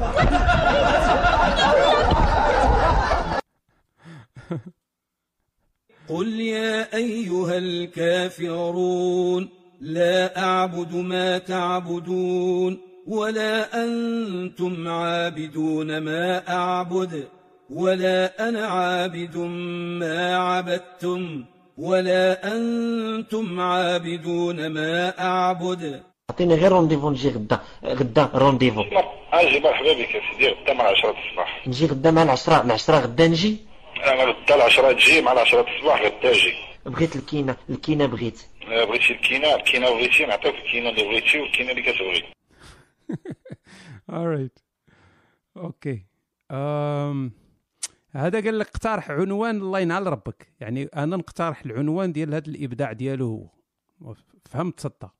[6.10, 9.48] قل يا أيها الكافرون
[9.80, 17.24] لا أعبد ما تعبدون ولا أنتم عابدون ما أعبد
[17.70, 19.36] ولا أنا عابد
[20.00, 21.44] ما عبدتم
[21.78, 26.02] ولا أنتم عابدون ما أعبد.
[26.30, 28.84] عطيني غير rendez-vous نجي غدا غدا rendez-vous
[29.32, 31.68] أجي مرحبا بك يا سيدي غدا مع 10 الصباح.
[31.68, 33.69] نجي غدا مع العشرة مع العشرة غدا نجي.
[34.04, 36.52] أنا غدا العشرة تجي مع 10 الصباح غدا أجي
[36.86, 38.40] بغيت الكينة الكينة بغيت.
[38.62, 42.24] آه، بغيتي الكينة الكينة بغيتي نعطيك الكينة اللي بغيتي والكينة اللي كتبغي.
[44.10, 44.62] Alright
[45.56, 46.06] okay
[46.50, 47.32] أم...
[48.10, 50.52] هذا قال لك اقترح عنوان الله ينعل ربك.
[50.60, 53.50] يعني أنا نقترح العنوان ديال هذا الإبداع ديالو
[54.02, 54.14] هو.
[54.50, 55.14] فهمت صدق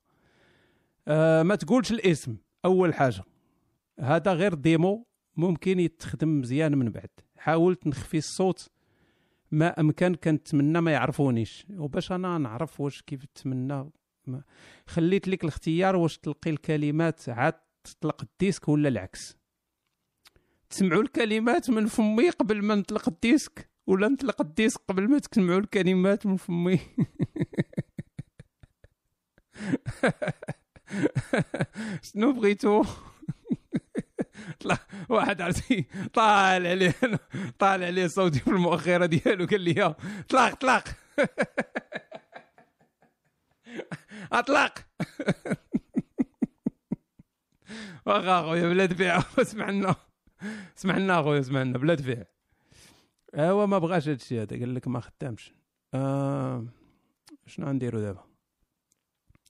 [1.09, 3.25] أه ما تقولش الاسم أول حاجة.
[4.01, 5.07] هذا غير démo
[5.37, 7.11] ممكن يتخدم مزيان من بعد.
[7.41, 8.71] حاولت نخفي الصوت.
[9.51, 11.67] ما أمكن كنتمنى ما يعرفونيش.
[11.71, 13.91] وباش أنا نعرف واش كيف تمنى
[14.87, 17.55] خليت لك الاختيار واش تلقي الكلمات عاد
[17.85, 19.37] تطلق ال disque ولا العكس.
[20.71, 23.71] تسمعوا الكلمات من فمي قبل ما نطلق ال disque.
[23.87, 26.81] ولا نطلق ال disque قبل ما تسمعوا الكلمات من فمي.
[32.03, 32.85] شنو بغيتو؟
[35.09, 36.95] واحد عرفتي طالع عليه
[37.59, 39.95] طالع عليه صوتي في المؤخرة ديالو قال لي
[40.29, 40.85] طلاق طلاق
[44.33, 44.79] اطلاق.
[48.07, 49.19] واخا اخويا بلا دفيع.
[49.39, 49.95] اسمع لنا.
[50.79, 52.25] اسمع لنا اخويا اسمع لنا بلا دفيع.
[53.35, 55.53] هو ما بغاش هادشي هذا قال لك ما خدامش.
[55.95, 56.67] آه
[57.47, 58.25] شنو غنديرو دابا؟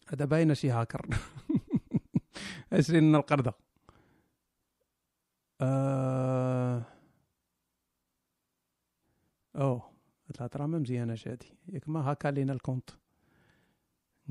[0.08, 1.06] هذا باينة شي هاكر.
[2.72, 3.54] اشري لنا القرده
[5.60, 6.82] آه...
[9.56, 9.90] أوه.
[10.26, 12.90] هاد الهضره ما مزياناش هادي ياك ما هاكا لينا الكونت.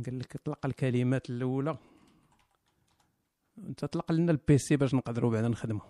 [0.05, 1.77] قال لك اطلق الكلمات الأولى.
[3.57, 5.81] أنت اطلق لنا البيسي باش نقدروا بعدا نخدموا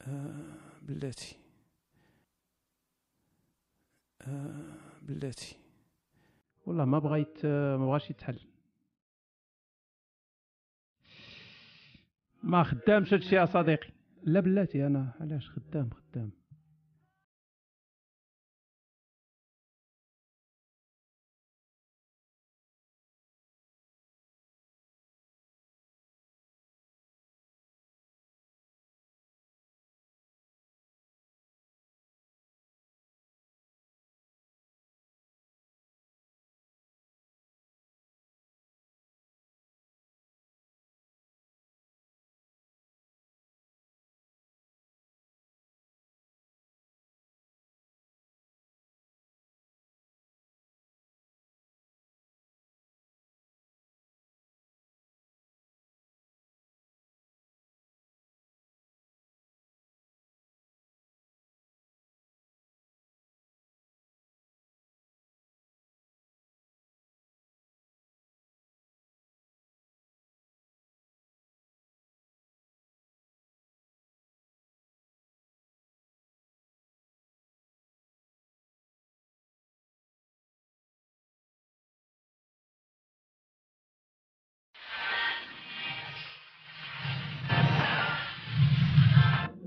[0.00, 1.36] آه بلاتي.
[4.20, 5.56] آه بلاتي.
[6.66, 8.40] والله ما بغيت ما بغاش يتحل.
[12.42, 13.88] ما خدامش هادشي يا صديقي.
[14.22, 16.30] لا بلاتي أنا علاش خدام خدام.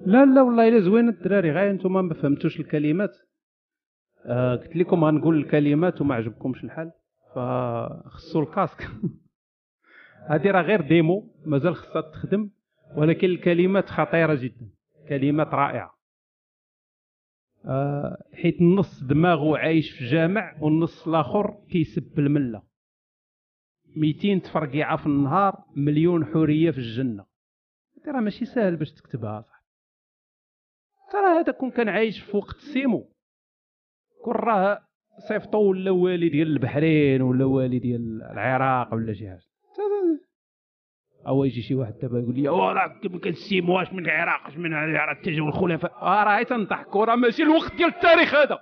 [0.10, 1.52] لا لا والله إلا زوين الدراري.
[1.52, 3.18] غير نتوما ما فهمتوش الكلمات.
[4.26, 6.91] آه قلت لكم غنقول الكلمات وما عجبكمش الحال
[7.36, 8.88] فخصو الكاسك.
[10.31, 12.49] هذه راه غير ديمو مازال خصها تخدم
[12.95, 14.69] ولكن الكلمات خطيرة جدا.
[15.10, 15.99] كلمات رائعة.
[17.65, 22.64] آه حيت النص دماغه عايش في جامع والنص الآخر كيسب المله
[23.95, 27.26] 200 تفرقيعة في النهار مليون حورية في الجنة.
[28.07, 29.59] راه ماشي ساهل باش تكتبها صح؟
[31.11, 33.10] ترى هذا كون كان عايش في وقت سيمو.
[34.23, 34.81] كون راه
[35.27, 39.49] صيفطو ولا والي ديال البحرين ولا والي ديال العراق ولا شي حاجة.
[41.27, 45.22] أو يجي شي واحد دابا يقول لي راه ما كنسيموهاش من العراق اش من العراق
[45.22, 45.91] تجاو الخلفاء.
[46.02, 48.60] آه راه تنضحكوا راه ماشي الوقت ديال التاريخ هذا.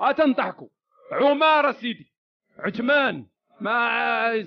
[0.00, 0.68] آه تنضحكوا.
[1.12, 2.12] عمر سيدي.
[2.58, 3.26] عثمان.
[3.60, 4.44] ما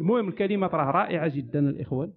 [0.00, 2.12] المهم الكلمات راه رائعة جدا الإخوان.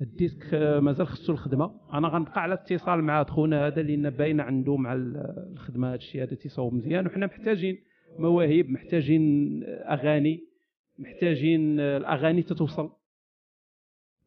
[0.00, 1.80] ال disque مازال خصو الخدمة.
[1.92, 5.88] أنا غنبقى على اتصال مع خونا هذا لأن باينة عنده مع الخدمة.
[5.88, 7.06] هذا الشيء هذا تيصاوب مزيان.
[7.06, 7.84] وحنا محتاجين
[8.18, 10.48] مواهب محتاجين أغاني
[10.98, 12.92] محتاجين الأغاني تتوصل.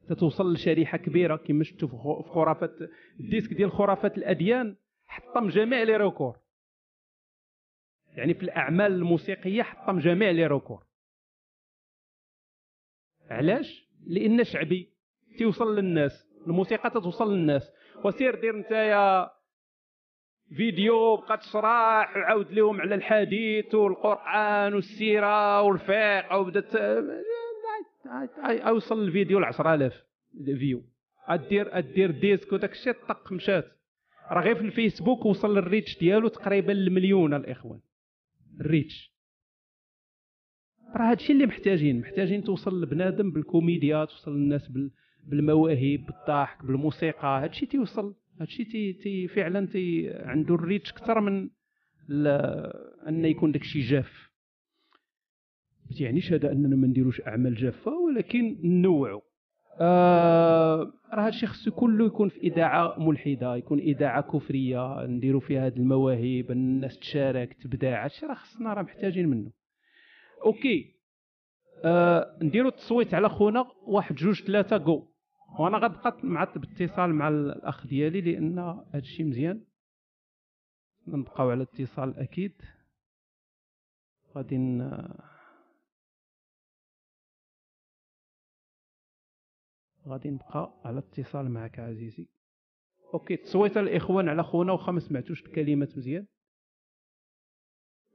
[0.07, 1.88] تتوصل لشريحة كبيرة كما شفتوا
[2.22, 2.76] في خرافات
[3.19, 4.76] ال disque ديال خرافات الأديان
[5.06, 6.38] حطم جميع les records.
[8.15, 10.84] يعني في الأعمال الموسيقية حطم جميع les records.
[13.30, 14.90] علاش؟ لأن شعبي.
[15.38, 17.72] تيوصل للناس الموسيقى تتوصل للناس.
[18.06, 19.30] وسير دير نتايا
[20.58, 26.76] فيديو بقى تشرح وعاود لهم على الحديث والقرآن والسيرة والفقه وبدأت
[28.45, 30.03] أوصل الفيديو ل 10000
[30.45, 30.84] view.
[31.28, 33.66] أدير أدير disque وداك الشيء طق مشات.
[34.32, 37.80] راه غير في الفيسبوك وصل ال reach ديالو تقريبا للمليون الإخوان.
[38.61, 39.11] ال reach.
[40.95, 44.91] راه هادشي اللي محتاجين محتاجين توصل لبنادم بالكوميديا توصل للناس بال
[45.23, 47.43] بالمواهب بالضحك بالموسيقى.
[47.43, 51.49] هادشي تيوصل هادشي تي, تي فعلا تي عنده ال reach أكثر من
[53.07, 54.31] أن يكون داكشي جاف.
[55.89, 59.22] ما تعنيش هذا أننا ما نديروش أعمال جافة ولكن نوعوا
[59.80, 65.77] آه راه هادشي خصو كله يكون في إذاعة ملحدة يكون إذاعة كفرية نديروا فيها هاد
[65.77, 68.03] المواهب الناس تشارك تبدع.
[68.03, 69.52] هادشي راه خصنا راه محتاجين منه
[70.45, 70.95] أوكي.
[71.85, 75.10] آه نديروا التصويت على خونا واحد جوج ثلاثة جو.
[75.60, 79.65] وأنا غنبقى مع باتصال مع الأخ ديالي لأن هذا الشيء مزيان.
[81.07, 82.61] نبقاو على اتصال أكيد.
[84.36, 84.57] غادي
[90.07, 92.28] غادي نبقى على اتصال معك عزيزي.
[93.14, 96.28] أوكي تصويت الإخوان على خونا واخا ما سمعتوش الكلمات مزيان.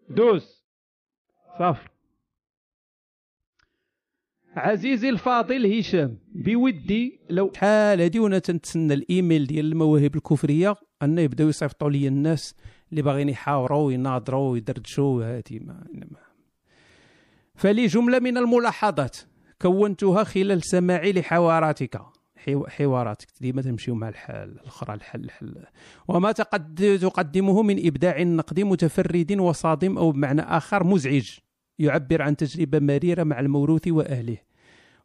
[0.09, 0.67] دوز!
[1.59, 1.89] صافي
[4.57, 11.49] عزيزي الفاضل هشام بودي لو شحال هادي وأنا تنتسنى الإيميل ديال المواهب الكفريه ان يبداو
[11.49, 12.55] يصيفطوا لي الناس
[12.91, 16.07] اللي باغيين يحاوروا ويناظروا ويدردشوا هادي ما, ما
[17.55, 19.16] فلي جملة من الملاحظات
[19.62, 22.01] كونتها خلال سماعي لحواراتك.
[22.47, 25.55] حو- حواراتك ديما تمشيو مع الحال الأخرى الحل الحل.
[26.09, 31.28] وما تقد تقدمه من إبداع نقدي متفرد وصادم أو بمعنى آخر مزعج
[31.78, 34.37] يعبر عن تجربة مريرة مع الموروث وأهله.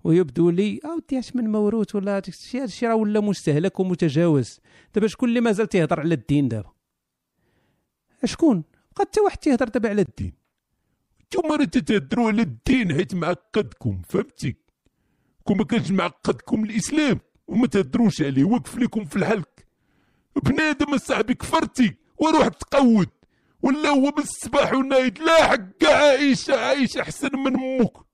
[0.04, 4.60] ويبدو لي اودي اش من موروث ولا هذا الشيء راه ولا مستهلك ومتجاوز.
[4.96, 6.72] دابا شكون اللي مازال تيهضر على الدين دابا؟
[8.26, 8.64] شكون؟
[8.96, 10.34] بقى حتى واحد تيهضر دابا على الدين.
[11.26, 14.56] نتوما راه تتهضروا على الدين حيت معقدكم فهمتي؟
[15.44, 19.50] كون ما كانش معقدكم الإسلام وما تهضروش عليه وقف لكم في الحلق.
[20.44, 23.10] بنادم صاحبي كفرتي وروح تقود.
[23.62, 28.11] ولا هو من الصباح والنايد لا حق عايشه عايشه أحسن من أمك.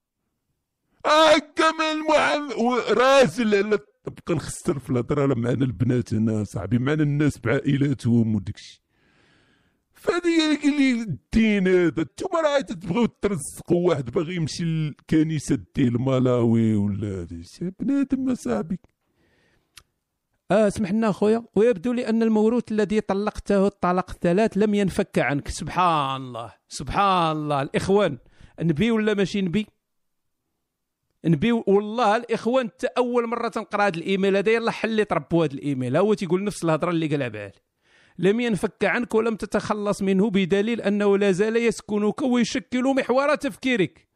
[1.06, 5.34] هكا من المعلم راسل على تبقى نخسر في الهضرة.
[5.34, 8.84] معنا البنات هنا صاحبي معنا الناس بعائلاتهم وداكشي.
[9.94, 12.02] فهذه قال لي الدين هذا.
[12.02, 18.80] انتوما راه تبغيو ترزقوا واحد باغي يمشي للكنيسة ديال مالاوي ولا هذا بنادم صاحبي.
[20.52, 25.48] آه اسمح لنا اخويا ويبدو لي أن الموروث الذي طلقته الطلاق الثلاث لم ينفك عنك.
[25.48, 26.54] سبحان الله.
[26.68, 27.62] سبحان الله.
[27.62, 28.18] الإخوان
[28.62, 29.68] نبي ولا ماشي نبي؟
[31.28, 35.98] نبي والله الإخوان انت أول مرة تنقرأ هذا الإيميل هذا يلا حلي طربوا هذا الإيميل.
[35.98, 37.52] هو تيقول نفس الهضرة اللي قالها بعال
[38.20, 44.08] لم ينفك عنك ولم تتخلص منه بدليل أنه لا زال يسكنك ويشكل محور تفكيرك.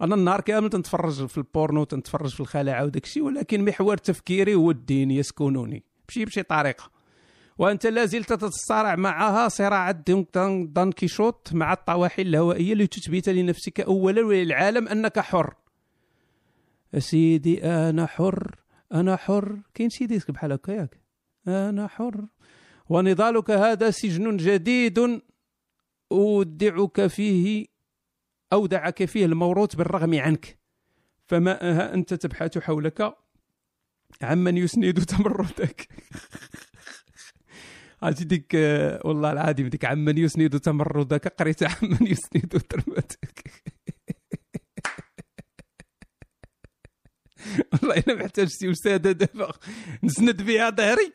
[0.00, 4.70] أنا النهار كامل تنتفرج في البورنو تنتفرج في الخلاعة وداك الشيء ولكن محور تفكيري هو
[4.70, 6.99] الدين يسكنني بشي بشي طريقة.
[7.58, 9.48] وأنت لا زلت تتصارع معها.
[9.48, 15.54] صراع دون- كيشوت مع الطواحن الهوائيه لتثبت لنفسك اولا وللعالم أنك حر.
[16.98, 18.56] سيدي أنا حر.
[18.92, 19.58] أنا حر.
[19.74, 21.00] كاين شي ديسك بحال هكا ياك.
[21.48, 22.26] أنا حر.
[22.88, 25.20] ونضالك هذا سجن جديد
[26.12, 27.66] أودعك فيه
[28.52, 30.58] أودعك فيه الموروث بالرغم عنك.
[31.26, 33.14] فما ها أنت تبحث حولك
[34.22, 35.88] عمن يسند تمردك
[38.02, 43.44] عرفتي ديك آه، والله العظيم ديك عمن يسند تمردك قريت عمن يسند تربتك
[47.72, 49.52] والله أنا محتاج شي وسادة دابا
[50.02, 51.12] نسند بها ظهري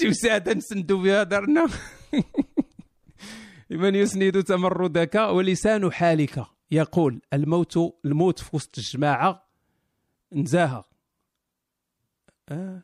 [0.00, 1.68] شي وسادة نسندو بها دارنا.
[3.70, 6.44] من يسند تمردك ولسان حالك.
[6.70, 9.48] يقول الموت الموت في وسط الجماعة
[10.32, 10.88] نزاهة
[12.48, 12.82] آه.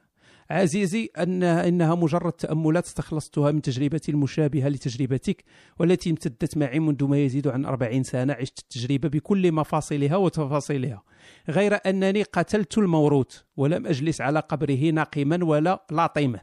[0.51, 5.44] عزيزي أن إنها مجرد تأملات استخلصتها من تجربتي المشابهة لتجربتك
[5.81, 8.32] والتي امتدت معي منذ ما يزيد عن أربعين سنة.
[8.32, 11.02] عشت التجربة بكل مفاصلها وتفاصيلها.
[11.48, 16.40] غير أنني قتلت الموروث ولم أجلس على قبره ناقما ولا لاطما.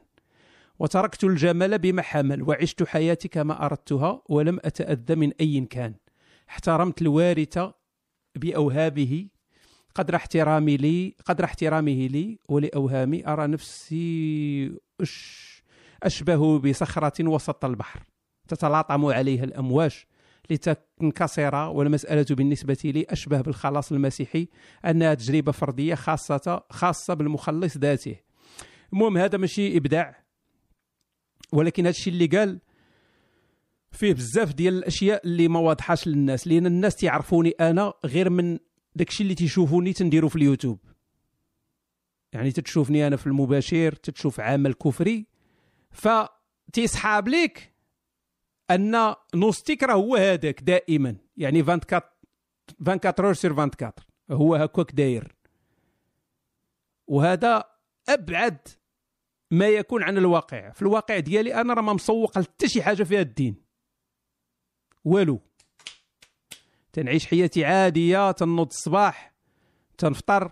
[0.80, 5.96] وتركت الجمل بما حمل وعشت حياتي كما أردتها ولم أتأذى من أي كان.
[6.50, 7.60] احترمت الوارث
[8.36, 9.28] بأوهامه
[9.96, 14.72] قدر احترامي لي قدر احترامه لي ولأوهامي أرى نفسي
[15.02, 15.64] أش
[16.04, 18.04] أشبه بصخرة وسط البحر.
[18.48, 20.04] تتلاطم عليها الأمواج
[20.50, 24.48] لتنكسر والمسألة بالنسبة لي أشبه بالخلاص المسيحي
[24.86, 28.16] أنها تجربة فردية خاصة خاصة بالمخلص ذاته.
[28.94, 30.24] المهم هذا ماشي إبداع.
[31.52, 32.60] ولكن هذا الشيء اللي قال
[33.92, 38.60] فيه بزاف ديال الأشياء اللي ما واضحاش للناس لأن الناس تيعرفوني أنا غير من
[38.96, 40.80] داكشي اللي تيشوفوني تنديرو في اليوتيوب.
[42.34, 45.28] يعني تتشوفني أنا في المباشر تتشوف عمل كفري.
[45.92, 47.74] فتيسحاب ليك
[48.72, 51.16] agnostic راه هو هذاك دائما.
[51.38, 52.02] يعني 24
[52.82, 53.92] 24 heures sur 24
[54.32, 55.36] هو هكاك داير.
[57.08, 57.64] وهذا
[58.10, 58.68] أبعد
[59.52, 60.72] ما يكون عن الواقع.
[60.72, 63.56] في الواقع ديالي أنا راه ما مسوق حتى شي حاجة فيها الدين.
[65.06, 65.42] والو.
[66.94, 69.34] تنعيش حياتي عادية تنوض الصباح
[69.98, 70.52] تنفطر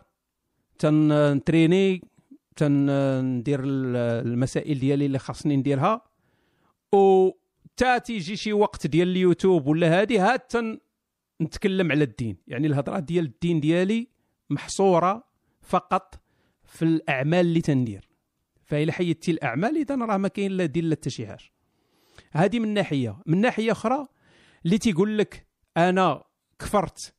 [0.80, 2.02] تنتريني
[2.56, 6.02] تندير المسائل ديالي اللي خاصني نديرها.
[6.94, 7.30] و
[7.78, 10.80] تا تيجي شي وقت ديال اليوتيوب ولا هادي هاد تن
[11.42, 12.38] نتكلم على الدين.
[12.48, 14.08] يعني الهضره ديال الدين ديالي
[14.50, 15.24] محصورة
[15.62, 16.22] فقط
[16.64, 18.10] في الأعمال اللي تندير.
[18.64, 21.52] فإلا حيدتي الأعمال إذا راه ما كاين لا دين لا حتى شي حاجة.
[22.32, 23.18] هذه من ناحية.
[23.26, 24.08] من ناحية أخرى
[24.66, 25.48] اللي تيقول لك
[25.78, 26.24] أنا
[26.62, 27.14] كفرت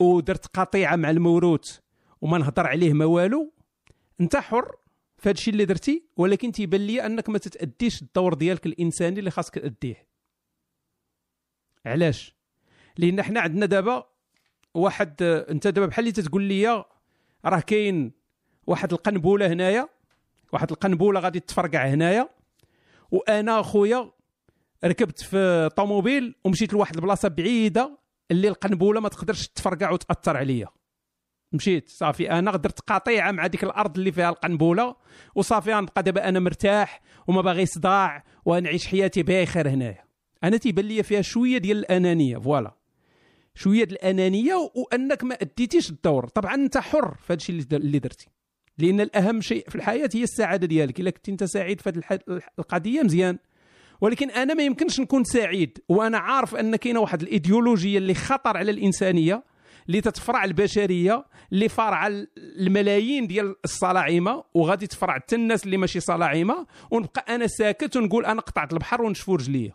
[0.00, 1.78] ودرت قطيعة مع الموروث
[2.20, 3.52] وما نهضر عليه ما والو
[4.20, 4.76] انت حر
[5.18, 9.30] في هذا الشيء اللي درتي ولكن تيبان لي أنك ما تتأديش الدور ديالك الإنساني اللي
[9.30, 10.08] خاصك تأديه.
[11.86, 12.34] علاش؟
[12.98, 14.06] لأن حنا عندنا دابا
[14.74, 16.84] واحد انت دابا بحال اللي تتقول لي
[17.44, 18.12] راه كاين
[18.66, 19.88] واحد القنبوله هنايا
[20.52, 22.28] واحد القنبوله غادي تفرقع هنايا
[23.10, 24.10] وأنا اخويا
[24.84, 27.98] ركبت في طوموبيل ومشيت لواحد البلاصة بعيدة
[28.30, 30.68] اللي القنبوله ما تقدرش تفرقع وتأثر عليا.
[31.52, 34.96] مشيت صافي أنا درت قطيعة مع ديك الأرض اللي فيها القنبوله
[35.34, 40.04] وصافي غنبقى دابا أنا مرتاح وما باغي صداع ونعيش حياتي بخير هنايا.
[40.44, 42.74] أنا تيبان لي فيها شوية ديال الأنانية فوالا.
[43.54, 46.28] شوية ديال الأنانية وأنك ما أديتيش الدور.
[46.28, 48.28] طبعا أنت حر في هذا الشيء اللي درتي.
[48.78, 51.00] لأن الأهم شيء في الحياة هي السعادة ديالك.
[51.00, 52.20] إلا كنت أنت سعيد في هذه
[52.58, 53.38] القضية مزيان.
[54.00, 58.70] ولكن أنا ما يمكنش نكون سعيد وأنا عارف أن كاينة واحد الإيديولوجية اللي خطر على
[58.70, 59.44] الإنسانية
[59.86, 62.06] اللي تتفرع البشرية اللي فرع
[62.38, 68.40] الملايين ديال الصلاعيمه وغادي تفرع حتى الناس اللي ماشي صلاعيمه ونبقى أنا ساكت ونقول أنا
[68.40, 69.72] قطعت البحر ونشفو رجليا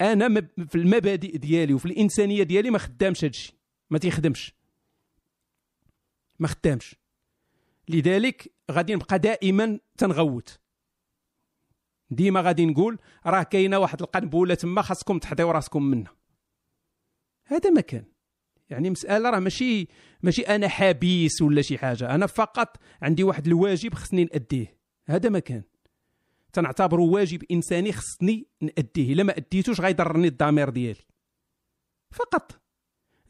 [0.00, 3.56] أنا في المبادئ ديالي وفي الإنسانية ديالي ما خدامش هادشي
[3.90, 4.54] ما تيخدمش.
[6.38, 6.96] ما خدامش.
[7.88, 10.58] لذلك غادي نبقى دائما تنغوت.
[12.10, 16.16] ديما غادي نقول راه كاينة واحد القنبوله تما خاصكم تحضيو راسكم منها
[17.46, 18.04] هذا ما كان.
[18.70, 19.88] يعني مسألة راه ماشي
[20.22, 22.14] ماشي أنا حبيس ولا شي حاجة.
[22.14, 24.78] أنا فقط عندي واحد الواجب خصني نأديه.
[25.06, 25.62] هذا ما كان.
[26.52, 29.12] تنعتبره واجب إنساني خصني نأديه.
[29.12, 31.06] إلا ما أديتوش غيضرني الضمير ديالي.
[32.10, 32.60] فقط.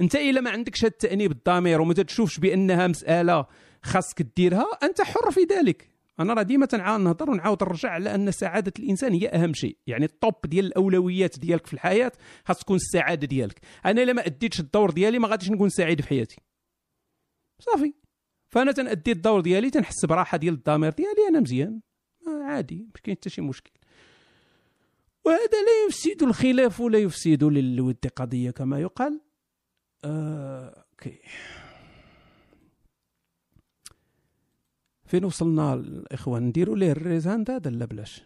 [0.01, 3.47] أنت إلا ما عندكش هذا التأنيب الضمير وما تشوفش بأنها مسألة
[3.83, 5.96] خاصك ديرها أنت حر في ذلك.
[6.21, 9.77] أنا راه ديما تنعاود نهضر ونعاود نرجع على ان سعادة الإنسان هي أهم شيء.
[9.87, 12.13] يعني الطوب ديال الأولويات ديالك في الحياة
[12.45, 13.61] خاص تكون السعادة ديالك.
[13.87, 16.37] أنا إلا ما أديتش الدور ديالي ما غاديش نكون سعيد في حياتي.
[17.59, 17.95] صافي.
[18.49, 21.81] فأنا تنأدي الدور ديالي تنحس براحة ديال الضمير ديالي أنا مزيان.
[22.45, 23.71] عادي ما كاين حتى شي مشكل.
[25.25, 29.21] وهذا لا يفسد الخلاف ولا يفسد للود قضية كما يقال.
[30.05, 31.19] آه، أوكي.
[35.07, 38.23] فين وصلنا الاخوان نديروا ليه ال raise hand هذا لا بلاش.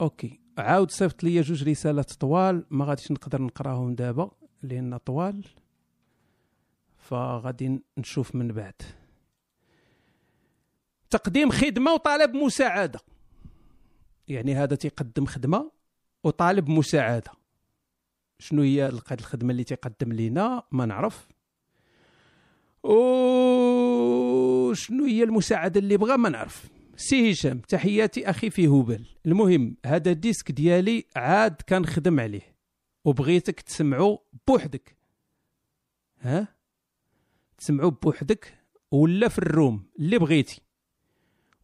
[0.00, 0.40] أوكي.
[0.58, 4.30] عاود صيفط لي جوج رسالات طوال ما غاديش نقدر نقراهم دابا
[4.62, 5.44] لأن طوال.
[6.96, 8.82] فغادي نشوف من بعد.
[11.10, 13.00] تقديم خدمة وطالب مساعدة.
[14.28, 15.70] يعني هذا تيقدم خدمة
[16.24, 17.32] وطالب مساعدة.
[18.38, 21.28] شنو هي الخدمة اللي تيقدم لينا؟ ما نعرف.
[22.82, 24.24] وشنو
[25.04, 26.70] هي المساعدة اللي بغى ما نعرف.
[26.96, 32.56] سي هشام تحياتي أخي في هبل المهم هذا ال disque ديالي عاد كنخدم عليه.
[33.04, 34.96] وبغيتك تسمعو بوحدك.
[36.20, 36.48] ها؟
[37.58, 38.58] تسمعو بوحدك
[38.90, 40.60] ولا في ال room اللي بغيتي.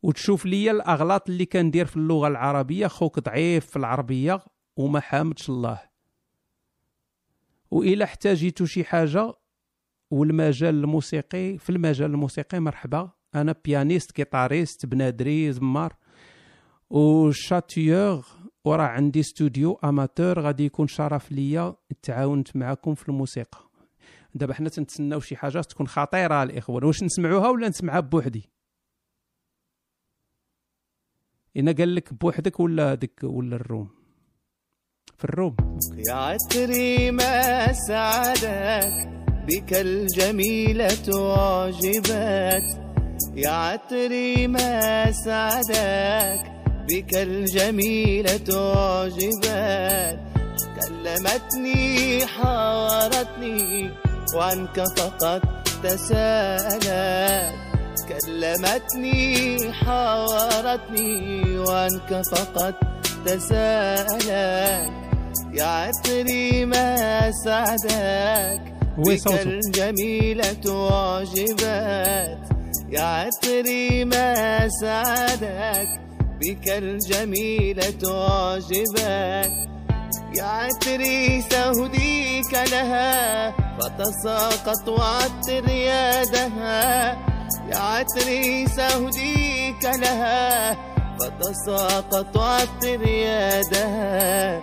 [0.03, 4.45] وتشوف ليا الأغلاط اللي كندير في اللغة العربية خوك ضعيف في العربية
[4.77, 5.83] وما حامدش الله.
[7.71, 9.35] والى احتاجيتو شي حاجة
[10.15, 15.97] والمجال الموسيقي في المجال الموسيقي مرحبا أنا pianiste guitariste بنادري زمار
[16.91, 18.27] و chanteur
[18.65, 23.59] وراه عندي استوديو amateur غادي يكون شرف ليا تعاونت معكم في الموسيقى.
[24.35, 28.51] دابا حنا تنتسناو شي حاجة تكون خطيرة الإخوان واش نسمعوها ولا نسمعها بوحدي؟
[31.57, 33.89] أنا قال لك بوحدك ولا ديك ولا الروم؟
[35.19, 35.57] في الروم.
[36.09, 39.14] يا عتري ما سعدك
[39.49, 42.65] بك الجميلة عجبت
[43.37, 46.41] يا عتري ما سعدك.
[46.89, 50.19] بك الجميلة عجبت
[50.81, 53.91] كلمتني حاورتني
[54.35, 55.43] وعنك فقط
[55.83, 57.55] تساءلت
[58.09, 62.75] كلمتني حاورتني وعنك فقط
[63.27, 64.93] تساءلت
[65.53, 68.74] يا عطري ما سعدك.
[68.99, 72.39] وين بك صوته؟ الجميلة عجبت
[72.91, 75.89] يا عطري ما سعدك
[76.41, 79.51] بك الجميلة عجبت
[80.37, 83.51] يا عطري سهديك لها
[83.81, 87.13] فتساقط وعطر يدها.
[87.71, 90.77] يا عطري سهديك لها
[91.21, 94.63] فتساقط وعطر يدها.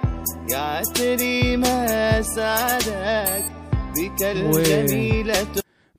[0.50, 3.61] يا عطري ما سعدك
[3.96, 5.48] بك الجميلة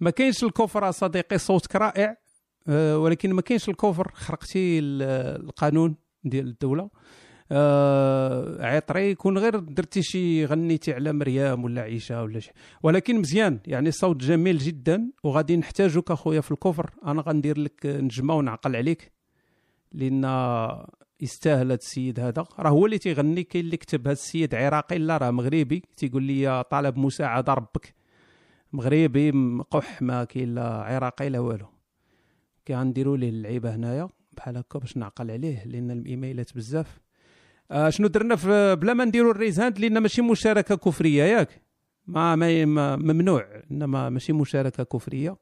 [0.01, 2.17] ما كاينش الكفر صديقي صوتك رائع.
[2.69, 4.11] أه، ولكن ما كاينش الكفر.
[4.15, 5.95] خرقتي ال- القانون
[6.25, 6.91] ديال الدولة.
[7.53, 12.51] آه عطري يكون غير درتي شي غنيتي على مريم ولا عيشة ولا شي.
[12.83, 16.91] ولكن مزيان يعني صوت جميل جدا وغادي نحتاجك أخويا في الكفر.
[17.07, 19.13] أنا غندير لك نجمة ونعقل عليك
[19.93, 20.25] لأن
[21.23, 22.45] يستاهل هذا السيد هذا.
[22.59, 25.83] راه هو اللي تيغني كاين اللي كتب هذا السيد عراقي لا راه مغربي.
[25.97, 27.95] تيقول لي طالب مساعدة ربك.
[28.73, 31.67] مغربي مقح ما كاين لا عراقي لا والو.
[32.69, 37.01] كنديروا ليه اللعيبة هنايا بحال هكا باش نعقل عليه لأن الإيميلات بزاف.
[37.71, 41.63] آه شنو درنا في بلا ما نديروا ال raise hand لأن ماشي مشاركة كفرية ياك؟
[42.07, 45.37] ما, ما ممنوع إنما ماشي مشاركة كفرية.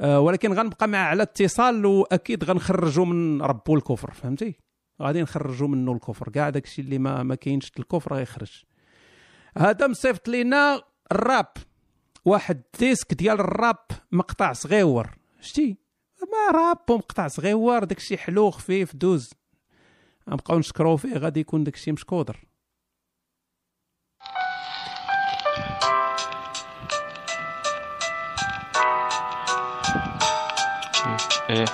[0.00, 4.54] آه ولكن غنبقى مع على اتصال وأكيد غنخرجوا من ربو الكفر فهمتي؟
[5.02, 6.28] غادي نخرجوا منه الكفر.
[6.28, 7.72] كاع داكشي اللي ما ما كاينش.
[7.78, 8.62] الكفر غيخرج.
[9.58, 11.52] هذا مصيفط لينا الراب.
[12.24, 15.18] واحد disque ديال الراب مقطع صغيور.
[15.40, 15.76] شتي؟
[16.22, 17.84] ما راب ومقطع صغيور.
[17.84, 19.30] داكشي حلو خفيف دوز.
[20.30, 21.16] غنبقاو نشكرو فيه.
[21.16, 22.44] غادي يكون داكشي مشكودر.
[31.50, 31.64] إيه.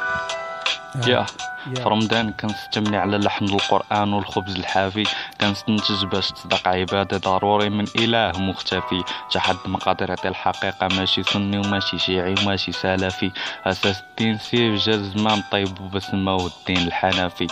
[1.06, 1.26] yeah.
[1.64, 5.04] في رمضان كنستمع على لحن القرآن والخبز الحافي.
[5.40, 9.02] كنستنتج باش تصدق عبادة ضروري من إله مختفي.
[9.36, 13.30] حد ما قادر يعطي الحقيقة ماشي سني وماشي شيعي وماشي سلفي.
[13.66, 17.46] أساس الدين سيف جا زمان طيب وبسمة والدين الحنفي.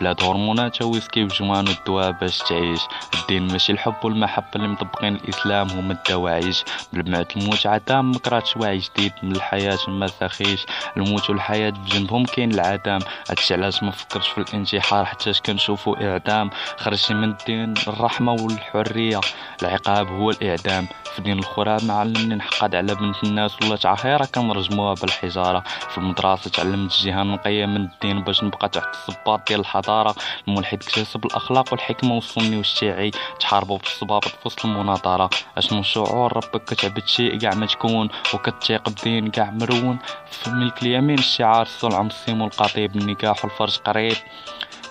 [0.00, 2.80] بلاد هرمونات ويسكي بجوان والدواء باش تعيش.
[3.20, 9.12] الدين ماشي الحب والمحبة اللي مطبقين الإسلام هما الدواعيش بالمعت الموت عدام مكراتش واعي جديد
[9.22, 10.66] من الحياة ما سخيش.
[10.96, 13.00] الموت والحياة بجنبهم كاين العدام
[13.30, 16.50] هادشي علاش ما فكرتش في الانتحار حتى كنشوفو إعدام.
[16.78, 19.20] خرجتي من الدين الرحمة والحرية.
[19.62, 20.88] العقاب هو الإعدام.
[21.14, 25.64] في دين الخراب معلمني نحقد على بنت الناس ولا تعخيرة كنرجموها بالحجارة.
[25.90, 30.14] في المدرسة تعلمت الجهة النقية من الدين باش نبقى تحت الصباط ديال الحضارة.
[30.48, 33.10] الملحد اكتسب الأخلاق والحكمة والسني والشيعي.
[33.40, 39.30] تحاربوا بالصبابط في وسط المناظرة أشنو شعور ربك كتعبد شيء كاع ما تكون وكتيق بدين
[39.30, 39.98] كاع مرون
[40.30, 42.96] في ملك اليمين الشعار الصلع السيم والقطيب.
[42.96, 44.16] النكاح والفرج قريب.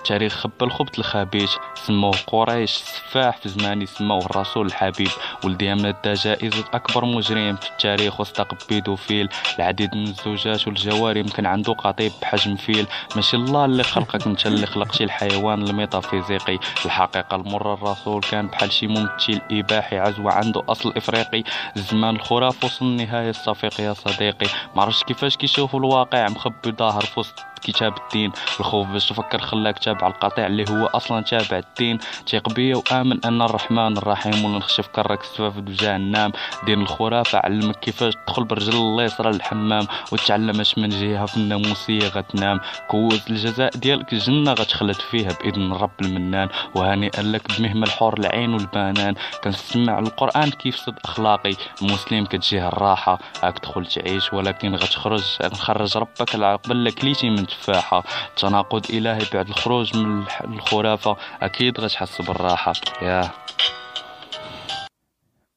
[0.04, 1.50] تاريخ خب الخبث الخبيث.
[1.74, 2.70] سموه قريش.
[2.70, 5.08] سفاح في زمان سموه الرسول الحبيب.
[5.44, 11.46] ولد يمنى دا جائزة أكبر مجرم في التاريخ واستقب بيدوفيل العديد من الزوجات والجواري كان
[11.46, 12.86] عنده قطيب بحجم فيل.
[13.16, 14.26] ماشي الله اللي خلقك.
[14.26, 16.58] انت اللي خلق شي الحيوان الميتافيزيقي.
[16.84, 19.98] الحقيقة المرة الرسول كان بحال شي ممثل إباحي.
[19.98, 21.44] عزوة عنده أصل إفريقي.
[21.76, 24.46] زمان الخراف وصل النهاية الصفيق يا صديقي.
[24.76, 26.28] معرفش كيفاش كيشوفوا الواقع.
[26.28, 28.32] مخبي ظاهر في وسط كتاب الدين.
[28.60, 31.98] الخوف باش تفكر خلاك تابع القطيع اللي هو أصلا تابع الدين.
[32.26, 36.32] تيق بيا وآمن أن الرحمن الرحيم ولا نخشف كرك في جهنم
[36.66, 42.60] دين الخرافه علمك كيفاش تدخل برجل اليسرى للحمام وتعلم اش من جهة في الناموسيه غتنام
[42.88, 46.48] كوز الجزاء ديالك الجنه غتخلد فيها بإذن رب المنان.
[46.74, 49.14] وهنيئا لك بمهمة الحور العين والبنان.
[49.44, 51.54] كنسمع القرآن كيفسد أخلاقي.
[51.82, 53.18] المسلم كتجيه الراحة.
[53.42, 55.24] هاك تدخل تعيش ولكن غتخرج.
[55.44, 58.04] نخرج ربك العقبه كليتي من تفاحة
[58.36, 61.16] تناقض إلهي بعد الخروج من الخرافة.
[61.42, 62.72] أكيد غتحس بالراحة.
[63.02, 63.30] yeah.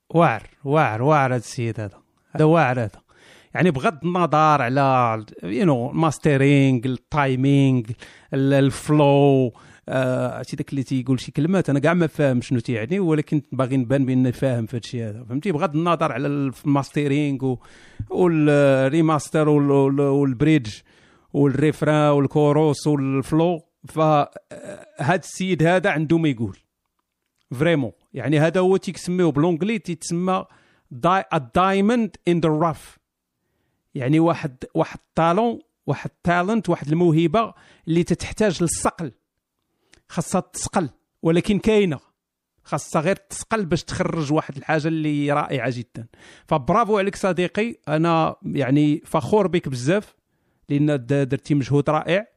[0.10, 2.00] واعر واعر واعر هذا السيد هذا.
[2.36, 3.02] هذا واعر هذا.
[3.54, 7.84] يعني بغض النظر على you know mastering ال timing
[8.34, 9.54] ال flow
[9.88, 14.06] عرفتي داك اللي تيقول شي كلمات أنا كاع ما فاهم شنو تيعني ولكن باغي نبان
[14.06, 15.24] باني فاهم في هادشي هذا.
[15.24, 17.56] فهمتي؟ بغض النظر على ال mastering
[18.10, 20.74] وال remaster وال bridge.
[21.36, 26.58] وال refrain وال chorus وال flow فهاد السيد هذا عنده ما يقول.
[27.54, 30.46] vraiment يعني هذا هو تيسميوه بالونجلي تيتسمى
[31.34, 32.98] ال diamond in the rough
[33.96, 37.54] يعني واحد واحد ال talent واحد التالنت واحد الموهبة
[37.88, 39.12] اللي تتحتاج للصقل.
[40.10, 40.90] خاصها تسقل
[41.22, 42.00] ولكن كاينة.
[42.64, 46.08] خاصها غير تسقل باش تخرج واحد الحاجة اللي رائعة جدا.
[46.48, 47.76] فبرافو عليك صديقي.
[47.88, 50.16] أنا يعني فخور بك بزاف.
[50.70, 52.28] لأن درتي مجهود رائع.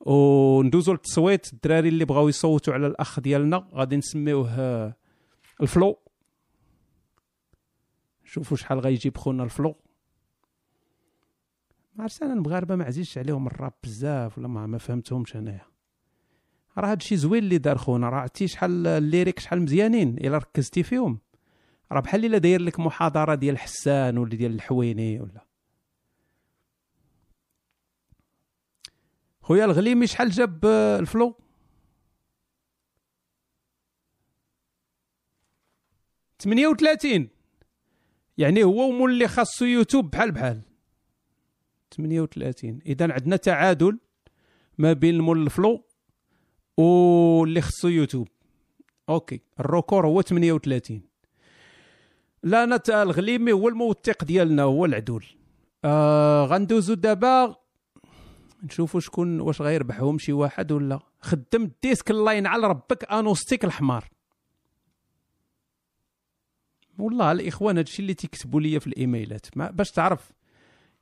[0.00, 1.52] وندوزو للتصويت.
[1.52, 4.96] الدراري اللي بغاو يصوتوا على الأخ ديالنا غادي نسميوه آه،
[5.62, 5.98] الفلو.
[8.24, 9.76] شوفوا شحال غيجيب خونا الفلو.
[11.94, 15.66] ما عرفت أنا المغاربة ما عزيزش عليهم الراب بزاف ولا ما, ما فهمتهمش انايا
[16.78, 18.08] راه هادشي زوين اللي دار خونا.
[18.08, 21.18] راه عرفتي شحال الليريك شحال مزيانين إلا ركزتي فيهم.
[21.92, 25.45] راه بحال إلا داير لك محاضرة ديال حسان ولا ديال الحويني ولا
[29.46, 31.34] خويا الغليمي شحال جاب آه، الفلو؟
[36.38, 37.28] ثمانية وثلاثين
[38.38, 40.62] يعني هو ومولي خاصو يوتيوب بحال بحال.
[41.96, 43.98] ثمانية وثلاثين إذا عندنا تعادل
[44.78, 45.84] ما بين مول ال flow
[46.76, 48.28] واللي خصو يوتيوب.
[49.08, 51.02] أوكي ال record هو 38
[52.42, 55.24] لا أنا تا الغليمي هو الموثق ديالنا هو العدول.
[55.84, 57.65] آه غندوزو دابا
[58.62, 64.04] نشوفوا شكون واش غيربحهم شي واحد ولا خدم ال disque الله ينعل ربك أنوستيك الحمار.
[66.98, 70.32] والله الإخوان هادشي اللي تيكتبوا لي في الإيميلات ما باش تعرف.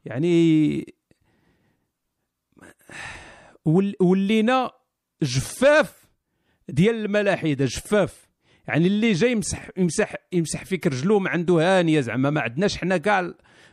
[0.04, 0.94] يعني
[3.64, 4.70] ول- ولينا
[5.22, 6.04] جفاف
[6.68, 8.28] ديال الملاحدة جفاف.
[8.68, 12.96] يعني اللي جاي يمسح يمسح يمسح فيك رجلو ما عنده هانية زعما ما عندناش حنا
[12.96, 13.20] كاع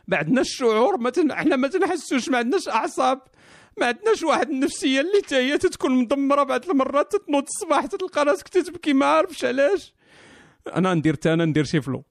[0.08, 1.12] ما عندناش شعور ما.
[1.30, 3.22] حنا ما تنحسوش ما عندناش أعصاب.
[3.78, 8.48] ما عندناش واحد النفسية اللي تا هي تتكون مدمرة بعض المرات تتنوض الصباح تلقى راسك
[8.48, 9.94] تتبكي ما عارفش علاش.
[10.76, 12.04] أنا ندير تا أنا ندير شي flow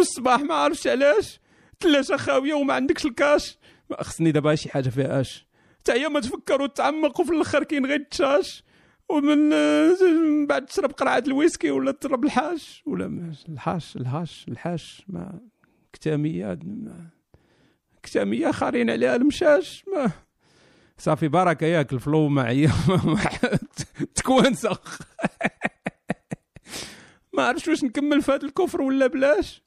[0.00, 1.40] الصباح ما عارفش علاش.
[1.80, 3.58] ثلاجه خاويه وما عندكش الكاش.
[4.00, 5.46] خصني دابا شي حاجة فيها أش.
[5.80, 8.64] حتى هي ما تفكر وتعمق وفي الأخر كاين غير التشاش.
[9.08, 9.48] ومن
[10.28, 12.82] من بعد تشرب قرعة الويسكي ولا تشرب الحاش.
[12.86, 15.04] ولا الحاش الهاش الحاش.
[15.08, 15.40] ما
[15.92, 16.58] كتامية
[18.02, 19.84] كتامية خارين عليها المشاش.
[19.94, 20.10] ما.
[20.98, 22.70] صافي بركه ياك ال flow معايا
[24.14, 24.80] تكوانسخ
[27.36, 29.62] ما عرفتش واش نكمل في هذا الكفر ولا بلاش.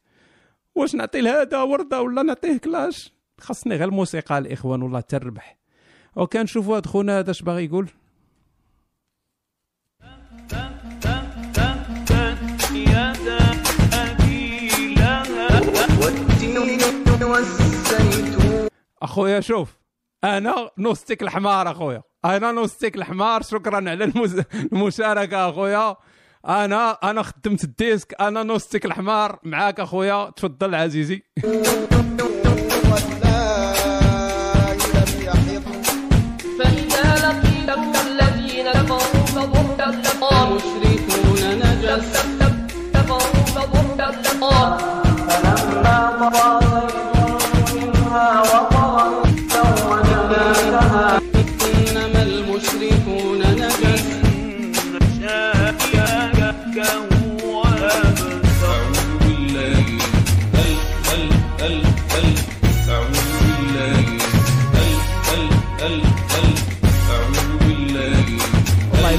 [0.76, 5.58] واش نعطي لهذا وردة ولا نعطيه كلاش؟ خاصني غير الموسيقى الإخوان والله تربح.
[6.18, 7.90] أوكي نشوفوا هاد خونا هذا اش باغي يقول.
[19.02, 19.78] أخويا شوف.
[20.24, 22.02] أنا نوستيك الحمار أخويا.
[22.26, 24.42] أنا نوستيك الحمار شكرا على المز...
[24.74, 25.96] المشاركة أخويا.
[26.48, 28.22] أنا أنا خدمت ال disque.
[28.22, 30.30] أنا نوستيك الحمار معاك أخويا.
[30.30, 31.24] تفضل عزيزي.
[43.46, 44.95] مشركون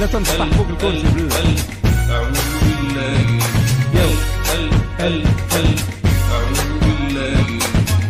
[0.06, 1.28] لا تنصح فوق الكون جبل
[2.10, 3.42] أعوذ بالله
[3.94, 4.10] يو
[4.48, 5.74] هل هل هل
[6.32, 7.46] أعوذ بالله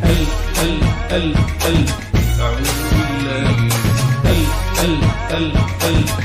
[0.03, 1.85] هل هل هل هل
[2.41, 3.69] أعوذ بالله
[4.25, 4.41] هل
[4.79, 5.01] هل
[5.31, 5.53] هل
[5.83, 6.16] هل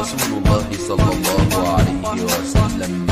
[0.00, 3.06] رسول الله صلى الله عليه وسلم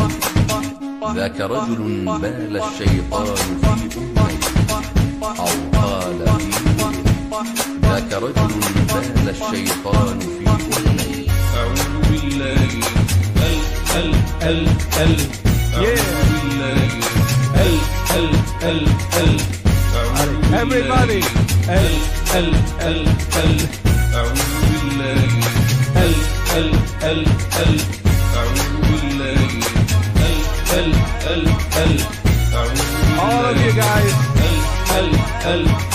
[1.16, 4.30] ذاك رجل بال الشيطان في أمه
[5.22, 6.50] أو قال في
[7.82, 8.54] ذاك رجل
[8.94, 12.70] بال الشيطان في أذنه أعوذ بالله
[13.96, 14.66] ال ال
[14.96, 15.16] ال
[15.76, 15.90] ال
[18.16, 18.30] ال
[18.64, 18.80] ال
[19.18, 19.38] ال
[20.62, 21.20] everybody
[21.68, 21.94] ال
[22.34, 23.06] ال ال
[23.36, 23.58] ال
[24.14, 24.47] أعوذ بالله
[26.58, 26.70] أل
[27.02, 27.26] أل
[27.62, 27.80] أل.
[28.36, 29.50] أعوذ بالله
[30.78, 30.92] أل
[31.32, 31.46] أل
[31.82, 32.00] أل
[32.62, 32.78] أل.
[33.18, 34.14] all of you guys
[34.48, 34.56] أل
[34.98, 35.08] أل
[35.52, 35.87] أل.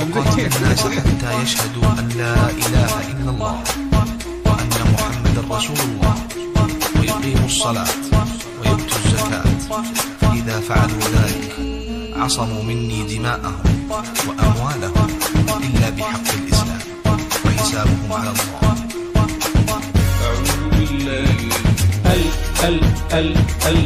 [0.00, 3.56] أقاتل الناس حتى يشهدوا أن لا إله إلا الله
[4.46, 6.14] وأن محمدا رسول الله.
[6.98, 7.94] ويقيموا الصلاة
[8.60, 9.44] ويؤتوا الزكاة.
[10.20, 11.52] فإذا فعلوا ذلك
[12.16, 13.88] عصموا مني دماءهم
[14.28, 15.08] وأموالهم
[15.66, 16.82] إلا بحق الإسلام
[17.44, 18.74] وحسابهم على الله.
[20.24, 21.38] أعوذ بالله
[22.14, 22.24] ال
[22.64, 22.78] ال
[23.12, 23.28] ال
[23.66, 23.78] ال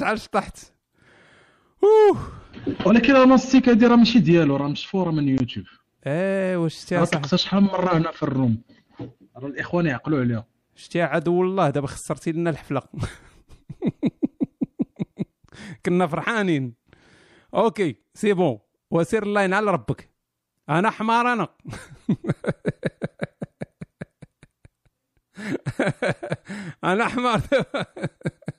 [0.00, 0.72] عاد شطحت
[1.84, 2.18] أوه.
[2.86, 5.66] ولكن راه نوستيك هادي راه ماشي ديالو راه مشفوره من يوتيوب.
[6.06, 8.62] إيه واش شتيها راه صح شحال من مره هنا في الروم.
[9.36, 10.46] راه الإخوان يعقلوا عليها.
[10.74, 12.82] شتيها عدو الله دابا خسرتي لنا الحفلة.
[15.86, 16.74] كنا فرحانين.
[17.54, 18.58] أوكي c'est bon.
[18.90, 20.10] وسير الله ينعل ربك.
[20.68, 21.48] أنا حمار أنا.
[26.84, 27.40] أنا حمار.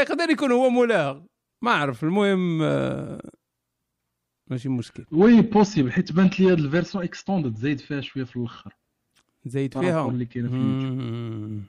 [0.00, 1.26] يقدر يكون هو مولاها
[1.62, 3.30] ما أعرف المهم آه،
[4.50, 5.04] ماشي مشكل.
[5.12, 8.72] oui possible حيت بانت لي هاد ال version extended زايد فيها شوية في الأخر.
[9.44, 11.62] زايد فيها؟ اللي كاينة في اليوتيوب.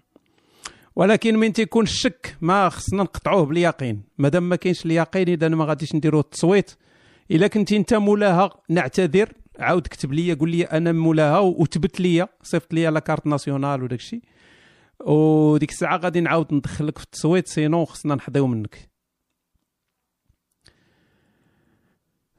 [0.96, 4.04] ولكن من تيكون الشك ما خصنا نقطعوه باليقين.
[4.18, 6.72] مادام ما كاينش اليقين إذا ما غاديش نديروا التصويت.
[7.32, 9.34] إلا كنتي أنت مولاها نعتذر.
[9.60, 14.00] عاود كتب لي قول لي أنا مولاها وثبت لي صيفط لي la carte nationale وداك
[14.00, 14.22] الشيء
[15.00, 18.90] وديك الساعة غادي نعاود ندخلك في التصويت sinon خصنا نحضيو منك.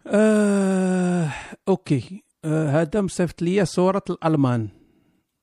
[0.07, 1.33] آه،
[1.69, 2.23] أوكي.
[2.45, 4.69] آه، مصيفط لي صورة الألمان.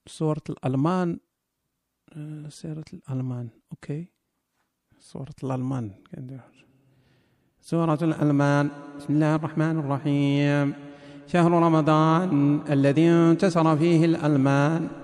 [0.08, 1.20] صورة الألمان.
[2.14, 3.50] آه، سيرة الألمان.
[3.72, 4.08] أوكي.
[5.00, 5.92] صورة الألمان.
[7.62, 8.70] سورة الألمان.
[8.98, 10.74] بسم الله الرحمن الرحيم.
[11.28, 15.03] شهر رمضان الذي انتصر فيه الألمان.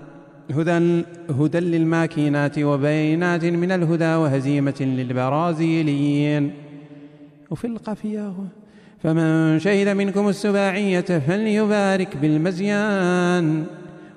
[0.52, 6.52] هدى هدى للماكينات وبينات من الهدى وهزيمة للبرازيليين.
[7.50, 8.34] وفي القافية
[9.02, 13.66] فمن شهد منكم السباعية فليبارك بالمزيان.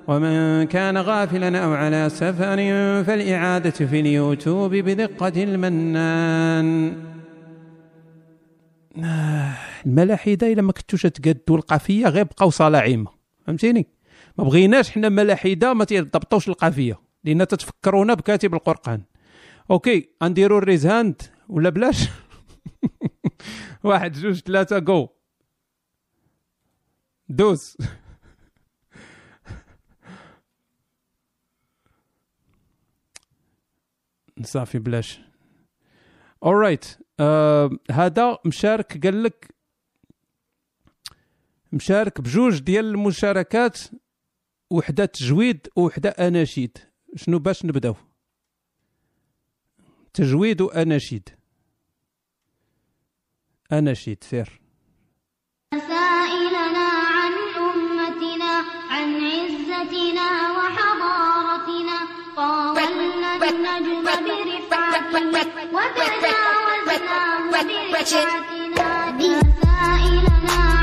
[0.08, 2.56] ومن كان غافلا أو على سفر
[3.04, 6.92] فالإعادة في اليوتيوب بدقة المنان.
[9.04, 9.56] آه،
[9.86, 13.10] الملاحدة إلا ما كنتوش تقادوا القافية غير بقاو صلاعيمة
[13.46, 13.86] فهمتيني؟
[14.38, 19.02] ما بغيناش حنا ملاحدة ما تضبطوش القافية لأن تتفكرونا بكاتب القرآن.
[19.70, 22.08] أوكي غنديروا ال raise hand ولا بلاش؟
[23.84, 25.08] واحد جوج ثلاثة je
[27.28, 27.76] dose.
[34.42, 35.20] صافي بلاش.
[36.42, 39.54] alright آه هذا مشارك قال لك
[41.72, 43.78] مشارك بجوج ديال المشاركات.
[44.70, 46.78] وحدة تجويد وحدة أناشيد.
[47.16, 47.94] شنو باش نبداو؟
[50.14, 51.28] تجويد وأناشيد.
[53.72, 54.60] أناشيد سير
[55.74, 61.98] سائلنا عن أمتنا عن عزتنا وحضارتنا.
[62.36, 65.26] طاولنا النجم برفعته
[65.74, 70.73] وتجاوزناه برفعتنا سائلنا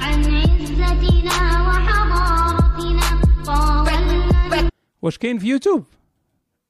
[0.00, 4.70] عن عزتنا وحضارتنا طاولنا
[5.02, 5.84] واش كاين في يوتيوب؟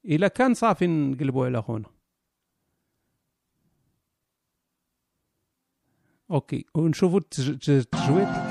[0.05, 1.85] إلا كان صافي نقلبوا على خونا.
[6.31, 8.50] أوكي ونشوفوا التج- التج- التجويد.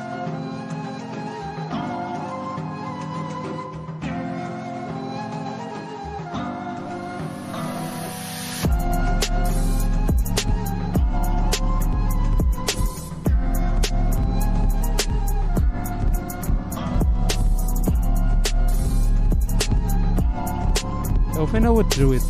[21.80, 22.22] هو التجويد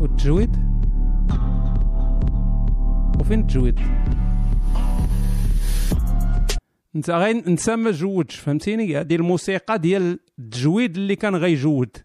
[0.00, 0.56] والتجويد
[3.20, 3.80] وفين التجويد
[6.96, 11.96] انت غير انت ما جودش فهمتيني؟ هذه الموسيقى ديال التجويد اللي كان غيجود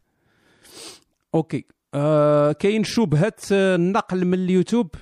[1.35, 1.65] أوكي.
[1.93, 4.95] آه كاين شبهة آه، النقل من اليوتيوب؟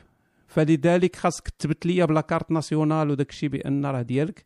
[0.51, 4.45] فلذلك خاصك تثبت ليا بلا كارت ناسيونال وداك الشيء بأن راه ديالك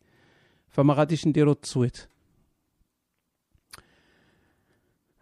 [0.70, 2.08] فما غاديش نديرو التصويت.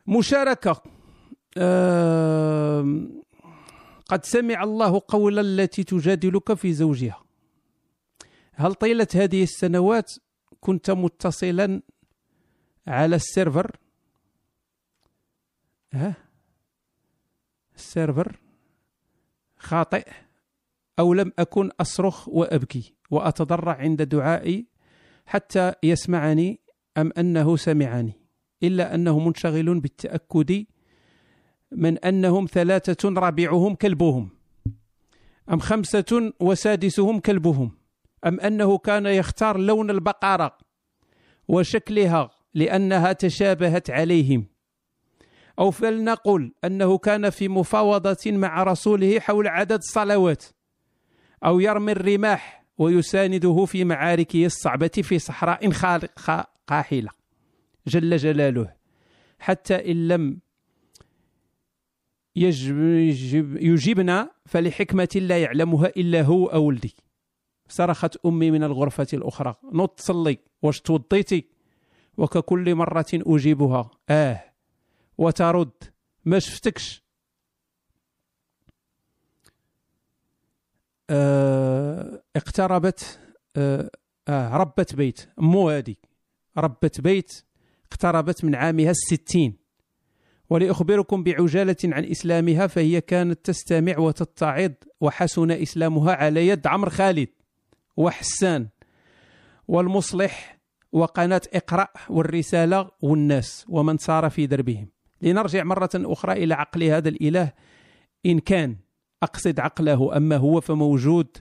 [0.07, 0.83] مشاركة.
[1.57, 3.07] آه
[4.07, 7.23] قد سمع الله قول التي تجادلك في زوجها.
[8.53, 10.11] هل طيلة هذه السنوات
[10.59, 11.81] كنت متصلا
[12.87, 13.77] على السيرفر؟
[15.93, 16.15] ها؟
[17.75, 18.39] السيرفر؟
[19.57, 20.11] خاطئ.
[20.99, 24.67] أو لم أكن أصرخ وأبكي وأتضرع عند دعائي
[25.25, 26.59] حتى يسمعني
[26.97, 28.13] أم أنه سمعني
[28.63, 30.65] إلا أنه منشغل بالتأكد
[31.71, 34.29] من أنهم ثلاثة رابعهم كلبهم
[35.51, 37.71] أم خمسة وسادسهم كلبهم
[38.25, 40.57] أم أنه كان يختار لون البقرة
[41.47, 44.45] وشكلها لأنها تشابهت عليهم.
[45.59, 50.43] أو فلنقل أنه كان في مفاوضة مع رسوله حول عدد الصلوات.
[51.45, 57.09] أو يرمي الرماح ويسانده في معاركه الصعبة في صحراء خالق قاحلة.
[57.87, 58.73] جل جلاله.
[59.39, 60.39] حتى إن لم
[62.35, 66.95] يجب يجب يجيبنا فلحكمة لا يعلمها إلا هو أو ولدي.
[67.69, 69.55] صرخت أمي من الغرفة الأخرى.
[69.73, 71.45] نوض تصلي واش توضيتي
[72.17, 73.91] وككل مرة أجيبها.
[74.09, 74.43] آه.
[75.17, 75.71] وترد.
[76.25, 77.02] ما شفتكش.
[82.35, 83.19] اقتربت
[83.55, 83.89] آه
[84.27, 85.29] آه ربة بيت.
[85.37, 85.95] مو هذه.
[86.57, 87.43] ربة بيت
[87.91, 89.57] اقتربت من عامها الستين.
[90.49, 94.71] ولأخبركم بعجالة عن إسلامها فهي كانت تستمع وتتعظ
[95.01, 97.29] وحسن إسلامها على يد عمرو خالد
[97.97, 98.67] وحسان.
[99.67, 100.59] والمصلح
[100.91, 104.87] وقناة اقرأ والرسالة والناس ومن سار في دربهم.
[105.21, 107.51] لنرجع مرة أخرى إلى عقل هذا الإله
[108.25, 108.75] إن كان
[109.23, 111.37] أقصد عقله أما هو فموجود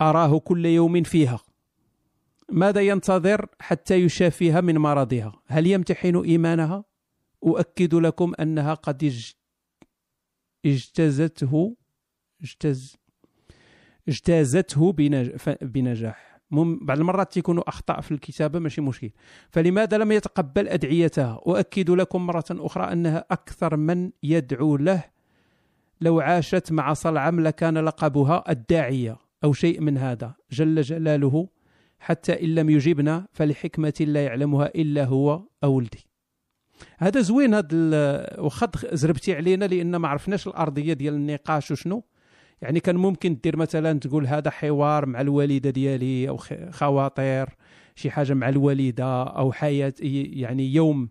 [0.00, 1.40] أراه كل يوم فيها؟
[2.52, 6.84] ماذا ينتظر حتى يشافيها من مرضها؟ هل يمتحن إيمانها؟
[7.46, 9.12] أؤكد لكم أنها قد
[10.66, 11.76] اجتزته
[12.42, 12.96] اجتز
[14.08, 14.92] اجتازته
[15.62, 16.40] بنجاح.
[16.80, 19.10] بعض المرات تكون اخطاء في الكتابة ماشي مشكل.
[19.50, 25.04] فلماذا لم يتقبل أدعيتها؟ أؤكد لكم مرة أخرى أنها أكثر من يدعو له
[26.00, 31.48] لو عاشت مع صلعم لكان لقبها الداعية أو شيء من هذا جل جلاله
[32.00, 36.06] حتى إن لم يجبنا فلحكمة لا يعلمها إلا هو أو ولدي.
[36.98, 42.04] هذا زوين هذا وخد زربتي علينا لأن ما عرفناش الأرضية ديال النقاش وشنو.
[42.62, 46.36] يعني كان ممكن دير مثلا تقول هذا حوار مع الوالدة ديالي أو
[46.70, 47.54] خواطر
[47.94, 51.08] شي حاجة مع الوالدة أو حياة يعني يوم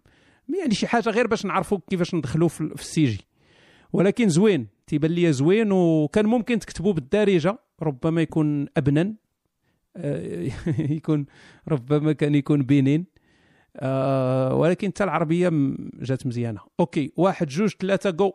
[0.60, 3.28] يعني شي حاجة غير باش نعرفوا كيفاش ندخلوا في السيجي
[3.94, 9.16] ولكن زوين تيبان لي زوين وكان ممكن تكتبوا بالدارجة ربما يكون ابنن
[9.98, 10.50] آه،
[10.98, 11.26] يكون
[11.68, 13.06] ربما كان يكون بنين.
[13.76, 15.52] آه، ولكن حتى العربية
[15.94, 16.62] جات مزيانة.
[16.80, 18.34] أوكي واحد جوج ثلاثة جو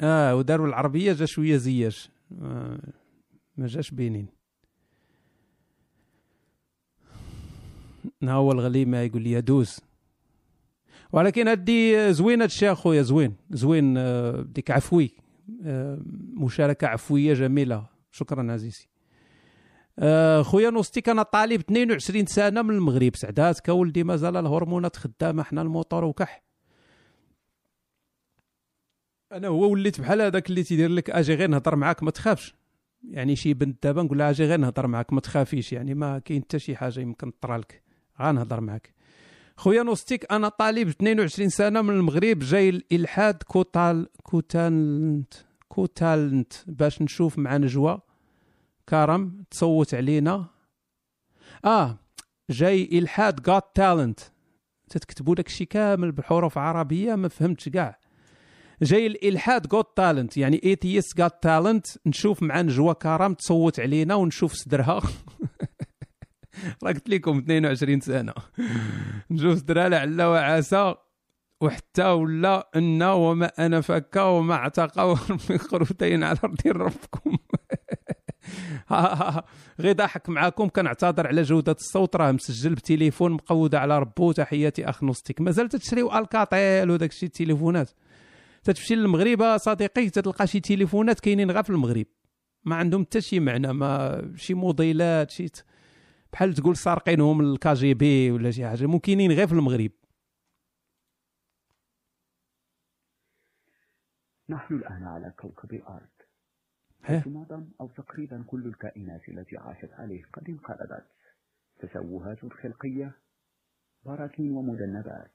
[0.00, 2.10] آه وداروا العربية جا شوية زياش.
[2.42, 2.78] آه
[3.56, 4.28] ما جاش بينين
[8.24, 9.80] هو الغلي ما يقول لي دوز.
[11.14, 15.10] ولكن هدي زوين هادشي أخويا زوين زوين آه، ديك عفوي
[15.64, 15.98] آه،
[16.34, 17.86] مشاركة عفوية جميلة.
[18.10, 18.88] شكرا عزيزي.
[19.98, 23.16] آه، خويا نوستيك أنا طالب 22 سنة من المغرب.
[23.16, 26.42] سعداتك ولدي مازال الهرمونات خدامة حنا الموتور وكح.
[29.32, 32.54] أنا هو وليت بحال هذاك اللي تيدير لك آجي غير نهضر معاك ما تخافش.
[33.10, 35.72] يعني شي بنت دابا نقول لها آجي غير نهضر معاك ما تخافيش.
[35.72, 37.82] يعني ما كاين حتى شي حاجة يمكن طرا لك
[38.20, 38.94] غنهضر معاك.
[39.56, 45.34] خويا نوستيك أنا طالب 22 سنة من المغرب جاي الالحاد got tal- got talent
[45.68, 47.98] got talent باش نشوف مع نجوى.
[48.88, 50.46] كرم تصوت علينا.
[51.64, 51.98] آه
[52.50, 54.20] جاي إلحاد got talent
[54.90, 57.98] تتكتبوا داك الشيء كامل بحروف عربية ما فهمتش كاع.
[58.82, 64.52] جاي الالحاد got talent يعني it's got talent نشوف مع نجوى كرم تصوت علينا ونشوف
[64.52, 65.02] صدرها.
[66.82, 68.32] راه قلت لكم 22 سنة.
[69.30, 70.94] نشوف صدرها لعل وعسى
[71.60, 75.16] وحتى ولا ان وما أنا فكا وما اعتقى
[75.50, 77.36] من خروتين على أرض ربكم.
[79.80, 85.04] غير ضحك معاكم كنعتذر على جودة الصوت راه مسجل بتليفون مقودة على ربو تحياتي أخ
[85.04, 85.40] نوستيك.
[85.40, 87.90] مازال تشريو الكاتيل وداك الشيء التليفونات.
[88.64, 92.06] تتمشي للمغرب صديقي تتلقى شي تليفونات كاينين غير في المغرب.
[92.64, 95.64] ما عندهم حتى شي معنى ما شي موديلات شي ت-
[96.34, 99.90] بحال تقول سارقينهم الكا جي بي ولا شي حاجة ممكنين غير في المغرب.
[104.48, 106.14] نحن الآن على كوكب الأرض؟
[107.02, 111.06] حيث معظم أو تقريبا كل الكائنات التي عاشت عليه قد انقرضت
[111.78, 113.18] تشوهات خلقية
[114.04, 115.32] براكين ومذنبات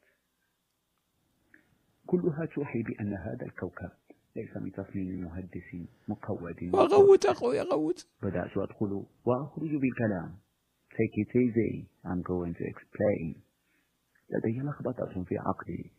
[2.07, 3.91] كلها توحي بأن هذا الكوكب
[4.35, 6.75] ليس من تصميم مهندس مقود.
[6.75, 8.07] غوت اخويا غوت.
[8.21, 10.48] بدأت أدخل وأخرج بالكلام.
[10.99, 13.35] Take it easy I'm going to explain
[14.29, 15.91] لدي لخبطة في عقلي.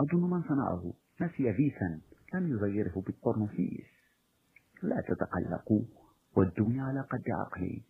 [0.00, 0.92] أظن من صنعه.
[1.20, 2.00] نسي فيسا
[2.34, 3.86] لم يغيره بالطرنفيس
[4.82, 5.82] لا تتقلقوا
[6.36, 7.82] ودوني على قد عقلي.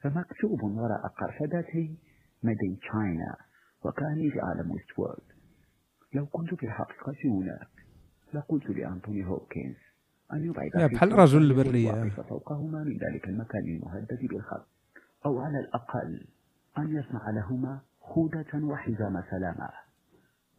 [0.00, 1.96] فمكتوب وراء قرفدتي
[2.42, 3.36] مدين تشاينا.
[3.84, 5.32] وكاني في عالم ويست وورلد
[6.12, 7.68] لو كنت في الحقيقة هناك
[8.34, 9.76] لقلت لأنتوني هوبكنز
[10.32, 12.10] أن يبعد بحال رجل البرية.
[12.10, 14.73] فوقهما من ذلك المكان المهدد بالخط
[15.26, 16.26] أو على الأقل
[16.78, 19.68] أن يصنع لهما خوذة وحزام سلامة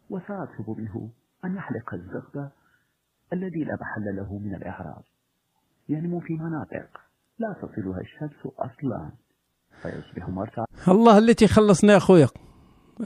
[0.10, 1.10] وسأطلب منه
[1.46, 2.50] أن يحلق الزغد
[3.34, 5.04] الذي لا محل له من الإعراب.
[5.90, 7.02] ينمو في مناطق
[7.40, 9.12] لا تصلها الشمس أصلا.
[9.82, 12.28] فيصبح مرتعا الله اللي تيخلصنا اخويا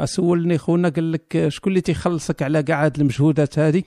[0.03, 3.84] سولني خونا قال لك شكون اللي تيخلصك على كاع هاد المجهودات هذه؟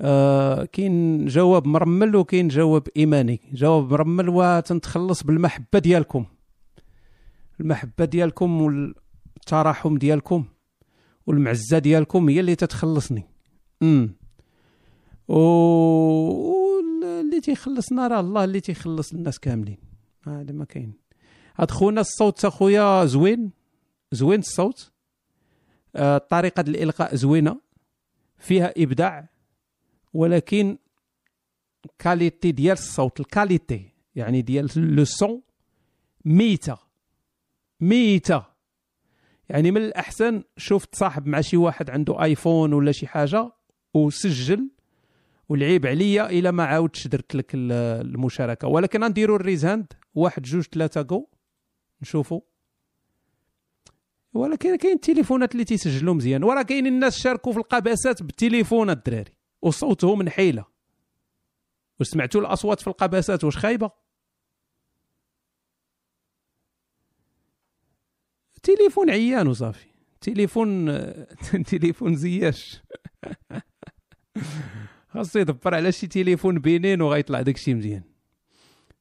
[0.00, 3.40] آه كاين جواب مرمل وكاين جواب إيماني.
[3.52, 6.26] جواب مرمل وتنتخلص بالمحبة ديالكم.
[7.60, 10.44] المحبة ديالكم والتراحم ديالكم
[11.26, 13.24] والمعزة ديالكم هي اللي تتخلصني.
[13.82, 14.14] أمم.
[15.28, 15.34] و
[17.34, 19.78] واللي تيخلصنا راه الله اللي تيخلص الناس كاملين.
[20.26, 20.92] هذا ما كاين.
[21.56, 23.50] هاد خونا الصوت أخويا زوين
[24.12, 24.92] زوين الصوت.
[25.96, 27.60] آه، طريقة الإلقاء زوينة
[28.38, 29.28] فيها إبداع
[30.14, 30.78] ولكن
[31.98, 35.42] qualité ديال الصوت ال qualité يعني ديال le son
[36.24, 36.83] ميتة.
[37.88, 38.44] ميتة.
[39.48, 43.52] يعني من الأحسن شوف تصاحب مع شي واحد عنده آيفون ولا شي حاجة
[43.94, 44.70] وسجل
[45.48, 47.72] والعيب عليا إلا ما عاودتش درت لك ال-
[48.06, 48.68] المشاركة.
[48.68, 51.26] ولكن نديرو ال raise hand واحد جوج ثلاثة جو
[52.02, 52.40] نشوفوا
[54.34, 56.44] ولكن كاين التليفونات اللي تيسجلوا مزيان.
[56.44, 59.32] وراه كاين الناس شاركوا في القباسات بالتليفونات الدراري.
[59.62, 60.64] وصوتهم نحيله
[62.00, 63.90] وسمعتوا الأصوات في القباسات واش خايبة؟
[68.64, 69.86] تليفون عيان وصافي.
[70.20, 70.86] تليفون
[71.70, 72.82] تليفون زياش.
[75.08, 78.02] خاصو يدبر على شي تليفون بنين وغيطلع داكشي مزيان.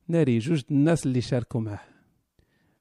[0.08, 1.82] ناري جوج الناس اللي شاركوا معه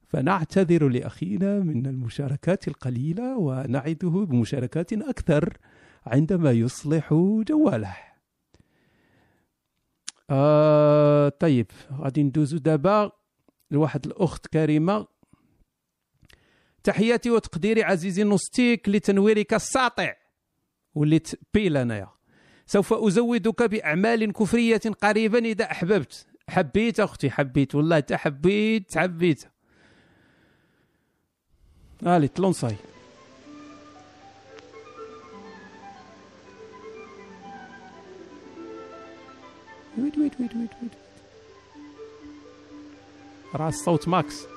[0.06, 5.58] فنعتذر لأخينا من المشاركات القليلة ونعده بمشاركات أكثر
[6.06, 7.14] عندما يصلح
[7.48, 7.96] جواله.
[10.30, 13.12] آه طيب غادي ندوزو دابا
[13.70, 15.06] لواحد الأخت كريمة.
[16.84, 20.14] تحياتي وتقديري عزيزي نوستيك لتنويرك الساطع.
[20.94, 22.08] وليت بيل أنايا.
[22.66, 26.26] سوف أزودك بأعمال كفرية قريبا إذا أحببت.
[26.48, 27.74] حبيت أختي حبيت.
[27.74, 29.44] والله تا حبيت حبيت.
[32.06, 32.76] آلي تلونصاي
[39.98, 40.92] ويت ويت ويت ويت ويت.
[43.54, 44.51] راه الصوت ماكس.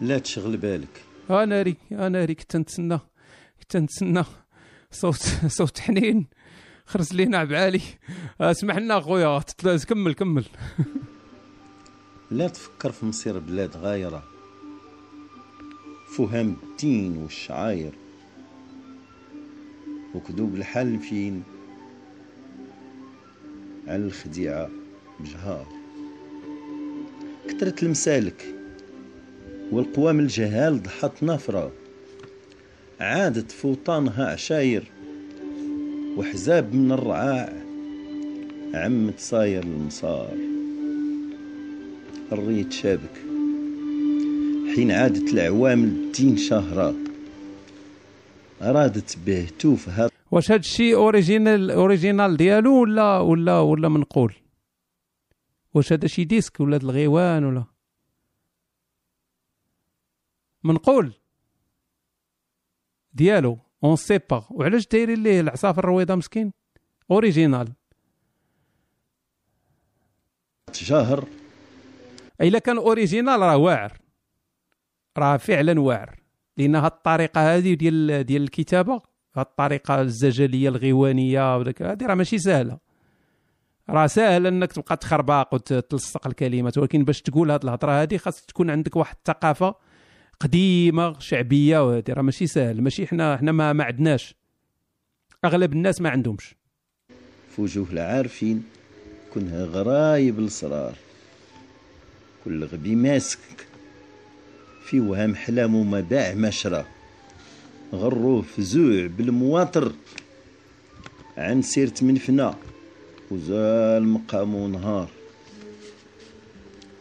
[0.00, 1.02] لا تشغل بالك.
[1.30, 2.98] أنا ري أنا ري كنت نتسنى
[3.60, 4.24] كنت نتسنى.
[4.90, 5.22] صوت
[5.58, 6.26] صوت حنين.
[6.86, 7.80] خرج لينا بعالي.
[8.40, 10.44] اسمح لنا أخويا تتلاز كمل كمل.
[12.30, 14.22] لا تفكر في مصير بلاد غايرة.
[16.16, 17.92] فهم الدين والشعاير
[20.14, 21.42] وكذوب الحال فين؟
[23.86, 24.70] على الخديعة
[25.20, 25.66] بجهار.
[27.48, 28.55] كثرة المسالك.
[29.72, 31.72] والقوام الجهال ضحت نافرة
[33.00, 34.84] عادت فوطانها عشاير
[36.16, 37.52] وحزاب من الرعاع.
[38.74, 40.36] عمت صاير المصار.
[42.32, 43.16] الريت شابك.
[44.74, 46.94] حين عادت العوام الدين شهرة.
[48.62, 54.34] أرادت به توف هذا واش هاد الشيء اوريجينال اوريجينال ديالو ولا ولا ولا منقول؟
[55.74, 57.75] واش هذا شي ديسك ولا الغيوان ولا؟
[60.66, 61.12] منقول.
[63.12, 66.52] ديالو on sait pas وعلاش دايرين ليه العصافر الرويضة مسكين؟
[67.10, 67.72] original
[70.72, 71.24] تجاهر.
[72.40, 73.98] إلا كان original راه واعر.
[75.18, 76.20] راه فعلا واعر.
[76.56, 79.02] لأن هاد الطريقة هذه ديال ديال الكتابة
[79.36, 82.78] هاد الطريقة الزجليه الغيوانية وداك هذه راه ماشي سهلة.
[83.90, 88.70] راه ساهل إنك تبقى تخرباق وتلصق الكلمات ولكن باش تقول هاد الهضرة هذه خاص تكون
[88.70, 89.74] عندك واحد الثقافة
[90.40, 92.82] قديمة شعبية وهذه راه ماشي ساهل.
[92.82, 94.34] ماشي حنا حنا ما, ما عندناش.
[95.44, 96.54] أغلب الناس ما عندهمش.
[97.56, 98.64] في وجوه العارفين
[99.32, 100.94] كونها غرايب الاسرار
[102.44, 103.66] كل غبي ماسك.
[104.84, 106.84] في وهم حلام وما باع ما شرى
[107.92, 109.92] غروه فزوع بالمواطر.
[111.36, 112.54] عن سيرة من فنا
[113.30, 115.08] وزال مقام ونهار.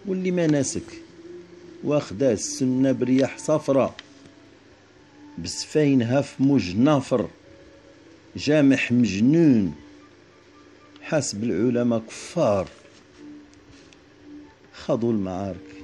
[0.06, 1.05] واللي ما ناسك
[1.86, 3.96] واخدا السنة برياح صفرة.
[5.44, 7.28] بسفاينها في موج نافر.
[8.36, 9.76] جامح مجنون.
[11.02, 12.68] حسب العلماء كفار.
[14.74, 15.84] خاضوا المعارك.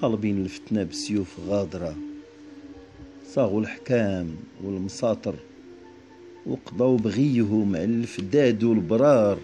[0.00, 1.96] طالبين الفتنة بسيوف غاضرة
[3.34, 5.34] صاغوا الحكام والمساطر.
[6.46, 9.38] وقضوا بغيه مع الفداد والبرار.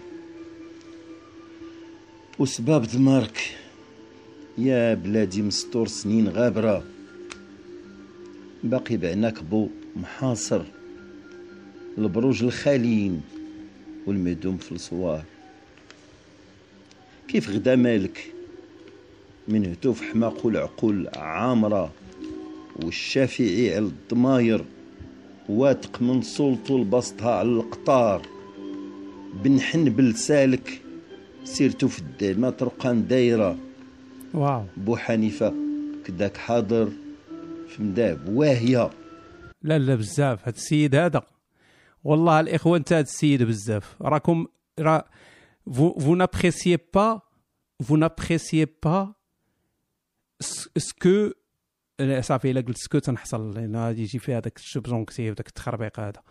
[2.39, 3.60] وسباب دمارك
[4.57, 6.83] يا بلادي مسطور سنين غابرة.
[8.63, 10.61] باقي بعناك بو محاصر.
[11.97, 13.21] البروج الخاليين
[14.07, 15.23] والمدوم في الصوار.
[17.27, 18.33] كيف غدا مالك؟
[19.47, 21.91] من هتوف حماق العقول عامرة.
[22.83, 24.65] والشافعي على الضماير.
[25.49, 28.27] واتق من سلطو البسطها على القطار.
[29.43, 30.81] بن حنبل سالك
[31.43, 33.57] سيرتو في الدالمة طرقان دايرة
[34.33, 34.65] واو.
[34.77, 35.53] بو حنيفة
[36.05, 36.89] كداك حاضر
[37.67, 38.29] في مداب.
[38.29, 38.89] واهية
[39.61, 40.45] لا لا بزاف.
[40.45, 41.21] هاد السيد هذا.
[42.03, 43.95] والله الإخوة انت هاد السيد بزاف.
[44.01, 44.47] راكم
[44.79, 45.05] را
[45.69, 47.21] vous, vous n'appréciez pas
[47.83, 49.03] vous n'appréciez pas
[50.39, 51.33] ce ce que
[51.99, 56.21] لا، صافي إلا قلت سكو تنحصل لأن غادي يجي فيها داك الشبجونكتيف داك التخربيق هذا.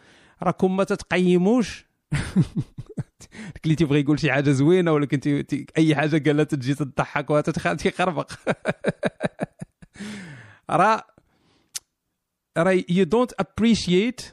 [0.42, 1.86] راكم ما تتقيموش؟
[3.64, 5.42] اللي تيبغي يقول شي حاجة زوينة ولكن تي...
[5.42, 5.66] تي...
[5.78, 8.32] أي حاجة قالها تجي تضحك وتتخربق
[10.70, 11.04] راه
[12.58, 14.32] راه you don't appreciate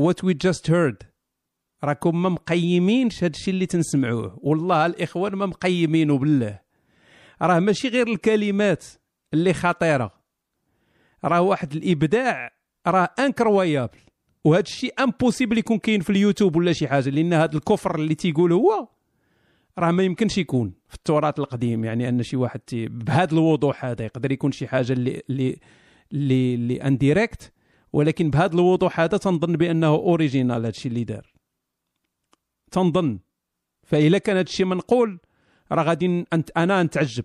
[0.00, 1.04] what we just heard.
[1.84, 4.38] راكم ما مقيمينش هذا الشيء اللي تنسمعوه.
[4.42, 6.60] والله الإخوان ما مقيمينه بالله.
[7.42, 8.84] راه ماشي غير الكلمات
[9.34, 10.20] اللي خطيرة.
[11.24, 12.52] راه واحد الإبداع
[12.86, 13.98] راه incroyable
[14.44, 18.52] وهذا الشيء impossible يكون كاين في اليوتيوب ولا شي حاجة لأن هذا الكفر اللي تيقول
[18.52, 18.88] هو
[19.78, 24.32] راه ما يمكنش يكون في التراث القديم يعني أن شي واحد بهذا الوضوح هذا يقدر
[24.32, 25.56] يكون شي حاجة اللي اللي
[26.12, 27.52] اللي, اللي indirect
[27.92, 31.32] ولكن بهذا الوضوح هذا تنظن بأنه original هذا الشيء اللي دار.
[32.70, 33.18] تنظن.
[33.82, 35.20] فإلا كان هذا الشيء منقول
[35.72, 37.24] راه غادي أنت أنا نتعجب.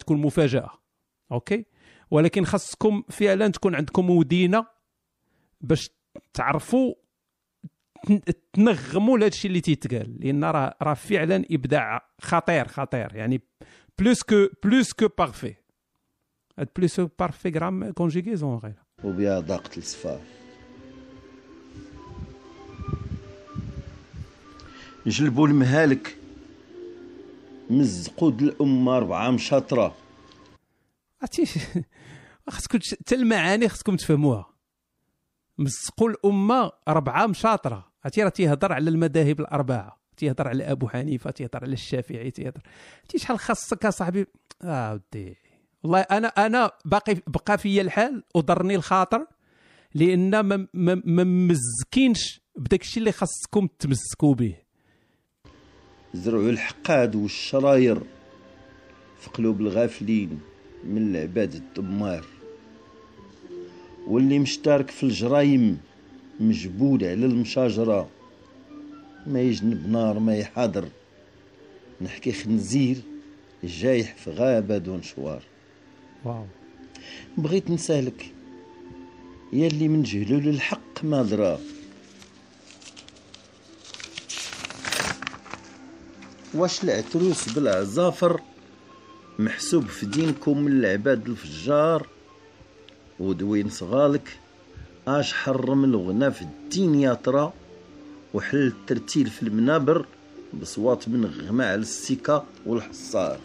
[0.00, 0.70] تكون مفاجأة.
[1.32, 1.64] okay؟
[2.10, 4.66] ولكن خاصكم فعلا تكون عندكم ودينة
[5.60, 5.90] باش
[6.34, 6.94] تعرفوا
[8.06, 8.20] تن-
[8.52, 13.14] تنغموا لهذا الشيء اللي تيتقال لأن راه راه فعلا إبداع خطير خطير.
[13.14, 13.40] يعني
[13.98, 15.54] plus que plus-que-parfait
[16.58, 18.74] هاد plus-que-parfait grammaire conjugaison غير.
[19.04, 20.20] وبها ضاقة الصفار
[25.06, 26.16] جلبوا المهالك.
[27.70, 29.94] مزقود الأمة أربعة مشاطرة.
[31.22, 31.46] عرفتي؟
[32.50, 34.53] خاصكم حتى المعاني خاصكم تفهموها.
[35.58, 37.92] مسقوا الامه اربعه مشاطرة.
[38.04, 39.98] عرفتي راه تيهضر على المذاهب الأربعة.
[40.16, 42.60] تيهضر على أبو حنيفة تيهضر على الشافعي تيهضر.
[43.00, 44.26] عرفتي شحال خاصك اصاحبي
[44.62, 45.00] آه
[45.82, 49.26] والله أنا أنا باقي بقى فيا الحال وضرني الخاطر
[49.94, 54.56] لأن ما ما ما مزكينش بداك الشيء اللي خاصكم تمسكوا به.
[56.14, 58.02] زرعوا الحقاد والشراير
[59.20, 60.40] في قلوب الغافلين
[60.84, 62.24] من العباد الدمار.
[64.06, 65.78] واللي مشترك في الجرايم
[66.40, 68.08] مجبود على المشاجرة.
[69.26, 70.88] ما يجنب نار ما يحاضر.
[72.00, 72.96] نحكي خنزير
[73.64, 75.42] جايح في غابة دون شوار.
[76.24, 76.46] واو.
[77.38, 78.32] بغيت نسالك
[79.52, 81.60] يا اللي من جهلو للحق ما درا
[86.54, 88.40] واش العتروس بالعزافر
[89.38, 92.06] محسوب في دينكم من العباد الفجار؟
[93.20, 94.38] ودوين صغالك
[95.08, 97.52] آش حرم الغنى في الدين يا ترى
[98.34, 100.06] وحل الترتيل في المنابر
[100.60, 103.38] بصوات من غماء على السكة والحصار.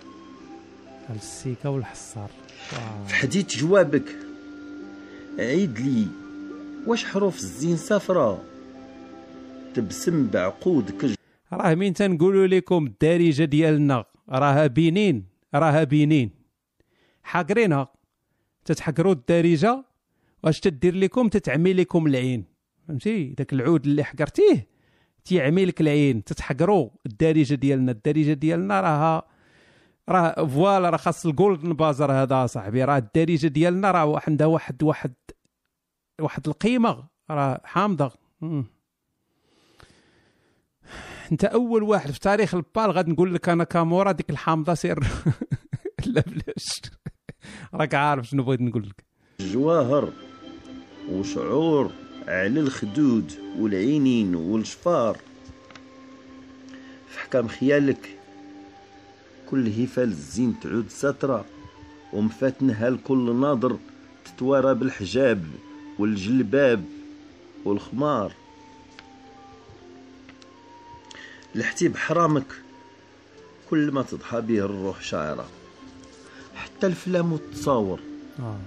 [1.16, 2.30] السيكه والحصار.
[3.08, 4.16] في حديث جوابك
[5.40, 6.08] عيد لي
[6.88, 8.44] واش حروف الزين صفرة
[9.74, 11.06] تبسم بعقودك.
[11.54, 15.26] راه مين تنقولوا لكم الدارجة ديالنا راها بينين
[15.56, 16.32] راها بينين
[17.24, 17.99] حاقرينها.
[18.66, 19.86] تتحقروا الدارجة
[20.44, 22.46] واش تدير لكم؟ تتعمي لكم العين.
[22.88, 24.68] فهمتي؟ داك العود اللي حقرتيه
[25.26, 26.24] تيعمي لك العين.
[26.24, 27.92] تتحقروا الدارجة ديالنا.
[27.92, 29.24] الدارجة ديالنا راها
[30.10, 32.84] راه voilà راه خاص ال golden buzzer هذا صاحبي.
[32.84, 35.14] راه الدارجة ديالنا راه عندها واحد واحد
[36.22, 37.08] واحد القيمة.
[37.30, 38.12] راه حامضة.
[41.32, 45.00] انت أول واحد في تاريخ البال غادي نقول لك أنا كامورا ديك الحامضة سير
[46.06, 46.82] لا بلاش.
[47.74, 49.04] راك عارف شنو بغيت نقول لك.
[49.40, 50.14] جواهر
[51.10, 51.92] وشعور
[52.28, 55.18] على الخدود والعينين والشفار.
[57.10, 58.18] في حكام خيالك
[59.50, 61.46] كل هفال الزين تعود ساترة
[62.14, 63.78] ومفاتنها لكل ناظر
[64.26, 65.46] تتوارى بالحجاب
[66.00, 66.84] والجلباب
[67.66, 68.34] والخمار.
[71.56, 72.62] لحتي بحرامك
[73.70, 75.50] كل ما تضحى به الروح شاعرة.
[76.60, 78.00] حتى الفلام والتصاور
[78.40, 78.58] آه.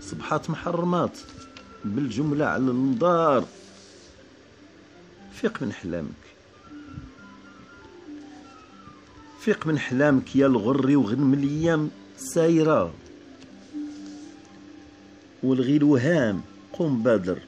[0.00, 1.18] صبحات محرمات
[1.84, 3.44] بالجملة على النضار
[5.32, 6.22] فيق من حلامك.
[9.40, 12.94] فيق من حلامك يا الغري وغنم الأيام سايرة.
[15.42, 16.42] والغي الوهام
[16.72, 17.38] قوم بادر.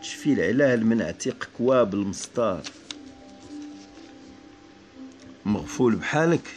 [0.00, 2.62] تشفي العلال من عتيق كواب المسطار.
[5.46, 6.54] مغفول بحالك؟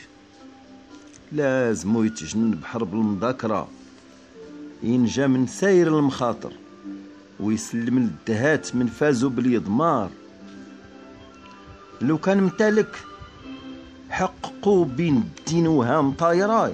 [1.31, 3.67] لازم يتجنن بحرب المذاكرة.
[4.83, 6.53] ينجا من ساير المخاطر
[7.39, 10.09] ويسلم الدهات من فازوا باليضمار
[12.01, 12.99] لو كان متالك
[14.09, 16.73] حققوا بين الدين وهام طايراي.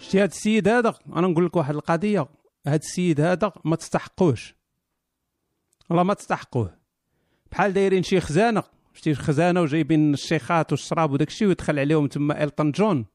[0.00, 2.28] شتي هاد السيد هذا؟ أنا نقول لك واحد القضية.
[2.66, 4.54] هاد السيد هذا ما تستحقوش.
[5.90, 6.78] والله ما تستحقوه.
[7.52, 8.62] بحال دايرين شي خزانة.
[8.98, 13.06] شتي خزانة وجايبين الشيخات والشراب وداك الشيء ويدخل عليهم تما إلتون جون.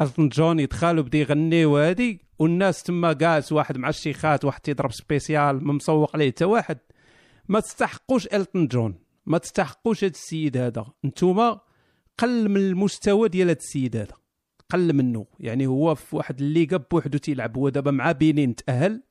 [0.00, 5.64] إلتون جون يدخل وبدا يغني وهادي والناس تما جالس واحد مع الشيخات واحد تيضرب spéciale
[5.64, 6.78] ما مسوق عليه حتى واحد.
[7.48, 8.94] ما تستحقوش إلتون جون.
[9.26, 10.86] ما تستحقوش هاد السيد هذا.
[11.04, 11.60] نتوما
[12.18, 14.14] قل من المستوى ديال هاد السيد هذا.
[14.70, 17.56] قل منه يعني هو في واحد الليغا بوحدو تيلعب.
[17.56, 19.02] هو دابا مع بينين تأهل.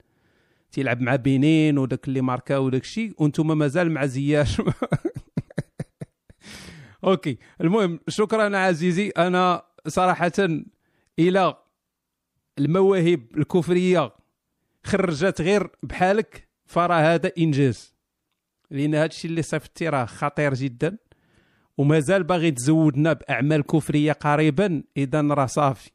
[0.72, 3.14] تيلعب مع بينين وداك اللي ماركا وداك الشيء.
[3.18, 4.62] وأنتم مازال مع زياش.
[7.04, 7.38] okay.
[7.62, 9.10] المهم شكرا عزيزي.
[9.10, 10.32] أنا صراحة
[11.20, 11.58] إلى
[12.60, 14.12] المواهب الكفرية
[14.84, 17.96] خرجت غير بحالك فراه هذا إنجاز.
[18.72, 20.98] لأن هذا الشيء اللي صيفطتي راه خطير جدا
[21.78, 24.84] ومازال باغي تزودنا بأعمال كفرية قريبا.
[24.98, 25.92] اذا راه صافي.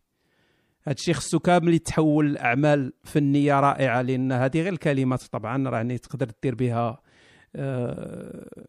[0.88, 6.54] هادشي خصو كامل يتحول لأعمال فنية رائعة لأن هذه غير الكلمات طبعا راني تقدر دير
[6.54, 7.00] بها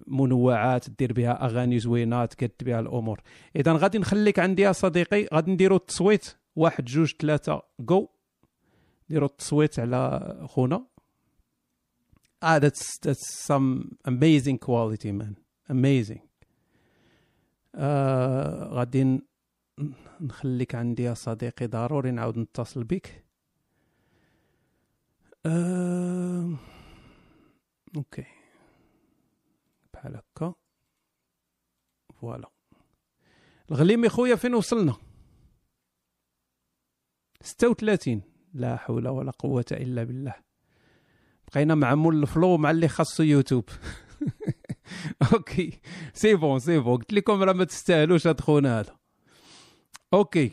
[0.08, 3.22] منوعات دير بها أغاني زوينات كدير بها الأمور.
[3.56, 6.36] اذا غادي نخليك عندي يا صديقي غادي نديرو التصويت.
[6.56, 8.08] واحد جوج ثلاثة جو
[9.10, 10.86] نديرو التصويت على خونا.
[12.46, 15.36] Ah that's that's some amazing quality man.
[15.72, 16.22] Amazing.
[17.76, 19.22] آه غادي
[20.22, 23.24] نخليك عندي يا صديقي ضروري نعاود نتصل بك.
[25.46, 26.56] آه
[27.96, 28.26] OK.
[30.08, 30.54] بحال هكا
[32.22, 32.50] voilà
[33.72, 34.96] الغليمي خويا فين وصلنا؟
[37.42, 38.22] 36
[38.54, 40.36] لا حول ولا قوة إلا بالله.
[41.48, 43.70] بقينا مع مول ال flou مع اللي خاصو يوتيوب.
[45.34, 45.80] OK.
[46.14, 46.98] c'est bon c'est bon.
[46.98, 48.98] قلت لكم راه ما تستاهلوش هاد خونا هذا.
[50.14, 50.52] OK.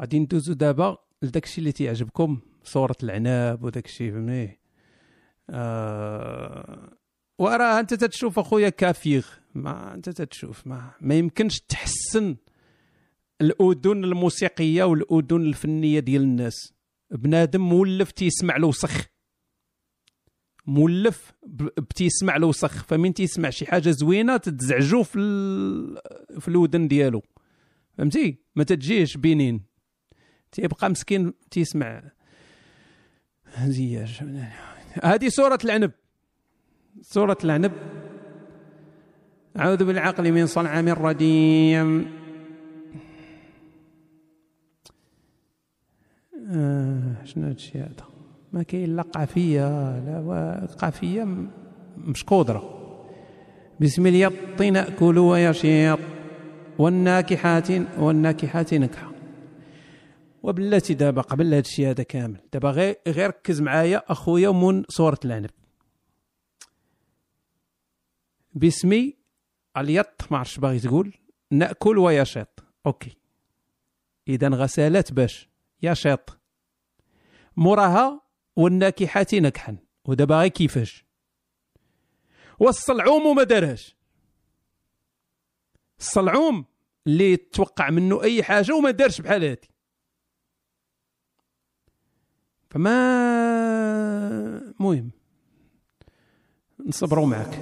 [0.00, 2.40] غادي ندوزو دابا لداكشي اللي تيعجبكم.
[2.64, 4.65] صورة العناب وداكشي فهمتي
[7.38, 9.26] وراه أنت تتشوف أخويا كافيغ.
[9.54, 12.36] ما أنت تتشوف ما, ما يمكنش تحسن
[13.40, 16.72] الأذن الموسيقية والأذن الفنية ديال الناس.
[17.10, 19.06] بنادم مولف تيسمع الوسخ
[20.66, 25.98] مولف ب- بتيسمع الوسخ فمن تيسمع؟ شي حاجة زوينة تتزعجو في ال...
[26.40, 27.22] في الودن ديالو.
[27.98, 29.62] فهمتي؟ ما تجيش بينين.
[30.52, 32.02] تيبقى مسكين تيسمع.
[33.64, 34.18] زياج
[35.04, 35.90] هذه سورة العنب.
[37.02, 37.72] سورة العنب.
[39.58, 42.06] أعوذ بالعقل من صنعم الرجيم
[46.50, 48.06] آه شنو هادشي هذا؟
[48.52, 49.68] ما كاين لا قافية
[49.98, 51.28] لا قافية
[51.98, 52.62] مش قدرة
[53.80, 55.98] بسم اليط نأكل ويشيط
[56.78, 57.68] والناكحات
[57.98, 59.15] والناكحات نكحة.
[60.46, 62.40] وبلاتي دابا قبل هذا الشيء هذا كامل.
[62.52, 65.50] دابا غير غير ركز معايا أخويا من سوره العنب.
[68.54, 69.16] باسمي
[69.76, 71.14] اليط ما عرفتش باغي تقول.
[71.50, 73.16] نأكل ويشيط أوكي.
[74.28, 75.48] اذا غسالات باش.
[75.82, 76.38] يشيط
[77.56, 78.20] موراها
[78.56, 81.04] والناكحات نكحا ودابا غير كيفاش؟
[82.58, 83.96] والصلعوم وما دارهاش.
[85.98, 86.64] الصلعوم
[87.06, 89.75] اللي توقع منه أي حاجة وما دارش بحال هادي.
[92.76, 95.10] فما مهم.
[96.86, 97.58] نصبروا معك.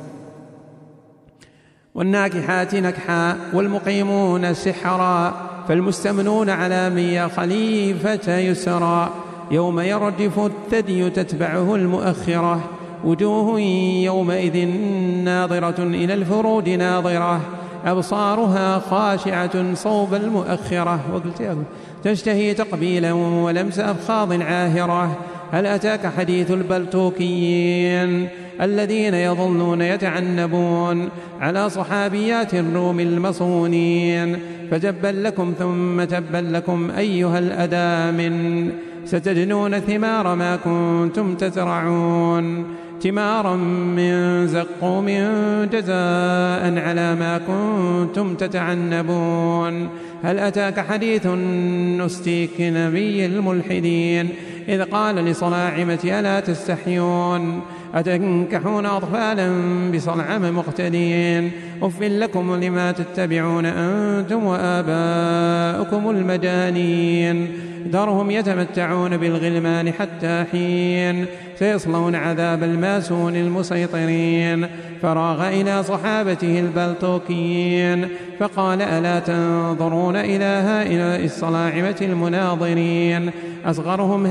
[1.94, 5.34] والناكحات نكحا والمقيمون سحرا
[5.68, 9.10] فالمستمنون على من خليفة يسرا.
[9.50, 12.70] يوم يرجف الثدي تتبعه المؤخرة.
[13.04, 13.60] وجوه
[14.04, 14.68] يومئذ
[15.24, 17.40] ناظرة إلى الفروج ناظرة.
[17.84, 21.14] أبصارها خاشعة صوب المؤخرة.
[21.14, 21.40] وقلت
[22.04, 25.18] تشتهي تقبيلا ولمس أفخاذ عاهرة.
[25.52, 28.28] هل أتاك حديث البلتوكيين
[28.60, 31.08] الذين يظنون يتعنبون
[31.40, 34.38] على صحابيات الروم المصونين؟
[34.70, 38.70] فجبا لكم ثم تبا لكم أيها الأدامن
[39.04, 42.64] ستجنون ثمار ما كنتم تزرعون.
[43.02, 43.56] ثمارا
[43.96, 45.06] من زقوم
[45.72, 49.88] جزاء على ما كنتم تتعنبون.
[50.24, 54.28] هل أتاك حديث النستيك نبي الملحدين
[54.68, 57.62] إذ قال لصلاعمة ألا تستحيون
[57.94, 59.50] أتنكحون أطفالا
[59.94, 61.50] بصنعم مقتدين؟
[61.82, 67.48] أف لكم لما تتبعون أنتم وآباؤكم المجانين.
[67.88, 71.26] ذرهم يتمتعون بالغلمان حتى حين
[71.58, 74.66] سيصلون عذاب الماسون المسيطرين.
[75.02, 78.08] فراغ إلى صحابته البلتوكيين
[78.38, 83.30] فقال ألا تنظرون إلى هؤلاء الصلاعمة المناظرين؟
[83.66, 84.26] أصغرهم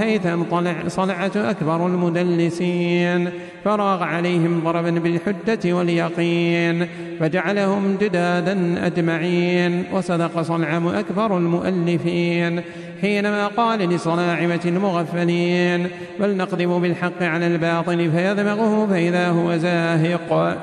[0.52, 3.30] طلع صلعة أكبر المدلسين.
[3.66, 6.88] فراغ عليهم ضربا بالحجة واليقين
[7.20, 12.62] فجعلهم جدادا أجمعين وصدق صنعم أكبر المؤلفين.
[13.02, 15.88] حينما قال لصناعمة المغفلين
[16.20, 20.58] بل نقذف بالحق على الباطل فيدمغه فإذا هو زاهق.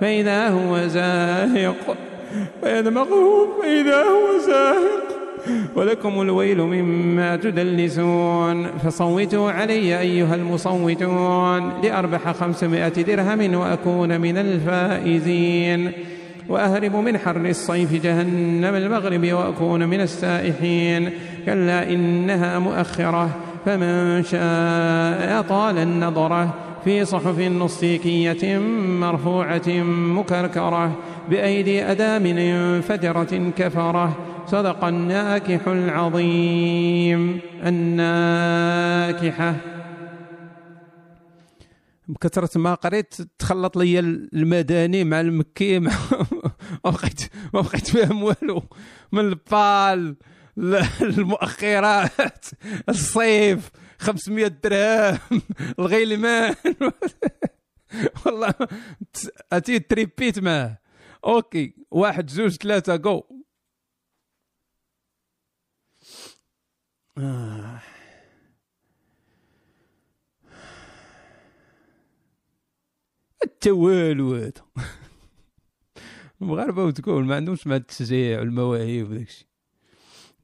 [0.00, 1.96] فإذا هو زاهق
[2.62, 5.21] فيدمغه فإذا هو زاهق.
[5.76, 8.66] ولكم الويل مما تدلسون.
[8.66, 15.92] فصوتوا علي أيها المصوتون لأربح خمسمائة درهم وأكون من الفائزين.
[16.48, 21.10] وأهرب من حر الصيف جهنم المغرب وأكون من السائحين.
[21.46, 23.30] كلا إنها مؤخرة
[23.64, 26.54] فمن شاء طال النظرة.
[26.84, 28.58] في صحف نصيكية
[29.00, 30.92] مرفوعة مكركرة
[31.30, 32.24] بأيدي أدام
[32.80, 34.16] فجرة كفرة.
[34.46, 37.40] صدق الناكح العظيم.
[37.66, 39.56] الناكحة.
[42.08, 45.92] بكثرة ما قريت تخلط لي المدني مع المكي مع
[46.84, 47.20] ما بقيت
[47.54, 48.62] ما بقيت فاهم والو.
[49.12, 50.16] من البال
[51.02, 52.44] المؤخرات
[52.88, 55.42] الصيف 500 درهم
[55.78, 56.54] الغيلمان
[58.26, 58.54] والله
[59.52, 60.78] أتي تريبيت معاه
[61.24, 63.22] أوكي واحد جوج ثلاثة جو.
[67.18, 67.80] آه.
[73.42, 74.52] حتى والو هذا
[76.42, 79.46] المغاربه وتقول ما عندهمش مع التشجيع والمواهب وداكشي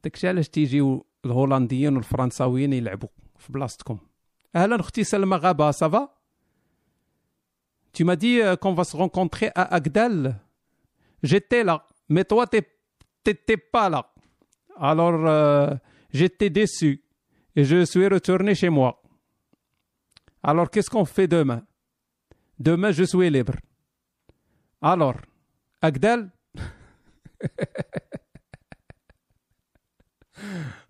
[0.03, 3.97] داكشي علاش تيجيو الهولنديين والفرنساويين يلعبوا في بلاصتكم
[4.55, 6.19] أهلا أختي سلمى غابه سافا
[7.91, 10.39] Tu m'as dit euh, qu'on va se rencontrer à Agdal.
[11.23, 12.45] J'étais là, mais toi,
[13.23, 14.13] t'étais pas là.
[14.77, 15.73] Alors, euh,
[16.13, 17.03] j'étais déçu
[17.55, 19.01] et je suis retourné chez moi.
[20.43, 21.61] Alors, qu'est-ce qu'on fait demain?
[22.57, 23.55] Demain, je suis libre.
[24.81, 25.17] Alors,
[25.81, 26.31] Agdal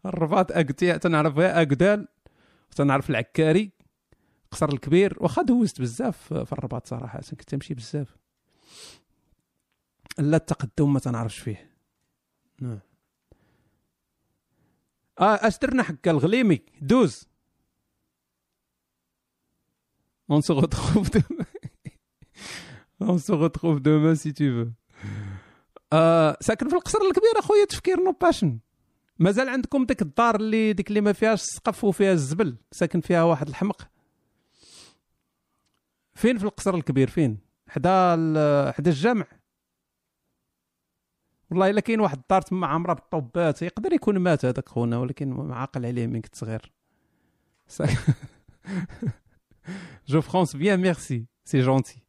[0.06, 2.08] الرباط أقتيع تنعرف غير أقدال
[2.72, 3.72] وتنعرف العكاري
[4.52, 8.18] قصر الكبير واخا دوزت بزاف في الرباط صراحة كنت تمشي بزاف
[10.20, 11.72] لا التقدم ما تنعرفش فيه
[12.62, 12.80] نعم
[15.20, 17.30] آه اش درنا حكا الغليمي دوز.
[20.32, 21.46] On se retrouve demain.
[23.12, 24.72] On se retrouve demain si tu veux.
[25.94, 28.60] آه ساكن في القصر الكبير أخويا تفكير نو باشن
[29.20, 33.50] مازال عندكم ديك الدار اللي ديك اللي ما فيهاش السقف وفيها الزبل ساكن فيها واحد
[33.50, 33.90] الحمق؟
[36.14, 37.92] فين في القصر الكبير؟ فين؟ حدا
[38.72, 39.26] حدا الجامع؟
[41.52, 45.56] والله إلا كاين واحد الدار تما عامره بالطوبات يقدر يكون مات هذاك خونا ولكن ما
[45.56, 46.72] عاقل عليه من كنت صغير.
[50.08, 52.04] je français bien merci c'est gentil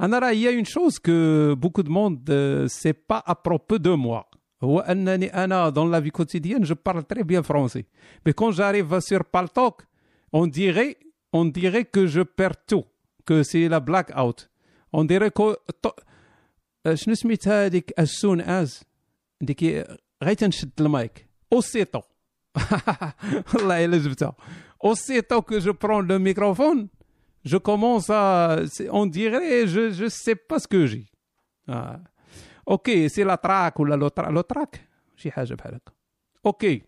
[0.00, 2.32] أنا راه هي une chose que beaucoup de monde
[2.66, 4.22] sait pas à propos de moi
[4.62, 7.84] هو أنني أنا dans la vie quotidienne je parle très bien français
[8.26, 9.82] mais quand j'arrive sur Paltalk
[10.34, 10.96] on
[11.36, 12.84] dirait que je perds tout
[13.26, 14.38] que c'est la black out.
[14.98, 15.46] On dirait que
[15.82, 16.00] ط-
[16.94, 18.84] شنو سميتها هذيك؟ Soon as.
[19.40, 19.62] ديك
[20.22, 21.26] غير تنشد ال mic.
[21.52, 22.00] aussitôt
[23.54, 24.32] والله إلا جبتها.
[26.02, 26.88] le microphone.
[27.44, 31.06] Je commence à c'est- on dirait je je sais pas ce que j'ai.
[31.68, 32.04] آه.
[32.68, 34.80] OK c'est la trac ولا le le trac
[35.16, 35.92] شي حاجة بحال هكا.
[36.46, 36.82] OK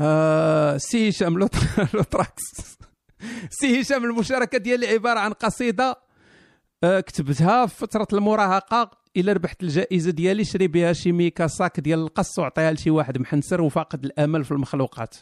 [0.00, 2.42] آه سي هشام le tra- le trac
[3.50, 5.96] سي هشام المشاركة ديالي عبارة عن قصيدة
[6.84, 12.38] كتبتها في فترة المراهقة الا ربحت الجائزة ديالي شري بها شي ميكا sac ديال القص
[12.38, 15.14] وعطيها لشي واحد محنسر وفاقد الأمل في المخلوقات.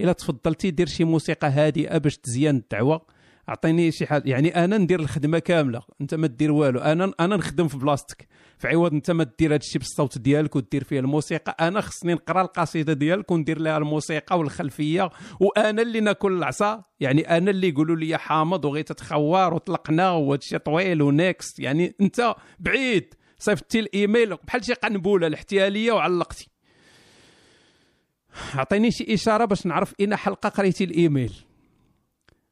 [0.00, 3.15] إلا تفضلتي دير شي موسيقى هادئة باش تزيان الدعوة.
[3.48, 4.30] أعطيني شي حاجة.
[4.30, 6.80] يعني أنا ندير الخدمة كاملة أنت ما دير والو.
[6.80, 10.84] أنا أنا نخدم في بلاصتك في عوض أنت ما دير هذا الشيء بالصوت ديالك ودير
[10.84, 11.56] فيه الموسيقى.
[11.60, 15.10] أنا خصني نقرأ القصيدة ديالك وندير لها الموسيقى والخلفية.
[15.40, 16.84] وأنا اللي ناكل العصا.
[17.00, 21.58] يعني أنا اللي يقولوا لي حامض وغي تتخوار وطلقنا وهذا الشيء طويل و next.
[21.60, 23.14] يعني أنت بعيد.
[23.38, 26.48] صيفطتي الإيميل بحال شي قنبوله لحتيها ليا وعلقتي.
[28.54, 31.45] أعطيني شي إشارة باش نعرف اين حلقة قريتي الإيميل.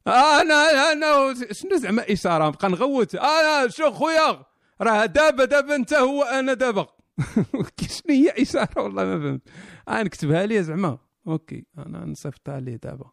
[0.07, 3.15] أنا أنا شنو زعما اشاره نبقى نغوت.
[3.15, 4.45] أنا شو خويا؟
[4.81, 6.87] راه دابا دابا أنت هو أنا دابا.
[7.95, 9.49] شنو هي اشاره والله ما فهمت.
[9.89, 10.99] آه نكتبها لي زعما.
[11.27, 11.67] OK.
[11.79, 13.11] أنا نصيفطها ليه دابا.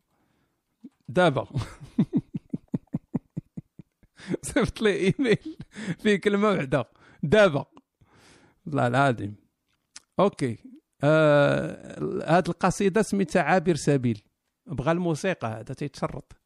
[1.10, 1.48] دابا.
[4.42, 5.58] صيفط لي إيميل
[6.00, 6.86] فيه كلمه وحده
[7.24, 7.66] دابا.
[8.66, 9.36] والله العظيم.
[10.20, 10.58] OK.
[11.04, 14.24] آه القصيدة سميتها عابر سبيل.
[14.66, 16.41] بغى الموسيقى هذا تيتشرط.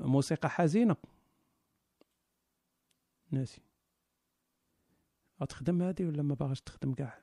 [0.00, 0.96] موسيقى حزينة.
[3.30, 3.60] ناسي.
[5.42, 7.18] غتخدم هادي ولا ما باغاش تخدم كاع؟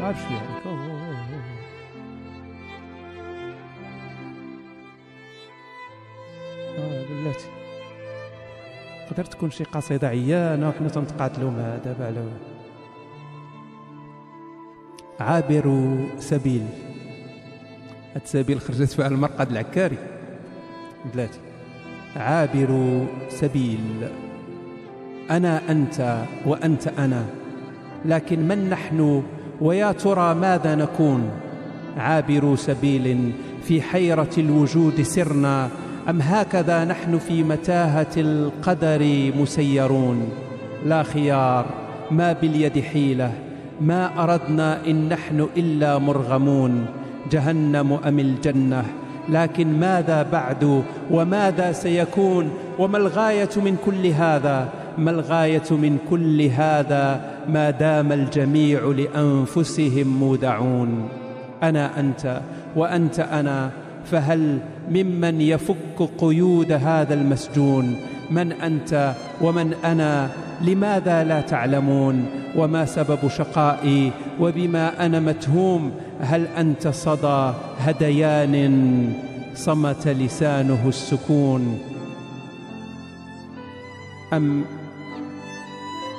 [0.00, 1.14] عارف أوه، أوه.
[6.78, 7.48] آه بلاتي.
[9.08, 12.38] تقدر تكون شي قصيدة عيانة وحنا تنتقاتلوا معها دابا على
[15.20, 16.66] عابر سبيل.
[18.14, 20.13] هاد سبيل خرجت فيها المرقد العكاري.
[21.14, 21.38] بلاتي.
[22.16, 24.08] عابر سبيل.
[25.30, 27.24] أنا أنت وأنت أنا.
[28.04, 29.22] لكن من نحن
[29.60, 31.30] ويا ترى ماذا نكون؟
[31.96, 35.68] عابر سبيل في حيرة الوجود سرنا.
[36.08, 40.28] أم هكذا نحن في متاهة القدر مسيرون؟
[40.86, 41.66] لا خيار
[42.10, 43.32] ما باليد حيلة.
[43.80, 46.86] ما أردنا إن نحن إلا مرغمون.
[47.30, 48.84] جهنم أم الجنة؟
[49.28, 57.20] لكن ماذا بعد وماذا سيكون وما الغاية من كل هذا؟ ما الغاية من كل هذا
[57.48, 61.08] ما دام الجميع لأنفسهم مودعون؟
[61.62, 62.40] أنا أنت
[62.76, 63.70] وأنت أنا
[64.04, 64.58] فهل
[64.90, 67.96] ممن يفك قيود هذا المسجون؟
[68.30, 70.28] من أنت ومن أنا؟
[70.62, 79.12] لماذا لا تعلمون؟ وما سبب شقائي؟ وبما أنا متهوم؟ هل أنت صدى هديان
[79.54, 81.78] صمت لسانه السكون؟
[84.32, 84.64] أم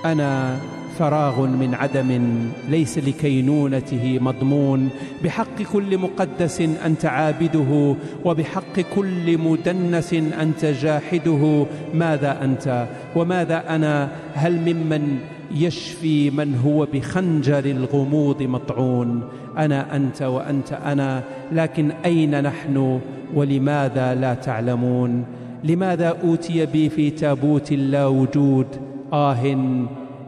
[0.05, 0.57] أنا
[0.99, 4.89] فراغ من عدم ليس لكينونته مضمون؟
[5.23, 11.65] بحق كل مقدس أنت عابده وبحق كل مدنس أنت جاحده.
[11.93, 15.19] ماذا أنت؟ وماذا أنا؟ هل ممن
[15.51, 19.23] يشفي من هو بخنجر الغموض مطعون.
[19.57, 22.99] أنا أنت وأنت أنا لكن أين نحن
[23.35, 25.25] ولماذا لا تعلمون؟
[25.63, 28.67] لماذا أوتي بي في تابوت لا وجود؟
[29.13, 29.37] آه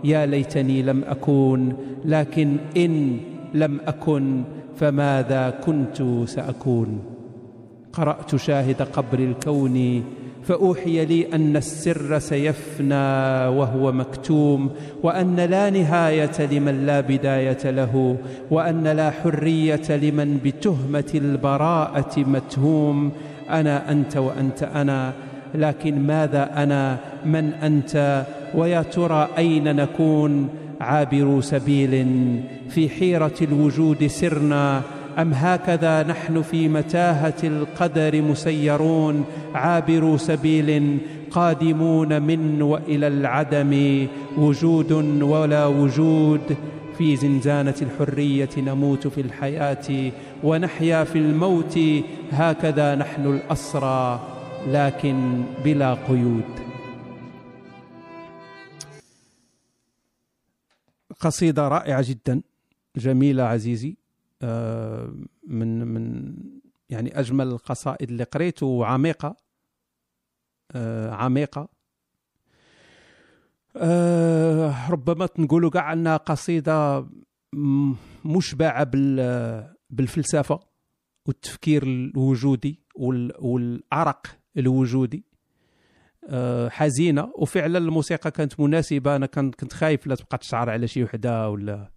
[0.03, 1.73] يا ليتني لم أكون
[2.05, 3.17] لكن إن
[3.53, 4.43] لم أكن
[4.75, 6.99] فماذا كنت سأكون؟
[7.93, 10.03] قرأت شاهد قبر الكون
[10.48, 12.95] فأوحي لي أن السر سيفنى
[13.58, 14.69] وهو مكتوم
[15.03, 18.17] وأن لا نهاية لمن لا بداية له
[18.51, 23.11] وأن لا حرية لمن بتهمة البراءة متهوم.
[23.50, 25.14] أنا أنت وأنت أنا
[25.56, 30.50] لكن ماذا أنا؟ من أنت؟ ويا ترى أين نكون؟
[30.82, 32.06] عابر سبيل
[32.69, 34.82] في حيرة الوجود سرنا.
[35.17, 40.97] أم هكذا نحن في متاهة القدر مسيرون؟ عابر سبيل
[41.31, 46.57] قادمون من وإلى العدم وجود ولا وجود.
[46.97, 50.11] في زنزانة الحرية نموت في الحياة
[50.43, 51.79] ونحيا في الموت.
[52.31, 54.19] هكذا نحن الأسرى
[54.67, 56.43] لكن بلا قيود.
[61.19, 62.41] قصيدة رائعة جدا
[62.95, 64.06] جميلة عزيزي.
[65.48, 66.33] من من
[66.90, 69.35] يعني أجمل القصائد اللي قريت وعميقة
[70.72, 71.69] آه عميقة.
[73.75, 77.07] آه ربما نقولوا كاع أنها قصيدة
[78.25, 80.59] مشبعة بال بالفلسفة
[81.25, 85.24] والتفكير الوجودي وال- والعرق الوجودي.
[86.30, 87.32] آه، حزينة.
[87.35, 89.16] وفعلا الموسيقى كانت مناسبة.
[89.16, 91.90] أنا كنت خايف لا تبقى تشعر على شي وحدة ولا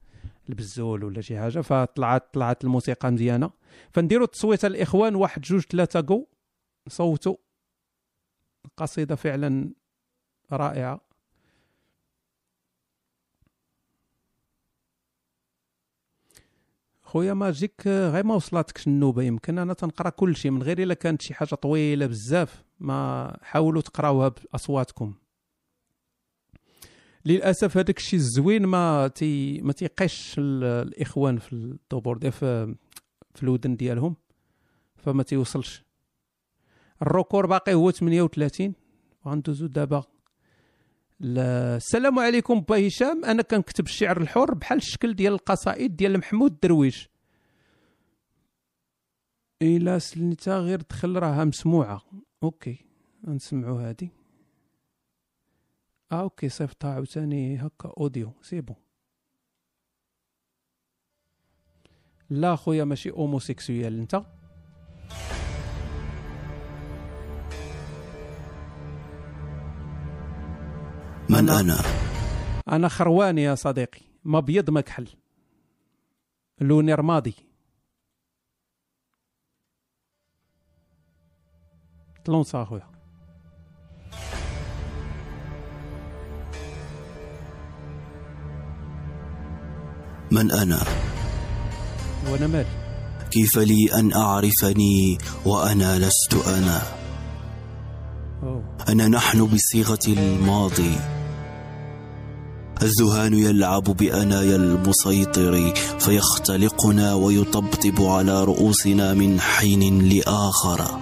[0.51, 3.51] البزول ولا شي حاجة فطلعت طلعت الموسيقى مزيانة.
[3.91, 6.27] فنديروا تصويت الإخوان واحد جوج ثلاثة جو
[6.89, 7.37] صوتوا
[8.77, 9.75] قصيدة فعلا
[10.53, 11.01] رائعة.
[17.03, 21.23] خويا ماجيك غير ما وصلتكش النوبة يمكن أنا تنقرأ كل شيء من غير إلا كانت
[21.23, 25.15] شي حاجة طويلة بزاف ما حاولوا تقراوها بأصواتكم.
[27.25, 32.75] للأسف هذاك الشيء الزوين ما تي ما تيقيش ال- الإخوان في الدوبور دي في,
[33.35, 34.17] في الودن ديالهم
[34.97, 35.85] فما تيوصلش.
[37.03, 38.73] الركور باقي هو 38
[39.27, 40.03] غندوزو دابا.
[41.21, 43.25] لا- السلام عليكم با هشام.
[43.25, 47.09] أنا كنكتب الشعر الحر بحال الشكل ديال القصائد ديال محمود درويش.
[49.63, 52.03] إلا سلنتا غير دخل راها مسموعة.
[52.43, 52.85] OK
[53.25, 54.11] نسمعوا هادي.
[56.13, 58.33] آه OK صيفطها عاوتاني هكا audio.
[58.43, 58.77] c'est bon
[62.31, 63.99] لا خويا ماشي homosexuel.
[63.99, 64.23] أنت؟
[71.31, 71.77] من أنا؟
[72.69, 74.01] أنا خرواني يا صديقي.
[74.25, 75.09] ما بيض ما كحل
[76.61, 77.35] لوني رمادي
[82.25, 83.00] طلونسا أخويا.
[90.31, 90.83] من أنا؟
[92.31, 92.67] وأنا مالي
[93.31, 96.83] كيف لي أن أعرفني وأنا لست أنا؟
[98.43, 98.63] أوه.
[98.89, 100.97] أنا نحن بصيغة الماضي.
[102.83, 110.99] الذهان يلعب بأنايا المسيطر فيختلقنا ويطبطب على رؤوسنا من حين لآخر.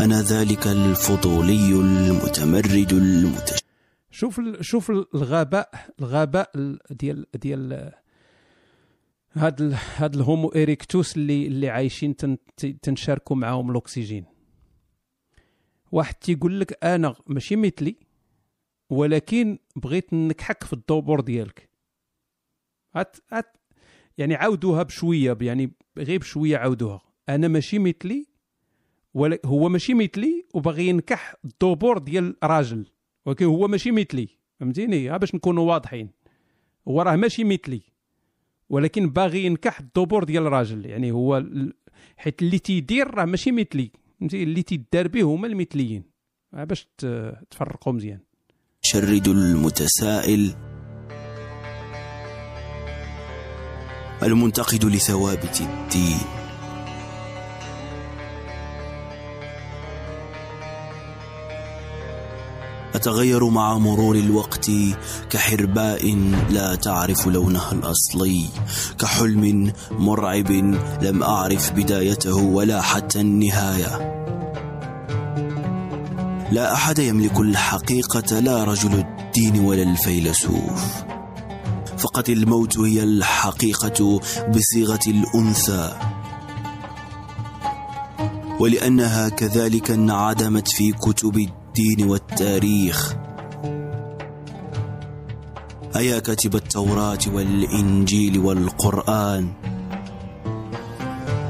[0.00, 3.67] أنا ذلك الفضولي المتمرد المتش
[4.18, 4.40] شوف.
[4.60, 7.92] شوف ال- الغباء الغباء ال- ديال ديال
[9.32, 9.74] هاد ال...
[9.96, 12.36] هاد الهومو إريكتوس اللي اللي عايشين تن...
[12.82, 14.24] تنشاركوا معاهم الأكسجين.
[15.92, 17.96] واحد تيقول لك أنا ماشي مثلي
[18.90, 21.70] ولكن بغيت نكحك في الدوبور ديالك.
[22.94, 23.56] هات هات
[24.18, 27.00] يعني عاودوها بشوية يعني غير بشوية عاودوها.
[27.28, 28.26] أنا ماشي مثلي
[29.44, 32.86] هو ماشي مثلي وباغي ينكح الدوبور ديال راجل
[33.28, 34.28] ولكن هو ماشي مثلي
[34.60, 36.10] فهمتيني؟ ها باش نكونوا واضحين.
[36.88, 37.82] هو راه ماشي مثلي
[38.70, 40.86] ولكن باغي ينكح الدبور ديال الراجل.
[40.86, 41.44] يعني هو
[42.16, 43.90] حيت اللي تيدير راه ماشي مثلي
[44.20, 46.02] فهمتي اللي تيدار به هما المثليين.
[46.52, 46.88] باش
[47.50, 48.20] تفرقوا مزيان.
[48.82, 50.54] شرد المتسائل
[54.22, 56.37] المنتقد لثوابت الدين.
[62.94, 64.70] أتغير مع مرور الوقت؟
[65.30, 66.14] كحرباء
[66.50, 68.48] لا تعرف لونها الأصلي.
[68.98, 70.50] كحلم مرعب
[71.02, 74.18] لم أعرف بدايته ولا حتى النهاية.
[76.52, 81.04] لا أحد يملك الحقيقة لا رجل الدين ولا الفيلسوف.
[81.98, 85.92] فقط الموت هي الحقيقة بصيغة الأنثى.
[88.60, 91.57] ولأنها كذلك انعدمت في كتب الدين
[92.00, 93.14] والتاريخ.
[95.96, 99.48] أيا كاتب التوراة والإنجيل والقرآن.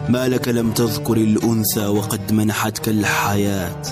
[0.09, 3.83] ما لك لم تذكر الأنثى وقد منحتك الحياة.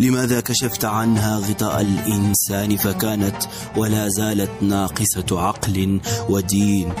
[0.00, 3.42] لماذا كشفت عنها غطاء الإنسان فكانت
[3.76, 6.92] ولا زالت ناقصة عقل ودين؟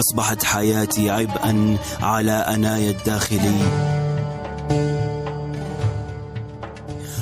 [0.00, 3.60] أصبحت حياتي عبئا على أنايا الداخلي.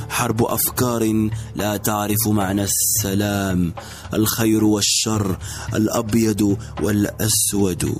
[0.09, 3.73] حرب أفكار لا تعرف معنى السلام
[4.15, 5.39] الخير والشر
[5.75, 7.97] الأبيض والأسود.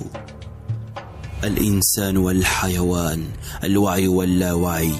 [1.43, 3.27] الإنسان والحيوان
[3.63, 4.93] الوعي واللاوعي.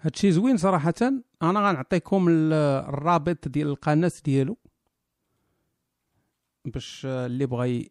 [0.00, 0.94] هادشي زوين صراحة.
[1.42, 2.52] أنا غنعطيكم ال-
[2.88, 4.56] الرابط ديال القناة ديالو.
[6.64, 7.90] باش اللي بغى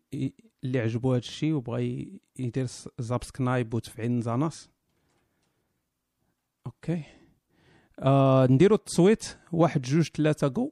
[0.63, 2.65] اللي عجبو هادشي وبغى ي- يدير
[2.99, 4.69] subscribe وتفعيل الزناس
[6.65, 7.03] OK.
[7.99, 9.37] آه نديرو التصويت.
[9.51, 10.71] واحد جوج ثلاثة جو.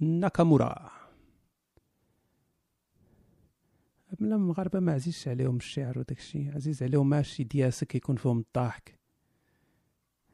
[0.00, 0.90] ناكامورا.
[4.20, 8.38] بلا المغاربه ما عزيزش عليهم الشعر وداك الشيء عزيز عليهم ما شي دياسة كيكون فيهم
[8.38, 8.98] الضحك.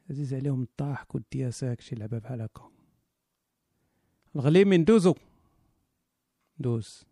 [0.09, 2.71] عزيز عليهم الضحك والدياسه هادشي لعبة بحال هكا.
[4.35, 5.15] الغليمي ندوزو
[6.57, 7.05] دوز.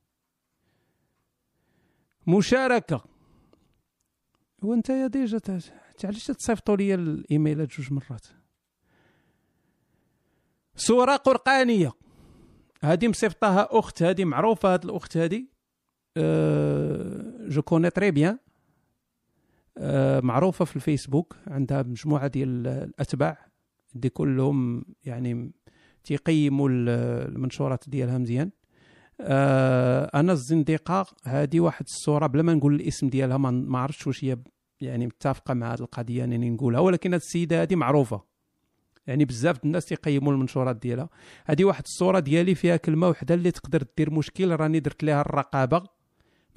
[2.27, 3.05] مشاركة.
[4.63, 5.39] هو انت يا ديجا
[6.03, 8.27] علاش تصيفطوا لي الايميلات جوج مرات.
[10.75, 11.91] سوره قرآنيه
[12.83, 15.47] هذه مصيفطاها أخت هذه معروفة هذه الأخت هذه
[17.49, 18.39] جو كوني تري بيان
[20.23, 23.37] معروفة في الفيسبوك عندها مجموعة ديال الأتباع
[23.93, 25.51] دي كلهم يعني
[26.03, 26.89] تيقيموا ال-
[27.35, 28.51] المنشورات ديالها مزيان.
[29.21, 34.37] آه، أنا الزنديقة هذه واحد الصورة بلا ما نقول الاسم ديالها ما عرفتش واش هي
[34.81, 38.21] يعني متفقة مع هذه القضية انني نقولها ولكن هذه السيدة هذه معروفة.
[39.07, 41.09] يعني بزاف الناس تيقيموا المنشورات ديالها.
[41.45, 45.83] هذه واحد الصورة ديالي فيها كلمة وحدة اللي تقدر دير مشكل راني درت لها الرقابة.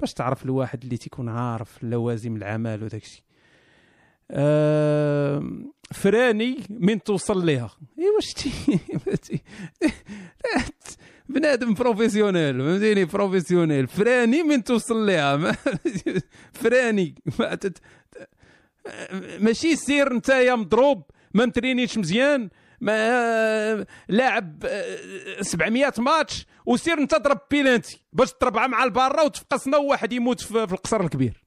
[0.01, 3.23] باش تعرف الواحد اللي تيكون عارف لوازم العمل وداك الشيء.
[4.31, 5.43] آه
[5.93, 7.71] فراني من توصل ليها.
[7.99, 8.51] ايوا شتي
[11.29, 13.87] بنادم professionnel فهمتيني؟ professionnel.
[13.87, 15.57] فراني من توصل ليها.
[16.61, 17.15] فراني.
[19.39, 22.49] ماشي سير نتايا مضروب ما مترينيش مزيان.
[22.81, 30.13] ما لاعب آه، 700 ماتش وسير انت ضرب بيلانتي باش تربعها مع البارا وتفقسنا وواحد
[30.13, 31.43] يموت في القصر الكبير.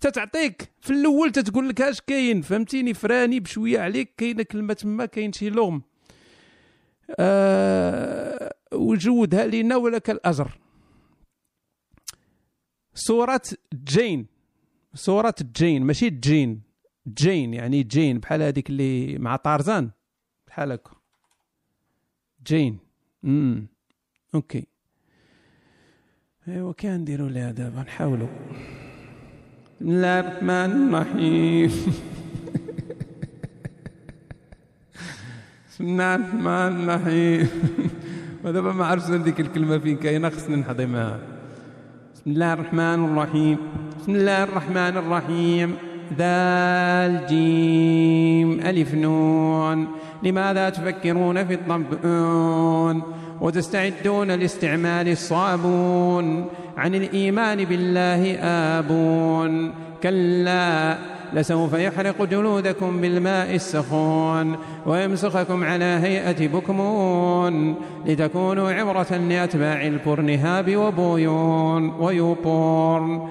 [0.00, 5.32] تتعطيك في الأول تتقول لك اش كاين؟ فهمتيني؟ فراني بشوية عليك كاينة كلمة تما كاين
[5.32, 5.82] شي لغم
[7.18, 10.58] آه وجودها لنا ولك الأجر.
[12.94, 13.40] سورة
[13.84, 14.26] جين.
[14.94, 16.62] سورة جين ماشي جين.
[17.08, 19.90] جين يعني جين بحال هذيك اللي مع طارزان.
[20.56, 20.90] بحال هكا
[22.46, 22.78] جين.
[23.24, 23.66] امم
[24.34, 24.66] OK.
[26.48, 28.28] ايوا كان نديرو ليها دابا نحاولوا
[29.76, 31.70] بسم الله الرحمن الرحيم
[35.68, 37.48] بسم الله الرحمن الرحيم
[38.44, 41.20] ودابا ما عرفتش هذيك الكلمة فين كاينة خصني نحضي معاها.
[42.14, 43.58] بسم الله الرحمن الرحيم.
[44.00, 45.85] بسم الله الرحمن الرحيم.
[46.18, 48.60] ذا الجيم.
[48.60, 49.88] ألف نون.
[50.22, 53.02] لماذا تفكرون في الطبعون
[53.40, 60.98] وتستعدون لاستعمال الصابون عن الإيمان بالله آبون؟ كلا
[61.34, 67.74] لسوف يحرق جلودكم بالماء السخون ويمسخكم على هيئة بكمون
[68.06, 73.28] لتكونوا عبرة لأتباع البرنهاب وبويون ويوبورن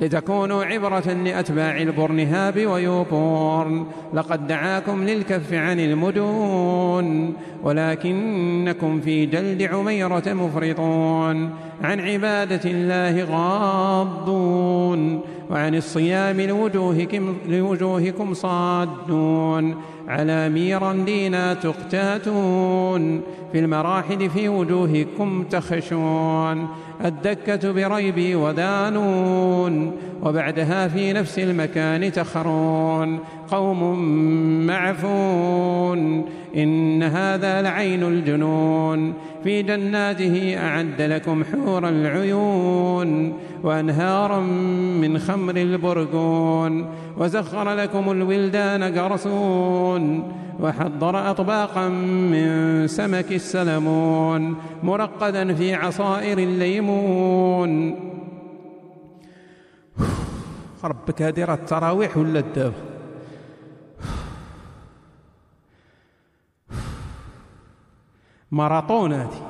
[0.00, 3.86] لتكونوا عبرة لأتباع البرنهاب ويوبورن.
[4.14, 11.50] لقد دعاكم للكف عن المدون ولكنكم في جلد عميرة مفرطون.
[11.82, 15.20] عن عبادة الله غاضون
[15.50, 19.74] وعن الصيام لوجوهكم, لوجوهكم صادون.
[20.08, 20.48] على
[21.04, 23.20] دينا تقتاتون
[23.52, 26.68] في المراحل في وجوهكم تخشون.
[27.04, 33.18] الدكة بريبي ودانون وبعدها في نفس المكان تخرون.
[33.50, 33.98] قوم
[34.66, 36.24] معفون
[36.56, 39.14] إن هذا لعين الجنون.
[39.44, 44.40] في جناته أعد لكم حور العيون وأنهارا
[45.00, 46.86] من خمر البرقون.
[47.18, 48.94] وسخر لكم الولدان
[49.98, 57.94] قرصون وحضر أطباقا من سمك السلمون مرقدا في عصائر الليمون.
[60.84, 62.74] ربك هذه التراويح ولا الدابا
[68.50, 69.47] ماراطون هذه.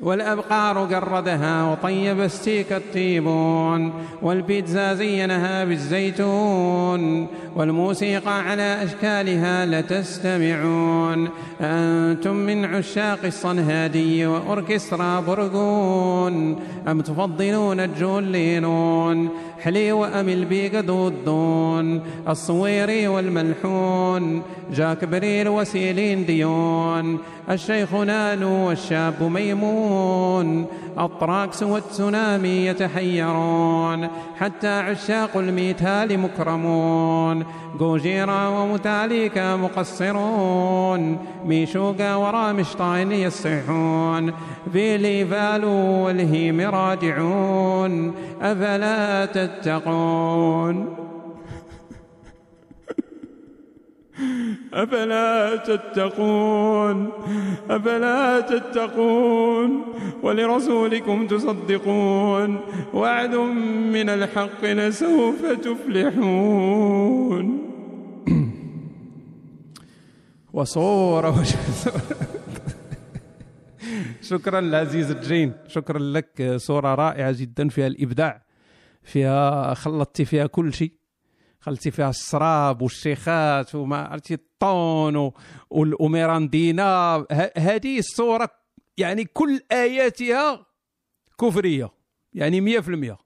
[0.00, 3.92] والأبقار قردها وطيب الستيك الطيبون
[4.22, 11.28] والبيتزا زينها بالزيتون والموسيقى على أشكالها لتستمعون.
[11.60, 16.56] أنتم من عشاق الصنهادي وأوركسترا برقون
[16.88, 19.28] أم تفضلون الجولينون؟
[19.64, 27.18] حلي وأمل بيق ضدون الصويري والملحون جاك برير وسيلين ديون
[27.50, 30.66] الشيخ نانو والشاب ميمون.
[30.98, 34.08] الطراكس والتسونامي يتحيرون
[34.38, 37.44] حتى عشاق ال metal مكرمون.
[37.78, 44.32] Gojira و Metallica مقصرون Meshuggah و Rammstein يصيحون.
[44.72, 51.03] Ville Valo وال HIM راجعون أفلا تتقون.
[54.74, 57.10] أفلا تتقون؟
[57.70, 59.84] أفلا تتقون؟
[60.22, 62.60] ولرسولكم تصدقون؟
[62.94, 63.34] وعد
[63.94, 67.46] من الحق لسوف تفلحون.
[70.54, 71.44] وصورة
[74.30, 75.52] شكرا لعزيز الجين.
[75.66, 76.52] شكرا لك.
[76.56, 78.42] صورة رائعة جدا فيها الإبداع
[79.02, 80.92] فيها خلطتي فيها كل شيء.
[81.64, 85.34] خلتي فيها الشراب والشيخات وما عرفتي الطون و-
[85.70, 88.50] وال- وميراندينا ه- هذه الصورة
[88.96, 90.66] يعني كل آياتها
[91.40, 91.90] كفرية
[92.32, 93.18] يعني مية في المية.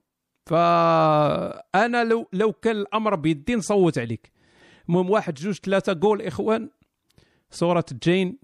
[0.46, 4.32] فأنا لو لو كان الأمر بيدي نصوت عليك.
[4.88, 6.70] المهم واحد جوج ثلاثة جول إخوان.
[7.50, 8.38] صورة جين.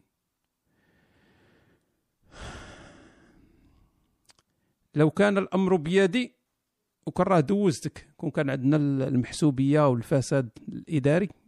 [4.94, 6.34] لو كان الأمر بيدي
[7.06, 8.76] وكان راه دوزتك كون كان عندنا
[9.08, 11.28] المحسوبية والفساد الإداري.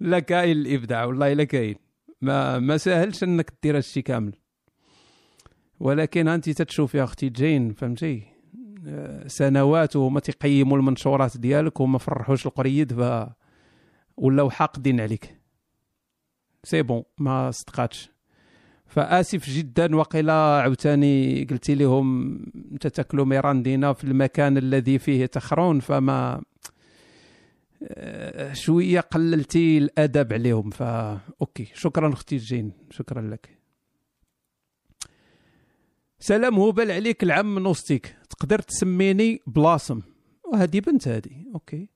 [0.00, 1.76] لا كاين الإبداع والله لا كاين.
[2.20, 4.32] ما ما ساهلش إنك دير هادشي كامل.
[5.80, 8.22] ولكن أنت تتشوف يا أختي جين فهمتي؟
[8.86, 13.26] آه، سنوات وهما تيقيموا المنشورات ديالك وما فرحوش القريد ف
[14.16, 15.40] ولاو حاقدين عليك.
[16.64, 18.09] c'est bon ما صدقاتش.
[18.90, 19.96] فآسف جدا.
[19.96, 22.38] وقيلا عاوتاني قلتي لهم
[22.72, 26.42] أنت تأكلوا ميراندينا في المكان الذي فيه تخرون فما
[27.82, 30.70] آه، شوية قللتي الأدب عليهم.
[30.70, 31.68] فا OK.
[31.74, 32.72] شكرا أختي جين.
[32.90, 33.58] شكرا لك.
[36.18, 40.00] سلام هبل عليك العم نوستيك تقدر تسميني بلاسم.
[40.44, 41.44] وهذه بنت هذه.
[41.54, 41.88] OK.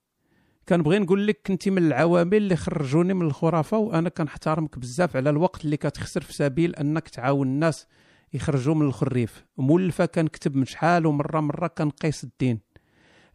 [0.68, 5.64] كنبغي نقول لك انت من العوامل اللي خرجوني من الخرافة وأنا كنحترمك بزاف على الوقت
[5.64, 7.86] اللي كتخسر في سبيل أنك تعاون الناس
[8.32, 9.44] يخرجوا من الخرافة.
[9.56, 12.60] مولفة كنكتب من شحال ومرة مرة كنقيس الدين.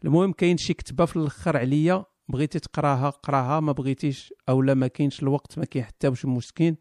[0.04, 4.86] المهم كاين شي كتبة في الأخر عليا بغيتي تقراها قراها ما بغيتيش أو لا ما
[4.86, 6.76] كاينش الوقت ما كاين حتى واش مسكين.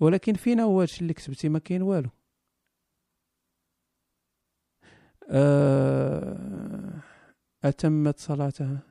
[0.00, 2.10] ولكن فينا هو هادشي اللي كتبتي ما كاين والو.
[5.30, 7.02] آه،
[7.64, 8.87] أتمت صلاتها.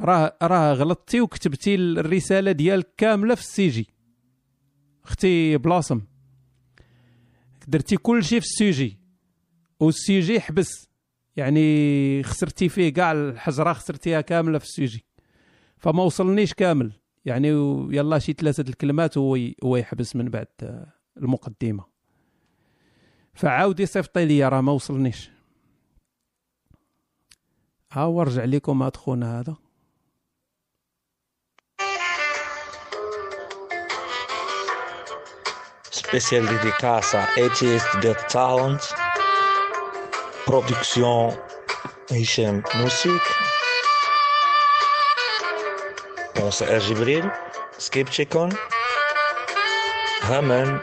[0.00, 3.88] راه راه غلطتي وكتبتي الرسالة ديالك كاملة في ال sujet.
[5.04, 6.00] أختي بلاصم.
[7.68, 8.98] درتي كل شيء في السي جي.
[9.80, 10.88] والسي جي حبس.
[11.36, 15.04] يعني خسرتي فيه كاع الهضرة خسرتيها كاملة في ال sujet.
[15.78, 16.92] فما وصلنيش كامل.
[17.24, 17.48] يعني
[17.96, 21.84] يلا شي ثلاثة الكلمات هو هو يحبس من بعد آه، المقدمة.
[23.34, 25.30] فعاودي صيفطي لي راه ما وصلنيش.
[27.92, 29.56] ها هو رجع لكم هاد خونا هذا.
[36.12, 38.76] Spécial dédicace à ATS de Talent,
[40.44, 41.34] production
[42.10, 43.28] Musique,
[46.36, 47.30] موسى آل جبريل
[47.78, 48.48] سكيب تشيكون
[50.22, 50.80] هامان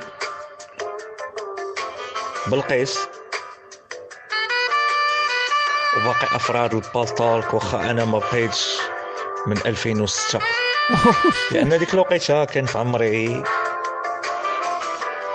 [2.48, 3.00] بلقيس
[5.98, 8.78] وباقي افراد البالطالك واخا أنا ما بقيتش
[9.48, 10.40] من 2006
[11.52, 13.44] لأن ديك الوقيته كان في عمري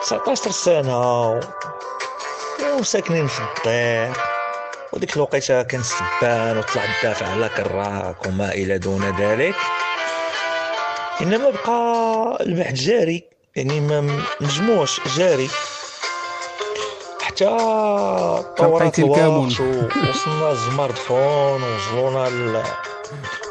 [0.05, 1.31] 19 سنة.
[1.31, 1.41] و...
[2.79, 4.17] وساكنين في الدير
[4.93, 9.55] وديك الوقيتة كان سبان وطلع الدافع على كراك وما إلى دون ذلك.
[11.21, 13.25] إنما بقى البحث جاري.
[13.57, 15.51] يعني ما مجموعش جاري.
[17.21, 17.45] حتى
[18.59, 19.51] طورات الكامون.
[19.61, 22.29] الوقت وصلنا السمارت فون وصلونا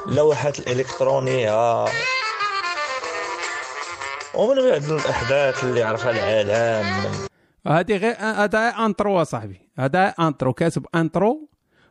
[0.08, 1.86] اللوحات الإلكترونية.
[4.36, 7.12] ومن بعد الأحداث اللي عرفها العالم.
[7.68, 11.50] هذه غير هذا intro اصاحبي هذا intro كاتب intro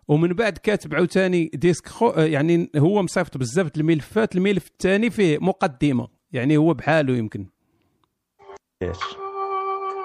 [0.08, 4.36] ومن بعد كاتب عاوتاني discours يعني هو مصيفط بزاف د الملفات.
[4.36, 7.46] الملف الثاني فيه مقدمة يعني هو بحاله يمكن.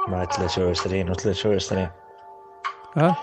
[0.07, 1.89] مع 23 و 23
[2.97, 3.15] ها؟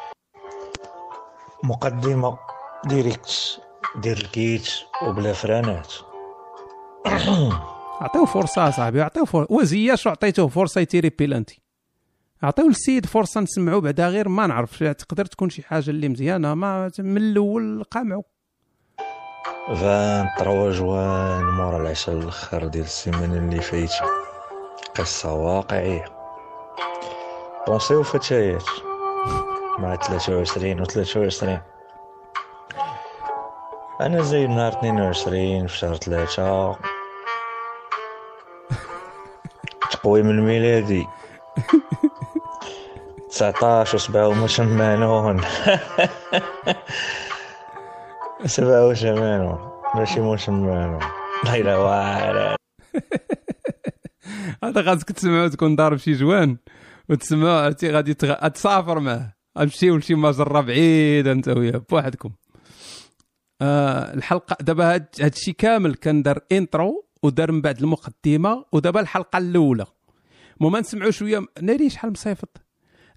[1.64, 2.38] مقدمة
[2.86, 3.60] direct
[3.96, 4.68] direct
[5.02, 5.92] وبلا فرانات.
[8.04, 11.60] عطيو فرصة أصاحبي عطيو فرصه وزياش عطيتوه فرصة يتيري بيلانتي.
[12.42, 16.90] عطيو للسيد فرصة نسمعوا بعدا غير ما نعرف تقدر تكون شي حاجة اللي مزيانة ما
[16.98, 18.22] من الأول قامعوا
[19.66, 24.06] 23 جوان مورا العشاء الآخر ديال السيمانه اللي فايته
[24.98, 26.04] قصة واقعية.
[27.66, 28.64] بونسيو فتيات
[29.78, 31.58] مع 23 و 23
[34.00, 36.76] أنا زايد نهار 22 في شهر 3
[39.94, 41.06] تقويم الميلادي
[43.28, 45.40] 19 وسبعة وثمانون
[48.46, 49.58] سبعة وثمانون
[49.94, 51.00] ماشي وثمانون
[51.44, 52.56] لا إله واعر
[54.64, 56.56] هذا خاصك تسمعو تكون ضارب شي جوان.
[57.08, 58.14] وتسمعو عرفتي غادي.
[58.14, 62.30] تسافر معاه غتمشيو لشي مجره بعيده أنت وياه بوحدكم.
[63.62, 69.38] آه الحلقة دابا هاد هادشي كامل كان دار انترو ودار من بعد المقدمة ودابا الحلقة
[69.38, 69.86] الأولى.
[70.60, 72.64] ما نسمعوا شوية ناري شحال مصيفط.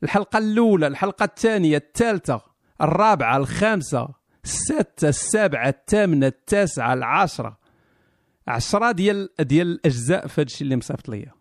[0.03, 2.41] الحلقة الأولى الحلقة الثانية الثالثة
[2.81, 4.09] الرابعة الخامسة
[4.43, 7.57] السادسه السابعة الثامنة التاسعة العاشره
[8.47, 11.31] عشرة ديال ديال الأجزاء في هادشي اللي مصيفط ليا.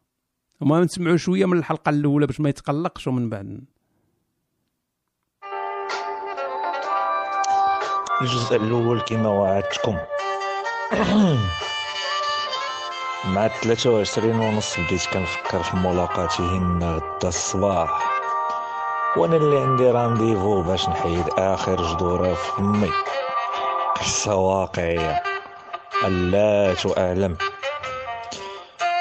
[0.60, 3.64] وما نسمعوا شوية من الحلقة الأولى باش ما يتقلقش ومن بعد.
[8.22, 9.96] الجزء الأول كما وعدتكم.
[13.24, 18.20] مع 23 ونص بديت كنفكر في ملاقاتهن غدا الصباح.
[19.16, 22.90] وأنا اللي عندي رانديفو باش نحيد آخر جدورة في فمي.
[24.00, 25.22] قصة واقعية.
[26.06, 27.36] اللات اعلم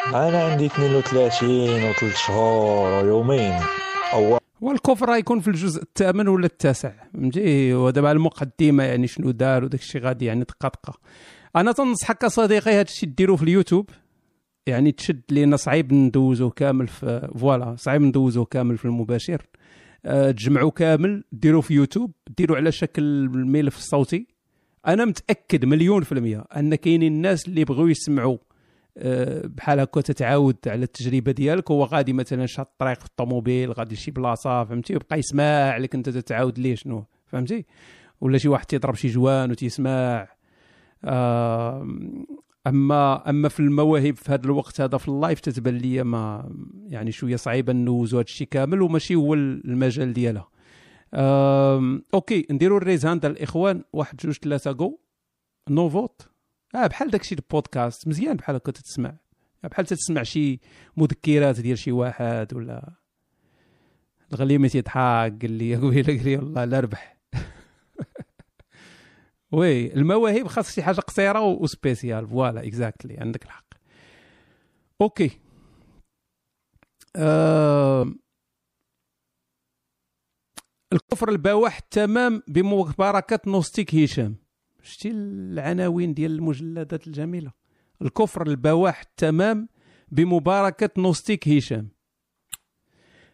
[0.07, 3.53] أنا عندي 32 و 3 شهور ويومين
[4.13, 9.81] أو والكفر غيكون في الجزء الثامن ولا التاسع؟ فهمتي؟ ودابا المقدمة يعني شنو دار وداك
[9.81, 10.93] الشيء غادي يعني دقه دقه
[11.55, 13.89] أنا تنصحك صديقي هذا الشيء ديرو في اليوتيوب.
[14.67, 19.41] يعني تشد لأن صعيب ندوزو كامل في voilà صعيب ندوزو كامل في المباشر.
[20.05, 24.27] أه تجمعوا كامل ديروا في يوتيوب ديروا على شكل الملف الصوتي.
[24.87, 28.37] أنا متأكد مليون في المية أن كاينين الناس اللي بغوا يسمعوا
[28.97, 31.71] أه بحال هكا تتعاود على التجربة ديالك.
[31.71, 36.09] هو غادي مثلا شاد الطريق في الطوموبيل غادي لشي بلاصة فهمتي؟ وبقى يسمع لك أنت
[36.09, 37.65] تتعاود ليه شنو فهمتي؟
[38.21, 40.27] ولا شي واحد تيضرب شي joint وتيسمع
[41.03, 41.87] آه
[42.67, 46.51] أما أما في المواهب في هذا الوقت هذا في ال live تتبان لي ما
[46.87, 50.49] يعني شوية صعيبة ندوزو هذا الشيء كامل وماشي هو المجال ديالها.
[52.13, 53.83] okay نديروا ال raise hand الإخوان.
[53.93, 54.99] واحد جوج ثلاثة جو
[55.69, 56.27] نو فوت
[56.75, 58.07] آه بحال داكشي البودكاست.
[58.07, 59.15] مزيان بحال هكا تتسمع.
[59.63, 60.59] بحال تتسمع شي
[60.97, 62.93] مذكرات ديال شي واحد ولا
[64.33, 67.14] الغليمة تيضحك قال لي قبيله قال لي والله لا ربح.
[69.55, 73.65] oui المواهب خاص شي حاجة قصيرة و spéciale voilà exactly عندك الحق.
[75.01, 75.39] أوكي.
[77.15, 78.13] آه
[80.93, 84.35] الكفر البواح تمام بمباركة نوستيك هشام
[84.83, 87.51] شتي العناوين ديال المجلدات الجميلة.
[88.01, 89.69] الكفر البواح تمام
[90.07, 91.89] بمباركة نوستيك هشام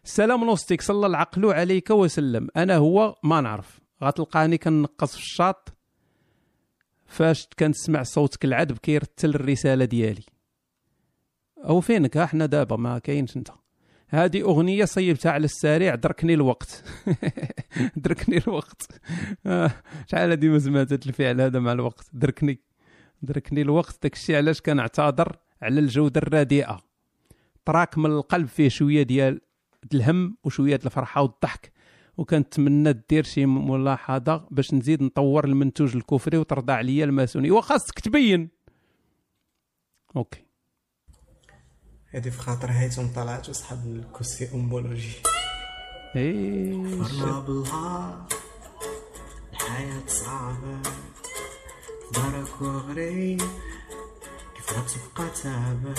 [0.04, 2.48] سلام نوستيك صلى العقل عليك وسلم.
[2.56, 3.80] أنا هو ما نعرف.
[4.04, 5.81] غتلقاني كنقص في الشاط.
[7.12, 10.22] فاش كنسمع صوتك العذب كيرتل الرسالة ديالي.
[11.58, 13.48] أو فينك؟ ها حنا دابا ما كاينش أنت.
[14.08, 16.84] هذه أغنية صيبتها على السريع دركني الوقت.
[17.96, 19.00] دركني الوقت.
[19.46, 19.70] آه،
[20.06, 22.60] شحال هادي ما سمعت الفعل هذا مع الوقت؟ دركني.
[23.22, 26.80] دركني الوقت داكشي علاش كنعتذر على الجودة الرديئة.
[27.66, 29.40] تراك من القلب فيه شوية ديال
[29.94, 31.71] الهم وشوية الفرحة والضحك.
[32.18, 37.50] وكنتمنى دير شي ملاحظة باش نزيد نطور المنتوج الكفري وترضى عليا الماسوني.
[37.50, 38.48] وخاصك تبين.
[40.16, 40.44] أوكي.
[42.14, 45.12] هادي في خاطر هيثم طلعت وصحاب الكرسي أمبولوجي.
[46.16, 46.72] إيه.
[49.52, 50.82] الحياة صعبة.
[52.14, 53.40] دارك وغريب
[54.56, 55.94] كيف غتبقى تعبان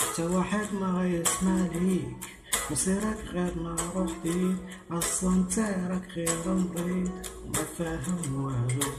[0.00, 2.37] حتى واحد ما غيسمع ليك.
[2.71, 4.57] مصيرك غير نار وحديد
[4.91, 7.11] اصلا تارك غير مريض
[7.45, 8.91] وما فاهم والو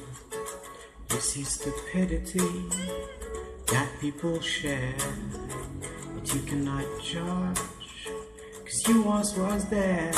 [1.10, 2.50] You see stupidity
[3.70, 4.96] that people share
[6.14, 7.60] But you cannot judge
[8.64, 10.12] Cause you once was there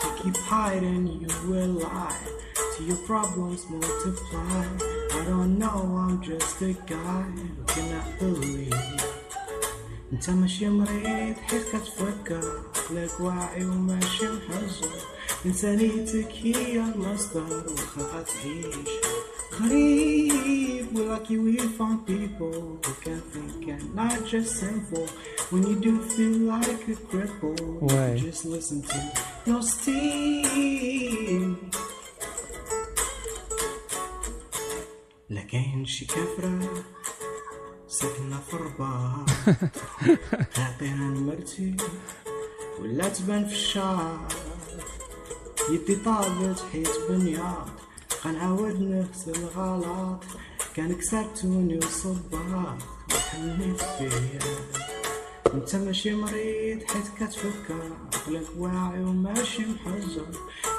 [0.00, 2.24] To keep hiding you will lie
[2.72, 4.64] Till your problems multiply
[5.18, 7.26] I don't know I'm just a guy
[7.56, 8.72] who cannot believe
[10.13, 14.89] انت ماشي مريض حيت كتفكر عقلك واعي وماشي محجر
[15.45, 18.75] انسانيتك هي المصدر وخا غتعيش
[19.59, 25.05] Gharib, we're lucky we found people who can think and not just sinful.
[25.51, 28.09] When you do feel like a cripple, Why?
[28.27, 28.97] just listen to
[29.49, 31.55] your steam.
[35.29, 36.83] لكن شي كفرة
[37.89, 39.29] ساكنة في الرباط.
[40.57, 41.75] عطيها لمرتي
[42.79, 44.27] ولا تبان في الشعر.
[45.71, 47.69] يدي طابت حيت بنياض
[48.23, 50.23] قنعاود نغسل غلط
[50.75, 52.77] كان كسبتوني وصباط.
[53.15, 54.39] وحنيت فيا
[55.53, 60.27] انت ماشي مريض حيت كتفكر عقلك واعي وماشي محجر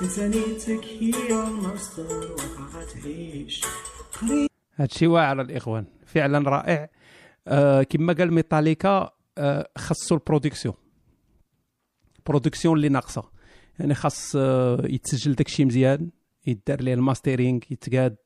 [0.02, 2.36] انسانيتك هي المصدر.
[3.02, 3.64] تعيش
[4.20, 4.50] قريب.
[4.76, 5.84] هادشي واعر الإخوان.
[6.06, 6.88] فعلا رائع.
[7.82, 10.74] كما قال ميتاليكا آه خاصو ال production.
[12.26, 13.30] production اللي ناقصة.
[13.78, 16.10] يعني خاص آه يتسجل داكشي مزيان
[16.46, 18.16] يدار ليه ال mastering يتقاد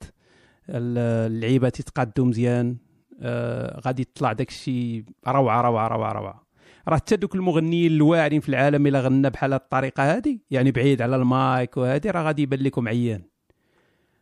[0.69, 2.77] ال- اللعيبات يتقادوا مزيان
[3.21, 6.45] آه غادي يطلع داكشي روعة روعة روعة روعة.
[6.89, 11.03] راه حتى دوك المغنيين الواعرين في العالم إلا غنى بحال هاد الطريقة هادي يعني بعيد
[11.03, 13.23] على المايك وهادي راه غادي يبان لكم عيان.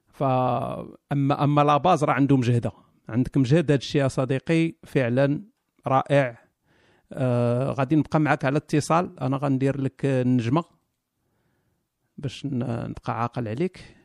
[0.08, 0.22] ف
[1.12, 2.72] اما لا باز راه عنده مجهده
[3.12, 5.42] عندك مجهد هذا الشيء يا صديقي فعلا
[5.86, 6.39] رائع.
[7.12, 10.65] آه غادي نبقى معك على اتصال أنا غندير لك النجمة
[12.18, 13.97] باش نبقى عاقل عليك.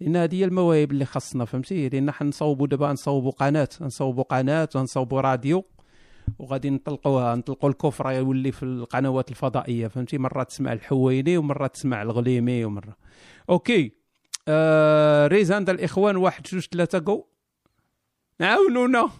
[0.00, 5.20] لأن هذه هي المواهب اللي خاصنا فهمتي؟ لأن حنصوبوا دابا نصوبوا قناة نصوبوا قناة ونصوبوا
[5.20, 5.64] راديو
[6.38, 12.64] وغادي نطلقوها نطلقوا الكفر يولي في القنوات الفضائية فهمتي؟ مرة تسمع الحويني ومرة تسمع الغليمي
[12.64, 12.96] ومرة.
[13.50, 13.92] okay.
[14.48, 17.24] آه raise hand الإخوان واحد جوج ثلاثة جو.
[18.40, 19.10] عاونونا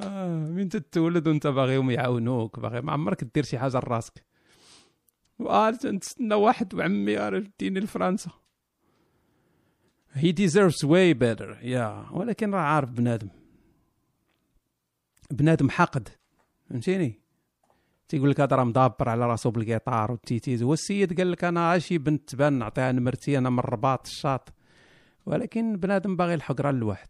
[0.00, 4.24] آه من تتولد وانت باغيهم يعاونوك باغي ما عمرك دير شي حاجة لراسك.
[5.38, 8.30] واه نتسنى واحد وعمي راه ديني لفرنسا.
[10.14, 12.08] He deserves way better يا.
[12.10, 13.28] ولكن راه عارف بنادم.
[15.30, 16.08] بنادم حاقد
[16.70, 17.20] فهمتيني؟
[18.08, 21.44] تيقول لك هذا راه مدبر على راسو بالقيطار و ال titties هو السيد قال لك
[21.44, 24.52] أنا عاشي بنت تبان نعطيها نمرتي أنا من الرباط الشاط.
[25.26, 27.08] ولكن بنادم باغي الحق راه لواحد.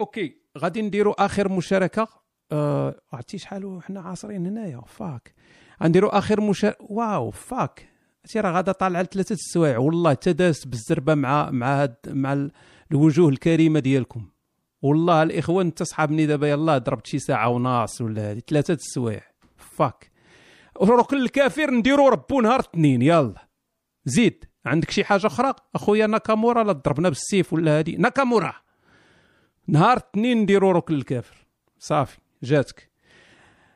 [0.00, 2.08] okay غادي نديروا آخر مشاركة.
[2.52, 5.34] آه عرفتي شحال وحنا عاصرين هنايا؟ fuck.
[5.82, 7.88] غنديروا آخر مشاركه واو فاك.
[8.24, 9.78] هادشي راه غادا طالع لثلاثة السوايع.
[9.78, 12.52] والله تداس بالزربة مع مع هاد مع ال-
[12.92, 14.28] الوجوه الكريمة ديالكم.
[14.82, 19.22] والله الإخوان انت صحابني دابا يلاه ضربت شي ساعة وناص ولا هادي ثلاثة السوايع.
[19.56, 20.10] فاك
[20.82, 23.48] ركن الكافر نديرو ربو نهار اثنين يلا.
[24.04, 27.96] زيد عندك شي حاجة أخرى؟ أخويا ناكامورا لا ضربنا بالسيف ولا هادي.
[27.96, 28.54] ناكامورا!
[29.66, 31.46] نهار اثنين نديرو ركن الكافر
[31.78, 32.90] صافي جاتك.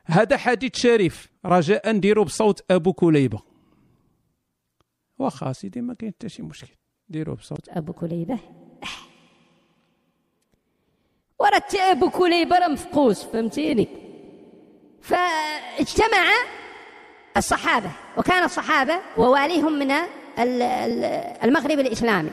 [0.05, 1.31] هذا حديث شريف.
[1.45, 3.41] رجاء نديرو بصوت أبو كليبة.
[5.19, 6.75] واخا سيدي ما كاين حتى شي مشكل.
[7.09, 7.69] ديرو بصوت.
[7.69, 8.39] أبو كليبة.
[11.43, 13.87] ورا تا ابو كليبه راه مفقوس فهمتيني؟
[15.01, 16.23] فاجتمع
[17.37, 22.29] الصحابة وكان الصحابة وواليهم من ال- ال- المغرب الإسلامي.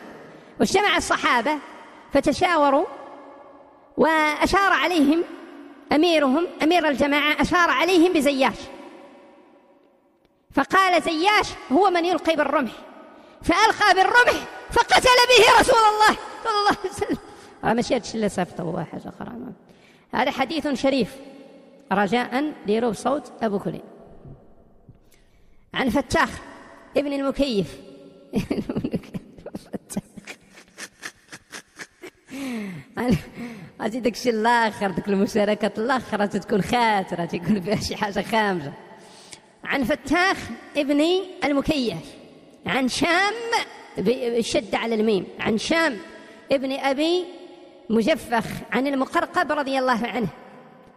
[0.60, 1.58] واجتمع الصحابة
[2.12, 2.84] فتشاوروا
[3.96, 5.24] وأشار عليهم
[5.92, 8.56] أميرهم أمير الجماعة أشار عليهم بزياش.
[10.54, 12.72] فقال زياش هو من يلقي بالرمح
[13.42, 14.40] فألقى بالرمح
[14.72, 17.18] فقتل به رسول الله صلى الله عليه وسلم.
[17.64, 19.30] آه هادشي اللي صيفطه هو حاجة أخرى.
[19.30, 19.52] ما.
[20.14, 21.16] هذا حديث شريف
[21.92, 23.82] رجاء ديروا بصوت أبو كليب.
[25.74, 26.40] عن فتاخ
[26.96, 27.80] ابن المكيف.
[33.80, 38.72] هاتي داك الشيء الآخر ديك المشاركات الاخرى تكون خاتره تكون فيها شي حاجة خامجة.
[39.64, 41.04] عن فتاخ ابن
[41.44, 42.14] المكيف.
[42.66, 43.34] عن شام
[43.98, 45.26] بالشد على الميم.
[45.40, 45.96] عن شام
[46.52, 47.24] ابن أبي
[47.90, 50.28] مجفخ عن المقرقب رضي الله عنه.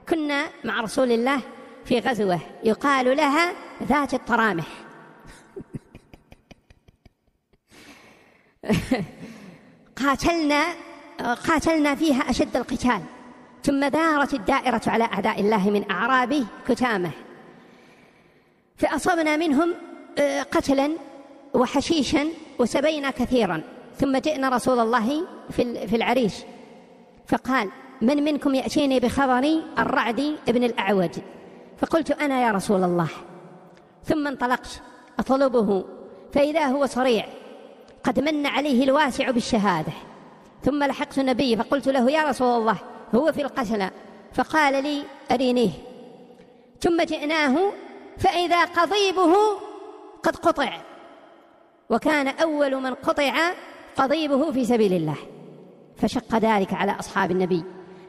[0.09, 1.39] كنا مع رسول الله
[1.85, 4.65] في غزوة يقال لها ذات الطرامح.
[10.03, 10.63] قاتلنا
[11.47, 13.01] قاتلنا فيها أشد القتال.
[13.63, 17.11] ثم دارت الدائرة على أعداء الله من أعراب كتامة.
[18.77, 19.73] فأصبنا منهم
[20.17, 20.91] آه، قتلا
[21.53, 22.27] وحشيشا
[22.59, 23.61] وسبينا كثيرا.
[23.99, 26.33] ثم جئنا رسول الله في ال- في العريش.
[27.27, 27.69] فقال
[28.01, 31.11] من منكم يأتيني بخبر الرعد ابن الأعوج؟
[31.77, 33.09] فقلت أنا يا رسول الله.
[34.03, 34.81] ثم انطلقت
[35.19, 35.85] أطلبه
[36.33, 37.25] فإذا هو صريع
[38.03, 39.93] قد من عليه الواسع بالشهادة.
[40.63, 42.77] ثم لحقت النبي فقلت له يا رسول الله
[43.15, 43.89] هو في القتلى
[44.33, 45.71] فقال لي أرينيه
[46.81, 47.71] ثم جئناه
[48.17, 49.33] فإذا قضيبه
[50.23, 50.81] قد قطع
[51.89, 53.51] وكان أول من قطع
[53.97, 55.17] قضيبه في سبيل الله.
[55.97, 57.63] فشق ذلك على أصحاب النبي.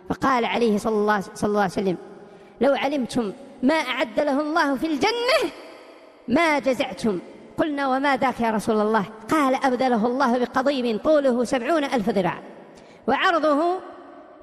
[0.08, 1.96] فقال عليه صلى الله, صلى الله عليه وسلم
[2.60, 3.32] لو علمتم
[3.62, 5.50] ما أعد له الله في الجنة
[6.28, 7.18] ما جزعتم.
[7.58, 12.42] قلنا وما ذاك يا رسول الله؟ قال أبدله الله بقضيب طوله سبعون ألف ذراع
[13.08, 13.78] وعرضه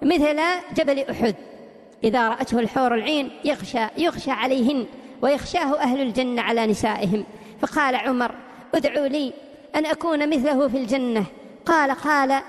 [0.01, 0.39] مثل
[0.75, 1.35] جبل أحد.
[2.03, 4.85] إذا رأته الحور العين يغشى يغشى عليهن
[5.21, 7.23] ويخشاه أهل الجنة على نسائهم.
[7.61, 8.35] فقال عمر
[8.75, 9.33] ادعوا لي
[9.75, 11.25] أن أكون مثله في الجنة.
[11.65, 12.41] قال قال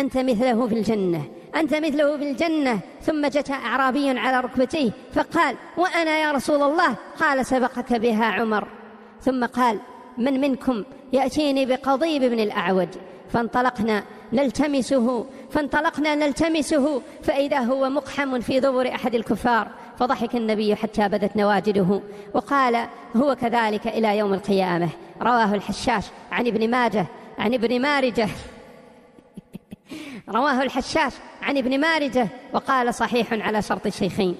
[0.00, 1.24] أنت مثله في الجنة
[1.56, 2.80] أنت مثله في الجنة.
[3.02, 8.68] ثم جت أعرابي على ركبتيه فقال وأنا يا رسول الله؟ قال سبقك بها عمر.
[9.20, 9.80] ثم قال
[10.18, 12.88] من منكم يأتيني بقضيب بن الأعوج؟
[13.32, 14.02] فانطلقنا
[14.32, 19.68] نلتمسه فانطلقنا نلتمسه فإذا هو مقحم في ظهر أحد الكفار.
[19.98, 22.00] فضحك النبي حتى بدت نواجده
[22.34, 22.86] وقال
[23.16, 24.88] هو كذلك إلى يوم القيامة.
[25.22, 27.06] رواه الحشاش عن ابن ماجه
[27.38, 28.28] عن ابن مارجة.
[30.28, 34.36] رواه الحشاش عن ابن مارجه وقال صحيح على شرط الشيخين.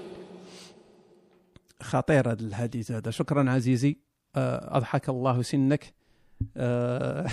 [1.82, 3.10] خطير هذا الحديث هذا.
[3.10, 3.96] شكرا عزيزي.
[4.36, 5.94] آه، أضحك الله سنك.
[6.56, 7.26] آه،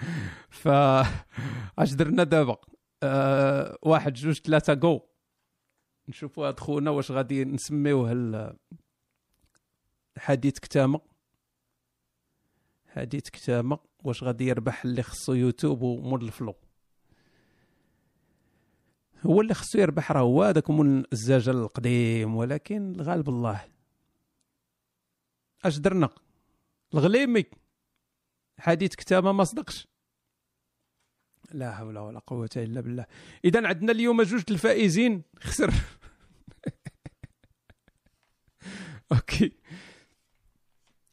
[0.62, 0.68] ف
[1.78, 2.56] اش درنا دابا
[3.02, 5.00] آه، واحد جوج ثلاثة جو
[6.08, 8.56] نشوفوا هاد خونا واش غادي نسميوه ال-
[10.18, 11.00] حديث كتامة.
[12.88, 13.78] حديث كتامة.
[14.04, 16.54] واش غادي يربح اللي خصو يوتيوب ومول الفلو.
[19.26, 23.64] هو اللي خصو يربح راه هو هذاك من الزجاج القديم ولكن الغالب الله.
[25.64, 26.08] أش درنا؟
[26.94, 27.44] الغليمي.
[28.58, 29.88] حديث كتابة ما صدقش.
[31.52, 33.06] لا حول ولا قوة إلا بالله.
[33.44, 35.22] إذا عندنا اليوم جوج الفائزين.
[35.40, 35.74] خسر.
[39.12, 39.52] okay.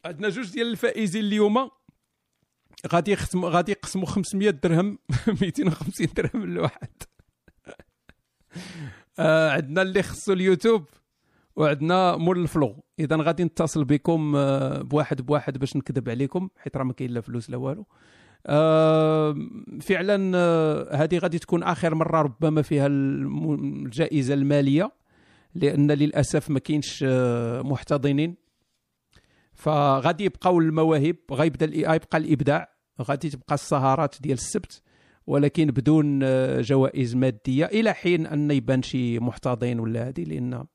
[0.06, 1.70] عندنا جوج ديال الفائزين اليوم.
[2.88, 5.00] غادي يختم غادي يقسموا 500 درهم.
[5.42, 6.90] 250 درهم لواحد.
[9.20, 10.86] آه عندنا اللي خصو اليوتيوب
[11.56, 12.84] وعندنا مول ال flow.
[13.00, 17.22] إذا غادي نتصل بكم آه، بواحد بواحد باش نكذب عليكم حيت راه ما كاين لا
[17.22, 17.86] فلوس لا والو.
[18.46, 19.36] آه،
[19.82, 20.38] فعلا
[21.04, 24.92] هذه غادي تكون آخر مرة ربما فيها الجائزة المالية
[25.56, 27.04] لأن للأسف ما كاينش
[27.64, 28.36] محتضنين.
[29.54, 32.70] فغادي يبقاو المواهب غيبدا الإي- يبقى الإبداع.
[33.02, 34.82] غادي تبقى السهرات ديال السبت.
[35.30, 37.66] ولكن بدون آه، جوائز مادية.
[37.66, 40.66] إلى حين أن يبان شي محتضن ولا هذه لأن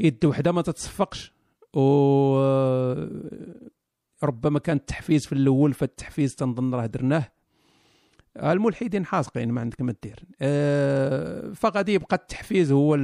[0.00, 1.32] يد وحدة ما تتصفقش.
[1.74, 1.82] و
[4.22, 7.32] ربما كان التحفيز في الأول فالتحفيز تنظن راه درناه.
[8.36, 10.24] الملحدين حاسقين ما عندك ما دير.
[10.40, 12.94] آه، فغادي يبقى التحفيز هو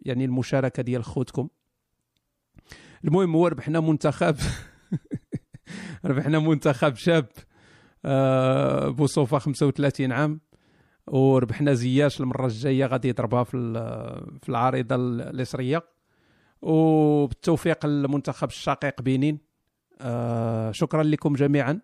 [0.00, 1.48] يعني المشاركة ديال خوتكم.
[3.04, 4.36] المهم هو ربحنا منتخب.
[6.04, 7.26] ربحنا منتخب شاب.
[8.04, 10.40] آه، بوصوفة 35 عام
[11.06, 13.56] وربحنا زياش المرة الجاية غادي يضربها في
[14.42, 15.82] في العارضه اليسريه
[16.62, 19.38] وبالتوفيق المنتخب الشقيق بنين.
[20.00, 21.80] آه شكرا لكم جميعا.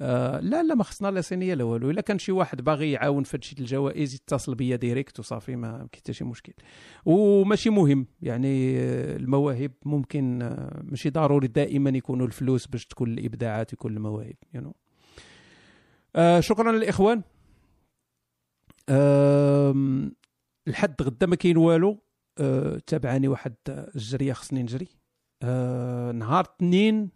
[0.00, 1.90] آه لا لا ما خصنا لا صينية لا والو.
[1.90, 5.88] إلا كان شي واحد باغي يعاون في هادشي الجوائز يتصل بيا ديريكت وصافي ما كاين
[5.94, 6.52] حتى شي مشكل.
[7.04, 8.78] وماشي مهم يعني
[9.16, 10.38] المواهب ممكن
[10.82, 14.79] ماشي ضروري دائما يكونوا الفلوس باش تكون الإبداعات يكون المواهب you know.
[16.16, 17.22] آه شكرا للإخوان.
[18.88, 20.12] آم،
[20.68, 21.98] الحد غدا ما كاين والو.
[22.38, 24.88] آه تابعاني واحد الجريه خصني نجري.
[25.42, 27.10] آه نهار اثنين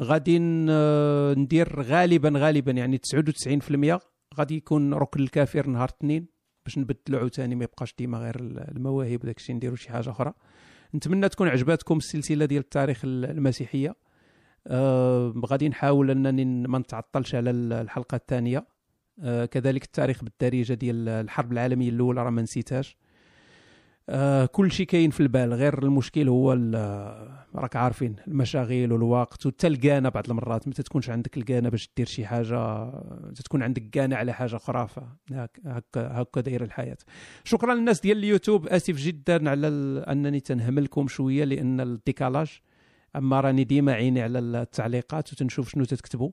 [0.00, 0.38] غادي
[0.70, 4.00] آه، ندير غالبا غالبا يعني 99%
[4.38, 6.26] غادي يكون ركن الكافر نهار اثنين
[6.64, 10.32] باش نبدلو عاوتاني ما يبقاش ديما غير المواهب وداك الشيء نديرو شي حاجة أخرى.
[10.94, 13.94] نتمنى تكون عجباتكم السلسلة ديال التاريخ المسيحية.
[14.66, 18.66] آه غادي نحاول أنني ما نتعطلش على ال- الحلقة الثانية.
[19.22, 22.96] آه كذلك التاريخ بالدارجة ديال الحرب العالمية الأولى راه ما نسيتهاش.
[24.08, 26.52] آه كل شيء كاين في البال غير المشكل هو
[27.54, 30.68] راك عارفين المشاغل والوقت وحتى الكانه بعض المرات.
[30.68, 32.90] ما تكونش عندك الكانه باش دير شي حاجة
[33.44, 34.88] تكون عندك كانه على حاجة أخرى
[35.32, 36.96] هكا هكا داير الحياة.
[37.44, 39.68] شكرا للناس ديال اليوتيوب آسف جدا على
[40.08, 42.60] أنني تنهملكم شوية لأن الديكالاج
[43.16, 46.30] أما راني ديما عيني على التعليقات وتنشوف شنو تكتبوا.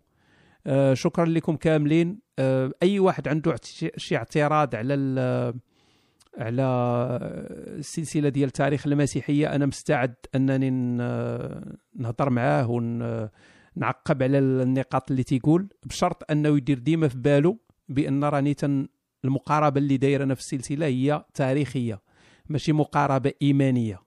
[0.68, 2.20] آه شكرا لكم كاملين.
[2.40, 3.56] آه أي واحد عنده
[3.98, 4.94] شي اعتراض على
[6.38, 6.64] على
[7.68, 10.70] السلسلة ديال تاريخ المسيحية أنا مستعد أنني
[11.96, 17.58] نهضر معاه ونعقب على النقاط اللي تيقول بشرط أنه يدير ديما في باله
[17.90, 18.88] بأن راني تن
[19.26, 22.02] المقاربة اللي دايرة في السلسلة هي تاريخية
[22.50, 24.00] ماشي مقاربة إيمانية.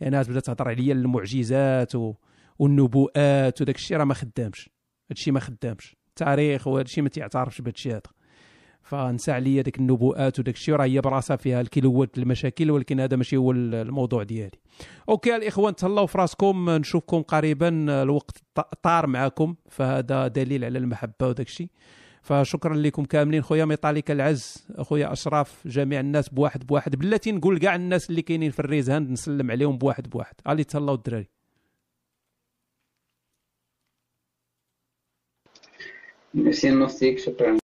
[0.00, 2.14] يعني ناس بدات تهضر عليا المعجزات و...
[2.58, 4.70] والنبوءات وداك الشيء راه ما خدامش.
[5.10, 5.96] هادشي ما خدامش.
[6.08, 8.00] التاريخ وهذا الشيء ما تيعترفش الشيء هذا.
[8.82, 13.36] فنسى عليا ديك النبوءات وداك الشيء راه هي براسها فيها الكيلوات المشاكل ولكن هذا ماشي
[13.36, 14.58] هو الموضوع ديالي.
[15.08, 16.70] أوكي الإخوان تهلاو في راسكم.
[16.70, 18.02] نشوفكم قريبا.
[18.02, 18.42] الوقت
[18.82, 21.68] طار معكم فهذا دليل على المحبة وداك الشيء.
[22.24, 23.42] فشكرا لكم كاملين.
[23.42, 26.96] خويا ميطاليكا العز اخويا أشراف جميع الناس بواحد بواحد.
[26.96, 30.34] بلاتي نقول كاع الناس اللي كاينين في ال raise hand نسلم عليهم بواحد بواحد.
[30.46, 31.28] علي تهلاو الدراري.
[36.34, 37.58] ميرسي نوستيك شكرا.